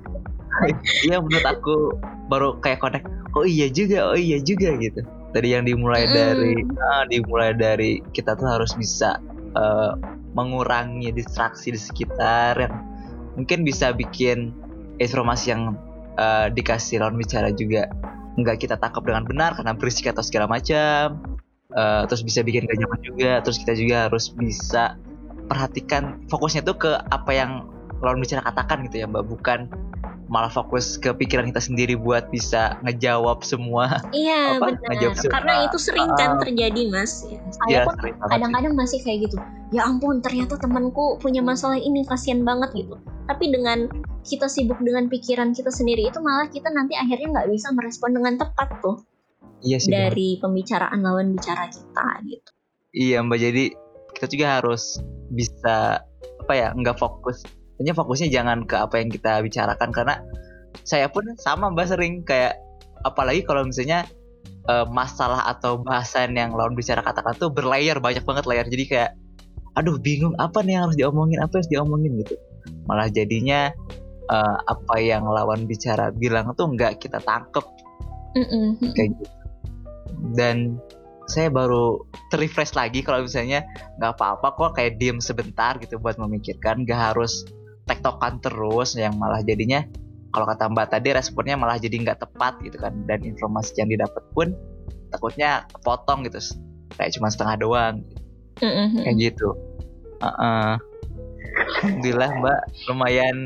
iya 1.04 1.16
menurut 1.20 1.46
aku 1.46 1.74
baru 2.26 2.48
kayak 2.60 2.80
connect 2.82 3.06
oh 3.36 3.44
iya 3.44 3.68
juga 3.68 4.16
oh 4.16 4.18
iya 4.18 4.40
juga 4.40 4.72
gitu. 4.80 5.04
Tadi 5.36 5.52
yang 5.52 5.68
dimulai 5.68 6.08
mm. 6.08 6.12
dari 6.16 6.54
ah, 6.80 7.04
dimulai 7.04 7.52
dari 7.52 8.00
kita 8.16 8.32
tuh 8.34 8.48
harus 8.48 8.72
bisa 8.72 9.20
uh, 9.52 9.92
mengurangi 10.32 11.12
distraksi 11.12 11.72
di 11.72 11.80
sekitar 11.80 12.56
yang 12.56 12.74
mungkin 13.36 13.64
bisa 13.64 13.92
bikin 13.92 14.56
informasi 14.96 15.52
yang 15.52 15.76
uh, 16.16 16.48
dikasih 16.48 17.04
lawan 17.04 17.20
bicara 17.20 17.52
juga 17.52 17.92
nggak 18.36 18.64
kita 18.64 18.76
tangkap 18.80 19.04
dengan 19.04 19.24
benar 19.28 19.56
karena 19.56 19.76
berisik 19.76 20.08
atau 20.08 20.24
segala 20.24 20.48
macam. 20.48 21.20
Uh, 21.76 22.08
terus 22.08 22.22
bisa 22.22 22.40
bikin 22.46 22.64
gak 22.64 22.78
nyaman 22.78 23.00
juga 23.04 23.42
terus 23.42 23.58
kita 23.60 23.74
juga 23.76 23.96
harus 24.08 24.32
bisa 24.32 24.96
perhatikan 25.50 26.24
fokusnya 26.30 26.62
tuh 26.62 26.78
ke 26.78 26.92
apa 27.10 27.30
yang 27.34 27.68
lawan 28.00 28.22
bicara 28.22 28.40
katakan 28.40 28.86
gitu 28.88 29.04
ya 29.04 29.06
mbak. 29.10 29.28
Bukan 29.28 29.68
malah 30.26 30.50
fokus 30.50 30.98
ke 30.98 31.14
pikiran 31.14 31.50
kita 31.54 31.62
sendiri 31.62 31.94
buat 31.94 32.26
bisa 32.34 32.76
ngejawab 32.82 33.46
semua. 33.46 34.02
Iya 34.10 34.56
benar. 34.62 35.14
Karena 35.30 35.70
itu 35.70 35.78
sering 35.78 36.10
kan 36.18 36.36
uh, 36.36 36.40
terjadi 36.42 36.90
mas. 36.90 37.26
Ya, 37.30 37.38
saya 37.54 37.70
ya, 37.70 37.80
pun 37.86 37.94
kadang-kadang 38.30 38.74
masih 38.74 38.98
kayak 39.06 39.30
gitu. 39.30 39.36
Ya 39.70 39.86
ampun 39.86 40.22
ternyata 40.22 40.58
temanku 40.58 41.18
punya 41.22 41.42
masalah 41.42 41.78
ini 41.78 42.02
kasihan 42.06 42.42
banget 42.42 42.86
gitu 42.86 42.98
tapi 43.26 43.50
dengan 43.50 43.90
kita 44.22 44.46
sibuk 44.46 44.78
dengan 44.82 45.10
pikiran 45.10 45.54
kita 45.54 45.70
sendiri 45.70 46.06
itu 46.06 46.18
malah 46.22 46.46
kita 46.50 46.70
nanti 46.70 46.94
akhirnya 46.94 47.42
nggak 47.42 47.48
bisa 47.50 47.74
merespon 47.74 48.14
dengan 48.14 48.38
tepat 48.38 48.70
tuh 48.82 49.02
iya 49.62 49.78
sih, 49.82 49.90
dari 49.90 50.38
mbak. 50.38 50.46
pembicaraan 50.46 50.98
lawan 51.02 51.34
bicara 51.34 51.66
kita 51.70 52.06
gitu 52.26 52.50
iya 52.94 53.18
mbak 53.22 53.38
jadi 53.42 53.64
kita 54.14 54.26
juga 54.30 54.46
harus 54.62 55.02
bisa 55.34 56.00
apa 56.46 56.52
ya 56.54 56.70
nggak 56.72 56.96
fokus 56.96 57.42
hanya 57.76 57.92
fokusnya 57.92 58.28
jangan 58.32 58.64
ke 58.64 58.76
apa 58.76 59.00
yang 59.00 59.12
kita 59.12 59.44
bicarakan 59.44 59.90
karena 59.92 60.24
saya 60.84 61.08
pun 61.08 61.24
sama 61.40 61.72
mbak 61.72 61.88
sering 61.88 62.24
kayak 62.24 62.56
apalagi 63.04 63.44
kalau 63.44 63.64
misalnya 63.64 64.08
uh, 64.68 64.86
masalah 64.88 65.46
atau 65.46 65.80
bahasan 65.80 66.34
yang 66.34 66.52
lawan 66.52 66.74
bicara 66.74 67.00
katakan 67.00 67.34
tuh 67.38 67.50
berlayar 67.50 68.02
banyak 68.02 68.22
banget 68.26 68.44
layar. 68.44 68.66
Jadi 68.66 68.84
kayak 68.86 69.10
aduh 69.76 70.00
bingung 70.00 70.32
apa 70.40 70.64
nih 70.64 70.80
yang 70.80 70.84
harus 70.88 70.96
diomongin 70.98 71.38
apa 71.40 71.52
yang 71.56 71.60
harus 71.62 71.70
diomongin? 71.70 72.12
Gitu. 72.24 72.34
Malah 72.90 73.08
jadinya 73.10 73.70
uh, 74.28 74.56
apa 74.66 74.96
yang 75.00 75.24
lawan 75.26 75.64
bicara 75.64 76.10
bilang 76.12 76.52
tuh 76.58 76.70
nggak 76.74 76.98
kita 77.00 77.22
tangkep. 77.22 77.64
Kayak 78.92 79.08
gitu. 79.16 79.24
Dan 80.34 80.80
saya 81.26 81.50
baru 81.50 82.06
terrefresh 82.30 82.78
lagi 82.78 83.02
kalau 83.02 83.26
misalnya 83.26 83.66
nggak 83.98 84.14
apa-apa 84.14 84.54
kok 84.54 84.72
kayak 84.78 85.02
diem 85.02 85.18
sebentar 85.18 85.74
gitu 85.82 85.98
buat 85.98 86.14
memikirkan 86.22 86.86
nggak 86.86 87.00
harus 87.12 87.42
tektokan 87.86 88.42
terus 88.42 88.98
yang 88.98 89.14
malah 89.16 89.40
jadinya 89.40 89.86
kalau 90.34 90.44
kata 90.44 90.68
mbak 90.68 90.90
tadi 90.92 91.14
responnya 91.14 91.56
malah 91.56 91.78
jadi 91.80 91.96
nggak 92.02 92.18
tepat 92.20 92.60
gitu 92.60 92.76
kan 92.76 92.92
dan 93.06 93.22
informasi 93.24 93.78
yang 93.78 93.88
didapat 93.88 94.22
pun 94.34 94.52
takutnya 95.14 95.64
kepotong 95.70 96.26
gitu 96.26 96.42
kayak 96.98 97.14
cuma 97.14 97.30
setengah 97.30 97.56
doang 97.62 97.94
mm-hmm. 98.60 99.06
kayak 99.06 99.16
gitu 99.16 99.54
uh 100.20 100.28
-uh. 100.28 100.72
Alhamdulillah 101.56 102.30
Mbak 102.40 102.60
lumayan 102.92 103.36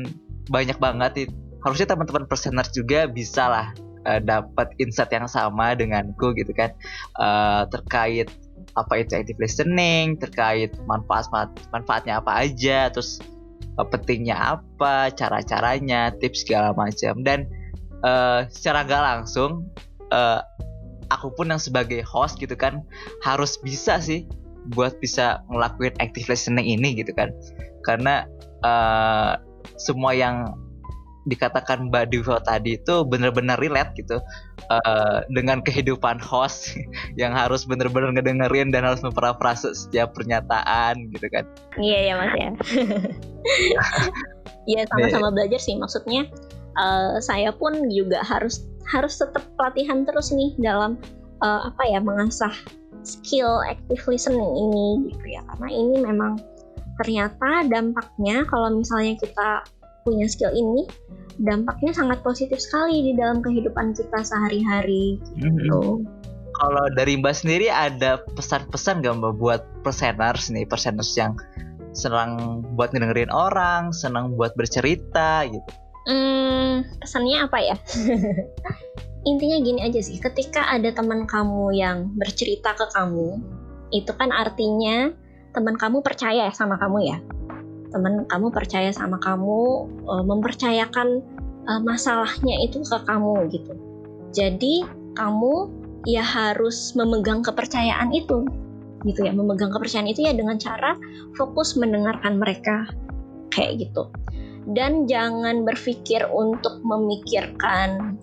banyak 0.51 0.77
banget 0.77 1.27
itu. 1.27 1.33
Harusnya 1.61 1.93
teman-teman 1.93 2.25
perseners 2.25 2.73
juga 2.73 3.05
bisa 3.05 3.45
lah 3.47 3.67
uh, 4.09 4.19
dapat 4.19 4.73
insight 4.81 5.13
yang 5.13 5.29
sama 5.29 5.77
denganku 5.77 6.33
gitu 6.33 6.51
kan 6.51 6.73
uh, 7.21 7.69
terkait 7.69 8.27
apa 8.73 8.93
itu 8.97 9.13
active 9.13 9.39
listening, 9.41 10.17
terkait 10.17 10.73
manfaat 10.87 11.27
manfaatnya 11.69 12.23
apa 12.23 12.45
aja, 12.45 12.89
terus 12.89 13.19
pentingnya 13.79 14.35
apa, 14.35 15.09
cara-caranya, 15.15 16.11
tips 16.19 16.43
segala 16.43 16.75
macam. 16.75 17.23
Dan 17.23 17.47
uh, 18.03 18.45
secara 18.51 18.83
nggak 18.85 19.03
langsung 19.03 19.67
uh, 20.11 20.43
aku 21.11 21.31
pun 21.35 21.51
yang 21.51 21.61
sebagai 21.61 22.03
host 22.07 22.39
gitu 22.39 22.55
kan 22.55 22.83
harus 23.23 23.59
bisa 23.59 23.99
sih 23.99 24.27
buat 24.77 24.95
bisa 25.01 25.41
ngelakuin 25.49 25.97
active 25.97 26.27
listening 26.29 26.67
ini 26.67 26.95
gitu 26.97 27.11
kan. 27.15 27.33
Karena 27.87 28.27
uh, 28.61 29.39
semua 29.81 30.13
yang 30.13 30.53
dikatakan 31.29 31.93
Mbak 31.93 32.05
Diva 32.09 32.37
tadi 32.41 32.81
itu 32.81 33.05
benar-benar 33.05 33.61
relate 33.61 33.93
gitu 33.93 34.17
uh, 34.73 35.21
dengan 35.29 35.61
kehidupan 35.61 36.17
host 36.17 36.73
yang 37.21 37.33
harus 37.37 37.65
benar-benar 37.69 38.13
ngedengerin 38.17 38.73
dan 38.73 38.85
harus 38.85 39.05
memparafrase 39.05 39.69
setiap 39.75 40.17
pernyataan 40.17 41.11
gitu 41.13 41.27
kan. 41.29 41.45
Iya 41.77 41.99
ya 42.01 42.13
Mas 42.17 42.33
ya. 42.33 42.49
Iya 44.69 44.85
sama-sama 44.93 45.33
belajar 45.33 45.57
sih 45.57 45.73
maksudnya 45.73 46.29
uh, 46.77 47.17
saya 47.17 47.49
pun 47.49 47.89
juga 47.89 48.21
harus 48.21 48.69
harus 48.93 49.17
tetap 49.17 49.41
pelatihan 49.57 50.05
terus 50.05 50.29
nih 50.29 50.53
dalam 50.61 51.01
uh, 51.41 51.65
apa 51.65 51.83
ya 51.89 51.97
mengasah 51.97 52.53
skill 53.01 53.65
active 53.65 54.01
listening 54.05 54.53
ini 54.53 55.09
gitu 55.09 55.25
ya 55.33 55.41
karena 55.49 55.69
ini 55.73 55.95
memang 56.05 56.37
ternyata 57.01 57.65
dampaknya 57.65 58.45
kalau 58.45 58.69
misalnya 58.69 59.17
kita 59.17 59.65
punya 60.03 60.25
skill 60.29 60.53
ini 60.53 60.87
dampaknya 61.41 61.91
sangat 61.95 62.21
positif 62.21 62.61
sekali 62.61 63.11
di 63.11 63.11
dalam 63.17 63.41
kehidupan 63.41 63.97
kita 63.97 64.19
sehari-hari 64.21 65.17
gitu. 65.37 66.03
Mm-hmm. 66.03 66.19
Kalau 66.61 66.85
dari 66.93 67.17
Mbak 67.17 67.35
sendiri 67.41 67.73
ada 67.73 68.21
pesan-pesan 68.37 69.01
gak 69.01 69.17
Mbak 69.17 69.33
buat 69.41 69.61
perseners 69.81 70.53
nih, 70.53 70.67
perseners 70.69 71.09
yang 71.17 71.33
senang 71.97 72.61
buat 72.77 72.93
ngedengerin 72.93 73.33
orang, 73.33 73.89
senang 73.89 74.37
buat 74.37 74.53
bercerita 74.53 75.47
gitu? 75.49 75.69
Hmm, 76.05 76.85
pesannya 77.01 77.37
apa 77.45 77.57
ya? 77.61 77.75
Intinya 79.29 79.57
gini 79.61 79.79
aja 79.85 80.01
sih, 80.01 80.17
ketika 80.17 80.65
ada 80.69 80.89
teman 80.93 81.25
kamu 81.25 81.77
yang 81.77 82.13
bercerita 82.17 82.73
ke 82.73 82.85
kamu, 82.93 83.41
itu 83.93 84.11
kan 84.17 84.29
artinya 84.33 85.13
teman 85.51 85.75
kamu 85.75 85.99
percaya 85.99 86.47
sama 86.55 86.79
kamu 86.79 87.11
ya 87.11 87.17
teman 87.91 88.23
kamu 88.27 88.47
percaya 88.49 88.89
sama 88.95 89.19
kamu 89.19 89.87
uh, 90.07 90.23
mempercayakan 90.23 91.21
uh, 91.67 91.81
masalahnya 91.83 92.55
itu 92.63 92.81
ke 92.81 92.97
kamu 93.05 93.51
gitu. 93.51 93.73
Jadi 94.31 94.87
kamu 95.19 95.67
ya 96.07 96.23
harus 96.23 96.95
memegang 96.97 97.43
kepercayaan 97.43 98.15
itu 98.15 98.47
gitu 99.03 99.19
ya. 99.27 99.31
Memegang 99.35 99.69
kepercayaan 99.69 100.09
itu 100.09 100.23
ya 100.25 100.33
dengan 100.33 100.57
cara 100.57 100.95
fokus 101.35 101.75
mendengarkan 101.75 102.39
mereka 102.39 102.87
kayak 103.51 103.87
gitu. 103.87 104.07
Dan 104.71 105.09
jangan 105.09 105.65
berpikir 105.65 106.23
untuk 106.29 106.79
memikirkan 106.85 108.15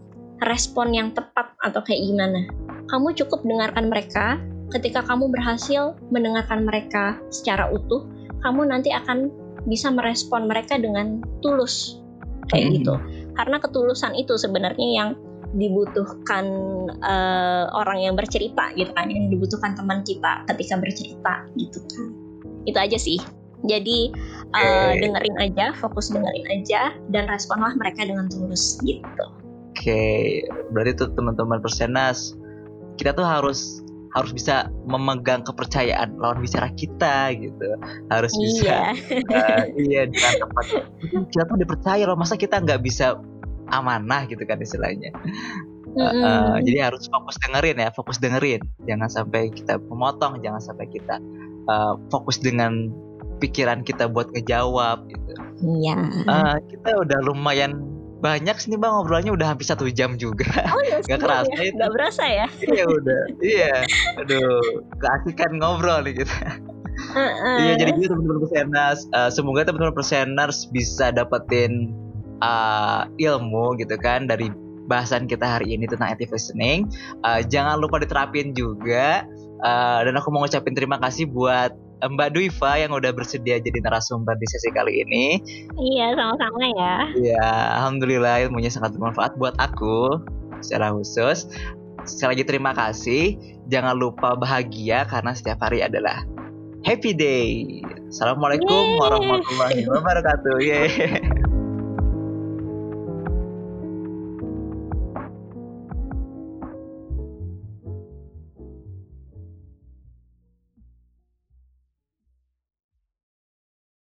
respon 0.46 0.94
yang 0.94 1.10
tepat 1.10 1.50
atau 1.66 1.82
kayak 1.82 2.08
gimana. 2.08 2.46
Kamu 2.88 3.12
cukup 3.14 3.42
dengarkan 3.42 3.90
mereka. 3.90 4.38
Ketika 4.68 5.00
kamu 5.00 5.32
berhasil 5.32 5.96
mendengarkan 6.12 6.68
mereka 6.68 7.16
secara 7.32 7.72
utuh, 7.72 8.04
kamu 8.44 8.68
nanti 8.68 8.92
akan 8.92 9.32
bisa 9.68 9.92
merespon 9.92 10.48
mereka 10.48 10.80
dengan 10.80 11.20
tulus 11.44 12.00
kayak 12.50 12.66
hmm. 12.72 12.74
gitu. 12.80 12.94
Karena 13.36 13.56
ketulusan 13.62 14.18
itu 14.18 14.34
sebenarnya 14.34 14.88
yang 14.88 15.10
dibutuhkan 15.56 16.44
uh, 17.00 17.72
orang 17.72 18.04
yang 18.04 18.14
bercerita 18.18 18.72
gitu 18.76 18.92
kan, 18.92 19.08
yang 19.08 19.32
dibutuhkan 19.32 19.72
teman 19.78 20.04
kita 20.04 20.44
ketika 20.52 20.74
bercerita 20.76 21.32
gitu 21.56 21.78
kan. 21.88 22.12
Itu 22.68 22.78
aja 22.80 22.98
sih. 23.00 23.20
Jadi 23.66 24.14
uh, 24.54 24.92
dengerin 24.94 25.36
aja, 25.42 25.74
fokus 25.78 26.14
dengerin 26.14 26.46
aja, 26.52 26.94
dan 27.10 27.26
responlah 27.26 27.74
mereka 27.74 28.06
dengan 28.06 28.30
tulus 28.30 28.78
gitu. 28.86 29.26
Oke, 29.74 29.94
okay. 29.94 30.22
berarti 30.74 31.06
tuh 31.06 31.10
teman-teman 31.14 31.62
persenas 31.62 32.34
kita 32.98 33.14
tuh 33.14 33.22
harus 33.24 33.86
harus 34.16 34.32
bisa 34.32 34.72
memegang 34.88 35.44
kepercayaan 35.44 36.16
lawan 36.16 36.40
bicara 36.40 36.72
kita 36.72 37.34
gitu. 37.36 37.68
Harus 38.08 38.32
iya. 38.36 38.42
bisa. 38.44 38.76
Uh, 39.28 39.62
iya 39.76 40.02
dengan 40.08 40.32
tepat 40.46 40.66
kita 41.32 41.42
tuh 41.44 41.56
dipercaya 41.60 42.04
loh 42.08 42.16
masa 42.16 42.40
kita 42.40 42.60
nggak 42.62 42.80
bisa 42.80 43.20
amanah 43.68 44.24
gitu 44.28 44.40
kan 44.48 44.56
istilahnya. 44.60 45.12
Uh, 45.98 46.04
uh, 46.04 46.52
jadi 46.62 46.92
harus 46.92 47.08
fokus 47.08 47.36
dengerin 47.40 47.76
ya 47.80 47.90
fokus 47.92 48.16
dengerin. 48.20 48.64
Jangan 48.88 49.08
sampai 49.08 49.52
kita 49.52 49.80
memotong 49.80 50.40
jangan 50.40 50.60
sampai 50.60 50.86
kita 50.88 51.20
uh, 51.68 51.96
fokus 52.08 52.40
dengan 52.40 52.92
pikiran 53.38 53.84
kita 53.84 54.08
buat 54.08 54.32
ngejawab 54.34 55.08
gitu. 55.10 55.32
Iya. 55.58 55.96
Uh, 56.26 56.56
kita 56.70 56.90
udah 57.02 57.18
lumayan 57.24 57.97
banyak 58.18 58.56
sih 58.58 58.74
bang 58.74 58.90
ngobrolnya 58.90 59.30
udah 59.30 59.54
hampir 59.54 59.66
satu 59.66 59.86
jam 59.94 60.18
juga 60.18 60.46
oh, 60.74 60.82
nggak 61.06 61.20
kerasa 61.22 61.54
ya? 61.54 61.70
nggak 61.74 61.90
berasa 61.94 62.24
ya 62.26 62.46
iya 62.66 62.84
udah 62.84 63.22
iya 63.42 63.74
aduh 64.18 64.82
keasikan 64.98 65.58
ngobrol 65.62 66.02
nih 66.02 66.24
kita 66.24 66.58
Iya 67.62 67.78
jadi 67.78 67.94
gitu 67.94 68.10
teman-teman 68.10 68.42
perseners. 68.42 69.06
Uh, 69.14 69.30
semoga 69.30 69.62
teman-teman 69.62 69.94
perseners 69.94 70.66
bisa 70.66 71.14
dapetin 71.14 71.94
uh, 72.42 73.06
ilmu 73.16 73.78
gitu 73.78 73.94
kan 74.02 74.26
dari 74.26 74.50
bahasan 74.90 75.30
kita 75.30 75.46
hari 75.46 75.78
ini 75.78 75.86
tentang 75.86 76.10
active 76.10 76.34
listening. 76.34 76.90
Uh, 77.22 77.38
jangan 77.46 77.78
lupa 77.78 78.02
diterapin 78.02 78.50
juga. 78.50 79.22
Uh, 79.62 80.06
dan 80.06 80.14
aku 80.18 80.30
mau 80.30 80.42
ngucapin 80.42 80.74
terima 80.74 80.98
kasih 81.02 81.26
buat 81.30 81.74
Mbak 81.98 82.28
Duiva 82.34 82.78
yang 82.78 82.94
udah 82.94 83.10
bersedia 83.10 83.58
jadi 83.58 83.78
narasumber 83.82 84.38
di 84.38 84.46
sesi 84.46 84.70
kali 84.70 85.02
ini. 85.02 85.24
Iya, 85.74 86.14
sama-sama 86.14 86.62
ya. 86.78 86.94
Iya, 87.18 87.48
alhamdulillah 87.82 88.46
ilmunya 88.46 88.70
sangat 88.70 88.94
bermanfaat 88.94 89.34
buat 89.34 89.58
aku 89.58 90.22
secara 90.62 90.94
khusus. 90.94 91.50
Sekali 92.06 92.38
lagi 92.38 92.44
terima 92.46 92.72
kasih. 92.72 93.34
Jangan 93.66 93.98
lupa 93.98 94.38
bahagia 94.38 95.04
karena 95.10 95.34
setiap 95.34 95.58
hari 95.66 95.82
adalah 95.82 96.22
happy 96.86 97.12
day. 97.12 97.82
Assalamualaikum 98.08 98.96
warahmatullahi 99.02 99.82
wabarakatuh. 99.90 100.56
Yeay. 100.62 101.44